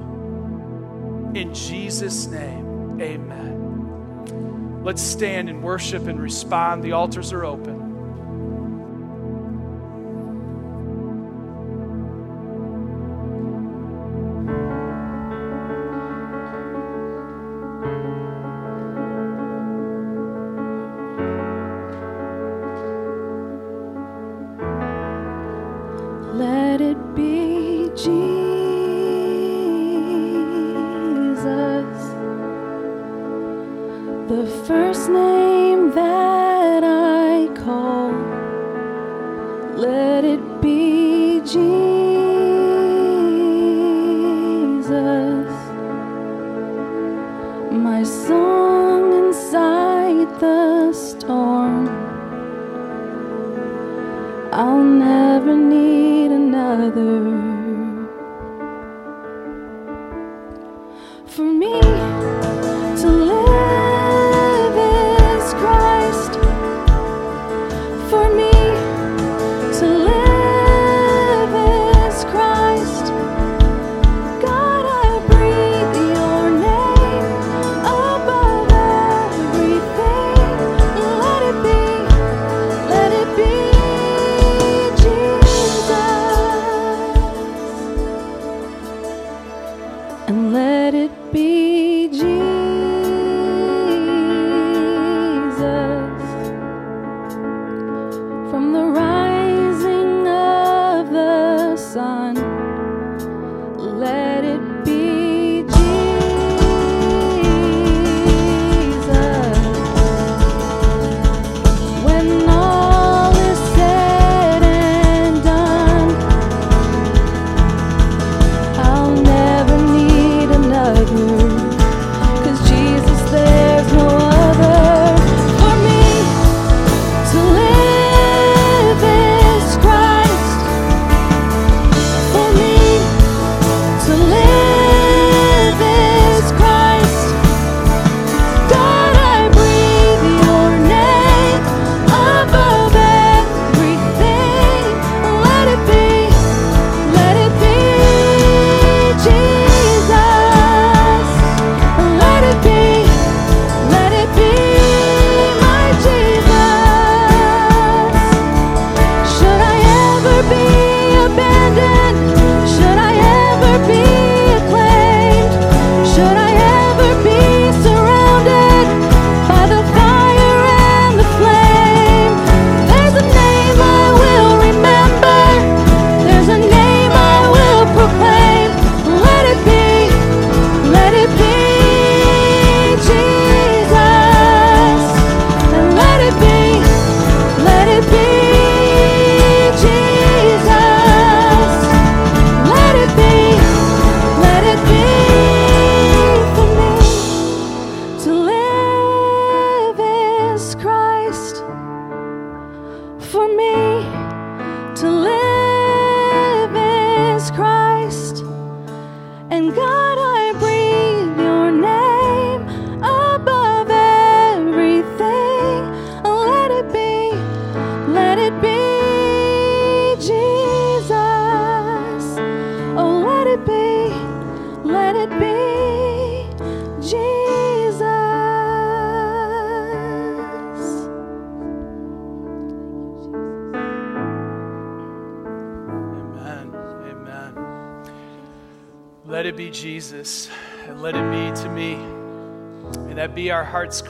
In 1.35 1.53
Jesus' 1.55 2.27
name, 2.27 3.01
amen. 3.01 4.83
Let's 4.85 5.03
stand 5.03 5.49
and 5.49 5.63
worship 5.63 6.07
and 6.07 6.21
respond. 6.21 6.85
The 6.85 6.93
altars 6.93 7.33
are 7.33 7.45
open. 7.45 7.84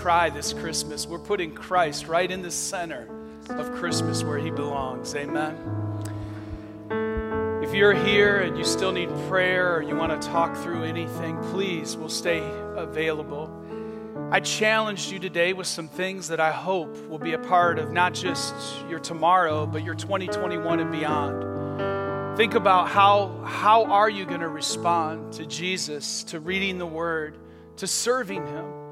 Cry 0.04 0.28
this 0.28 0.52
Christmas. 0.52 1.06
We're 1.06 1.18
putting 1.18 1.54
Christ 1.54 2.08
right 2.08 2.30
in 2.30 2.42
the 2.42 2.50
center 2.50 3.08
of 3.48 3.72
Christmas 3.72 4.22
where 4.22 4.36
he 4.36 4.50
belongs. 4.50 5.14
Amen. 5.14 5.56
If 7.62 7.72
you're 7.72 7.94
here 7.94 8.40
and 8.40 8.58
you 8.58 8.64
still 8.64 8.92
need 8.92 9.08
prayer 9.30 9.76
or 9.76 9.82
you 9.82 9.96
want 9.96 10.20
to 10.20 10.28
talk 10.28 10.54
through 10.58 10.82
anything, 10.82 11.38
please, 11.44 11.96
we'll 11.96 12.10
stay 12.10 12.42
available. 12.76 13.50
I 14.30 14.40
challenged 14.40 15.10
you 15.10 15.18
today 15.18 15.54
with 15.54 15.66
some 15.66 15.88
things 15.88 16.28
that 16.28 16.38
I 16.38 16.52
hope 16.52 16.94
will 17.08 17.18
be 17.18 17.32
a 17.32 17.38
part 17.38 17.78
of 17.78 17.90
not 17.90 18.12
just 18.12 18.54
your 18.90 18.98
tomorrow, 18.98 19.64
but 19.64 19.82
your 19.84 19.94
2021 19.94 20.80
and 20.80 20.92
beyond. 20.92 22.36
Think 22.36 22.52
about 22.52 22.90
how, 22.90 23.40
how 23.42 23.86
are 23.86 24.10
you 24.10 24.26
going 24.26 24.40
to 24.40 24.48
respond 24.48 25.32
to 25.32 25.46
Jesus, 25.46 26.24
to 26.24 26.40
reading 26.40 26.76
the 26.76 26.84
Word, 26.84 27.38
to 27.78 27.86
serving 27.86 28.46
Him. 28.46 28.83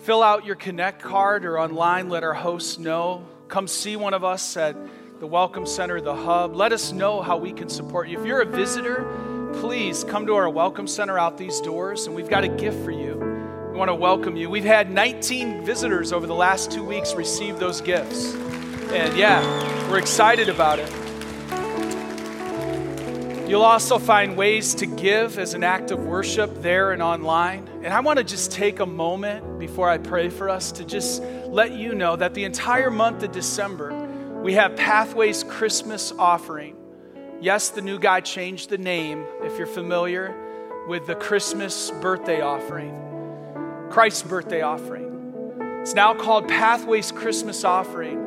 Fill 0.00 0.22
out 0.22 0.46
your 0.46 0.56
Connect 0.56 1.02
card 1.02 1.44
or 1.44 1.58
online, 1.58 2.08
let 2.08 2.24
our 2.24 2.32
hosts 2.32 2.78
know. 2.78 3.26
Come 3.48 3.68
see 3.68 3.96
one 3.96 4.14
of 4.14 4.24
us 4.24 4.56
at 4.56 4.74
the 5.20 5.26
Welcome 5.26 5.66
Center, 5.66 6.00
the 6.00 6.14
Hub. 6.14 6.56
Let 6.56 6.72
us 6.72 6.90
know 6.90 7.20
how 7.20 7.36
we 7.36 7.52
can 7.52 7.68
support 7.68 8.08
you. 8.08 8.18
If 8.18 8.24
you're 8.24 8.40
a 8.40 8.46
visitor, 8.46 9.04
please 9.60 10.02
come 10.04 10.24
to 10.24 10.34
our 10.36 10.48
Welcome 10.48 10.86
Center 10.86 11.18
out 11.18 11.36
these 11.36 11.60
doors, 11.60 12.06
and 12.06 12.16
we've 12.16 12.30
got 12.30 12.44
a 12.44 12.48
gift 12.48 12.82
for 12.82 12.92
you 12.92 13.18
We 13.72 13.76
want 13.76 13.90
to 13.90 13.94
welcome 13.94 14.36
you. 14.36 14.48
We've 14.48 14.64
had 14.64 14.90
19 14.90 15.66
visitors 15.66 16.14
over 16.14 16.26
the 16.26 16.34
last 16.34 16.72
two 16.72 16.82
weeks 16.82 17.12
receive 17.12 17.58
those 17.58 17.82
gifts. 17.82 18.32
And 18.92 19.14
yeah, 19.18 19.90
we're 19.90 19.98
excited 19.98 20.48
about 20.48 20.78
it. 20.78 20.99
You'll 23.50 23.62
also 23.62 23.98
find 23.98 24.36
ways 24.36 24.76
to 24.76 24.86
give 24.86 25.36
as 25.36 25.54
an 25.54 25.64
act 25.64 25.90
of 25.90 26.04
worship 26.04 26.62
there 26.62 26.92
and 26.92 27.02
online. 27.02 27.68
And 27.82 27.92
I 27.92 27.98
want 27.98 28.18
to 28.18 28.24
just 28.24 28.52
take 28.52 28.78
a 28.78 28.86
moment 28.86 29.58
before 29.58 29.88
I 29.88 29.98
pray 29.98 30.28
for 30.28 30.48
us 30.48 30.70
to 30.70 30.84
just 30.84 31.20
let 31.48 31.72
you 31.72 31.96
know 31.96 32.14
that 32.14 32.34
the 32.34 32.44
entire 32.44 32.92
month 32.92 33.24
of 33.24 33.32
December, 33.32 33.92
we 34.40 34.54
have 34.54 34.76
Pathways 34.76 35.42
Christmas 35.42 36.12
offering. 36.12 36.76
Yes, 37.40 37.70
the 37.70 37.82
new 37.82 37.98
guy 37.98 38.20
changed 38.20 38.70
the 38.70 38.78
name, 38.78 39.24
if 39.42 39.58
you're 39.58 39.66
familiar 39.66 40.32
with 40.86 41.08
the 41.08 41.16
Christmas 41.16 41.90
birthday 42.00 42.42
offering. 42.42 42.94
Christ's 43.90 44.22
birthday 44.22 44.60
offering. 44.60 45.50
It's 45.80 45.94
now 45.94 46.14
called 46.14 46.46
Pathways 46.46 47.10
Christmas 47.10 47.64
Offering. 47.64 48.24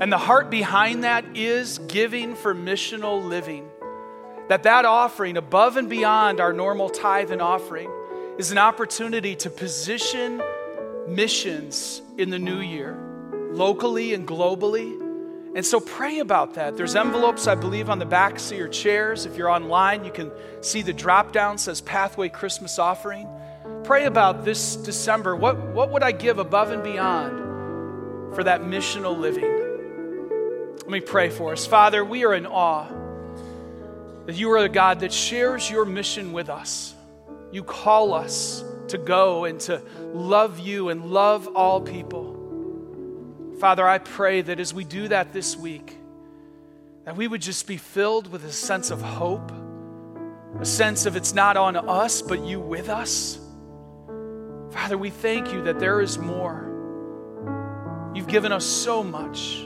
And 0.00 0.12
the 0.12 0.18
heart 0.18 0.50
behind 0.50 1.02
that 1.02 1.36
is 1.36 1.78
giving 1.88 2.36
for 2.36 2.54
missional 2.54 3.28
living. 3.28 3.70
That 4.48 4.62
that 4.62 4.84
offering 4.84 5.36
above 5.36 5.76
and 5.76 5.90
beyond 5.90 6.40
our 6.40 6.52
normal 6.52 6.88
tithe 6.88 7.32
and 7.32 7.42
offering 7.42 7.90
is 8.38 8.52
an 8.52 8.58
opportunity 8.58 9.34
to 9.36 9.50
position 9.50 10.40
missions 11.08 12.00
in 12.16 12.30
the 12.30 12.38
new 12.38 12.60
year, 12.60 12.96
locally 13.50 14.14
and 14.14 14.26
globally. 14.26 15.02
And 15.56 15.64
so 15.64 15.80
pray 15.80 16.20
about 16.20 16.54
that. 16.54 16.76
There's 16.76 16.94
envelopes, 16.94 17.48
I 17.48 17.56
believe, 17.56 17.90
on 17.90 17.98
the 17.98 18.06
backs 18.06 18.52
of 18.52 18.58
your 18.58 18.68
chairs. 18.68 19.26
If 19.26 19.36
you're 19.36 19.48
online, 19.48 20.04
you 20.04 20.12
can 20.12 20.30
see 20.60 20.82
the 20.82 20.92
drop 20.92 21.32
down 21.32 21.58
says 21.58 21.80
Pathway 21.80 22.28
Christmas 22.28 22.78
Offering. 22.78 23.26
Pray 23.82 24.04
about 24.04 24.44
this 24.44 24.76
December. 24.76 25.34
What, 25.34 25.58
what 25.74 25.90
would 25.90 26.02
I 26.02 26.12
give 26.12 26.38
above 26.38 26.70
and 26.70 26.84
beyond 26.84 28.34
for 28.34 28.44
that 28.44 28.60
missional 28.60 29.18
living? 29.18 30.76
Let 30.76 30.90
me 30.90 31.00
pray 31.00 31.30
for 31.30 31.52
us. 31.52 31.66
Father, 31.66 32.04
we 32.04 32.24
are 32.24 32.34
in 32.34 32.46
awe 32.46 32.86
that 34.26 34.36
you 34.36 34.50
are 34.50 34.58
a 34.58 34.68
God 34.68 35.00
that 35.00 35.12
shares 35.12 35.70
your 35.70 35.84
mission 35.84 36.32
with 36.32 36.48
us. 36.48 36.94
You 37.52 37.62
call 37.62 38.12
us 38.12 38.64
to 38.88 38.98
go 38.98 39.44
and 39.44 39.58
to 39.60 39.82
love 40.12 40.58
you 40.58 40.88
and 40.88 41.10
love 41.10 41.48
all 41.56 41.80
people. 41.80 42.34
Father, 43.58 43.86
I 43.86 43.98
pray 43.98 44.42
that 44.42 44.60
as 44.60 44.74
we 44.74 44.84
do 44.84 45.08
that 45.08 45.32
this 45.32 45.56
week, 45.56 45.96
that 47.04 47.16
we 47.16 47.28
would 47.28 47.40
just 47.40 47.66
be 47.66 47.76
filled 47.76 48.30
with 48.30 48.44
a 48.44 48.52
sense 48.52 48.90
of 48.90 49.00
hope, 49.00 49.52
a 50.60 50.64
sense 50.64 51.06
of 51.06 51.16
it's 51.16 51.32
not 51.32 51.56
on 51.56 51.76
us, 51.76 52.20
but 52.20 52.44
you 52.44 52.60
with 52.60 52.88
us. 52.88 53.38
Father, 54.70 54.98
we 54.98 55.10
thank 55.10 55.52
you 55.52 55.62
that 55.62 55.78
there 55.78 56.00
is 56.00 56.18
more. 56.18 56.64
You've 58.14 58.26
given 58.26 58.52
us 58.52 58.64
so 58.64 59.02
much. 59.02 59.64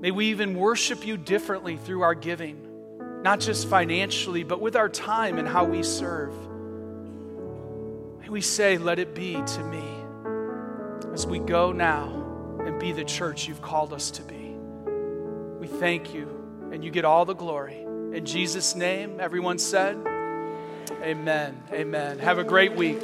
May 0.00 0.10
we 0.10 0.26
even 0.26 0.54
worship 0.54 1.06
you 1.06 1.16
differently 1.16 1.76
through 1.76 2.02
our 2.02 2.14
giving, 2.14 2.60
not 3.24 3.40
just 3.40 3.66
financially, 3.68 4.44
but 4.44 4.60
with 4.60 4.76
our 4.76 4.90
time 4.90 5.38
and 5.38 5.48
how 5.48 5.64
we 5.64 5.82
serve. 5.82 6.34
May 8.20 8.28
we 8.28 8.42
say, 8.42 8.76
Let 8.76 8.98
it 8.98 9.14
be 9.14 9.32
to 9.32 9.64
me 9.64 9.82
as 11.14 11.26
we 11.26 11.38
go 11.38 11.72
now 11.72 12.60
and 12.60 12.78
be 12.78 12.92
the 12.92 13.04
church 13.04 13.48
you've 13.48 13.62
called 13.62 13.94
us 13.94 14.10
to 14.12 14.22
be. 14.22 14.54
We 15.58 15.66
thank 15.66 16.12
you, 16.12 16.28
and 16.70 16.84
you 16.84 16.90
get 16.90 17.06
all 17.06 17.24
the 17.24 17.34
glory. 17.34 17.80
In 17.80 18.26
Jesus' 18.26 18.74
name, 18.74 19.18
everyone 19.18 19.58
said, 19.58 19.96
Amen. 21.02 21.62
Amen. 21.72 22.18
Have 22.18 22.38
a 22.38 22.44
great 22.44 22.76
week. 22.76 22.98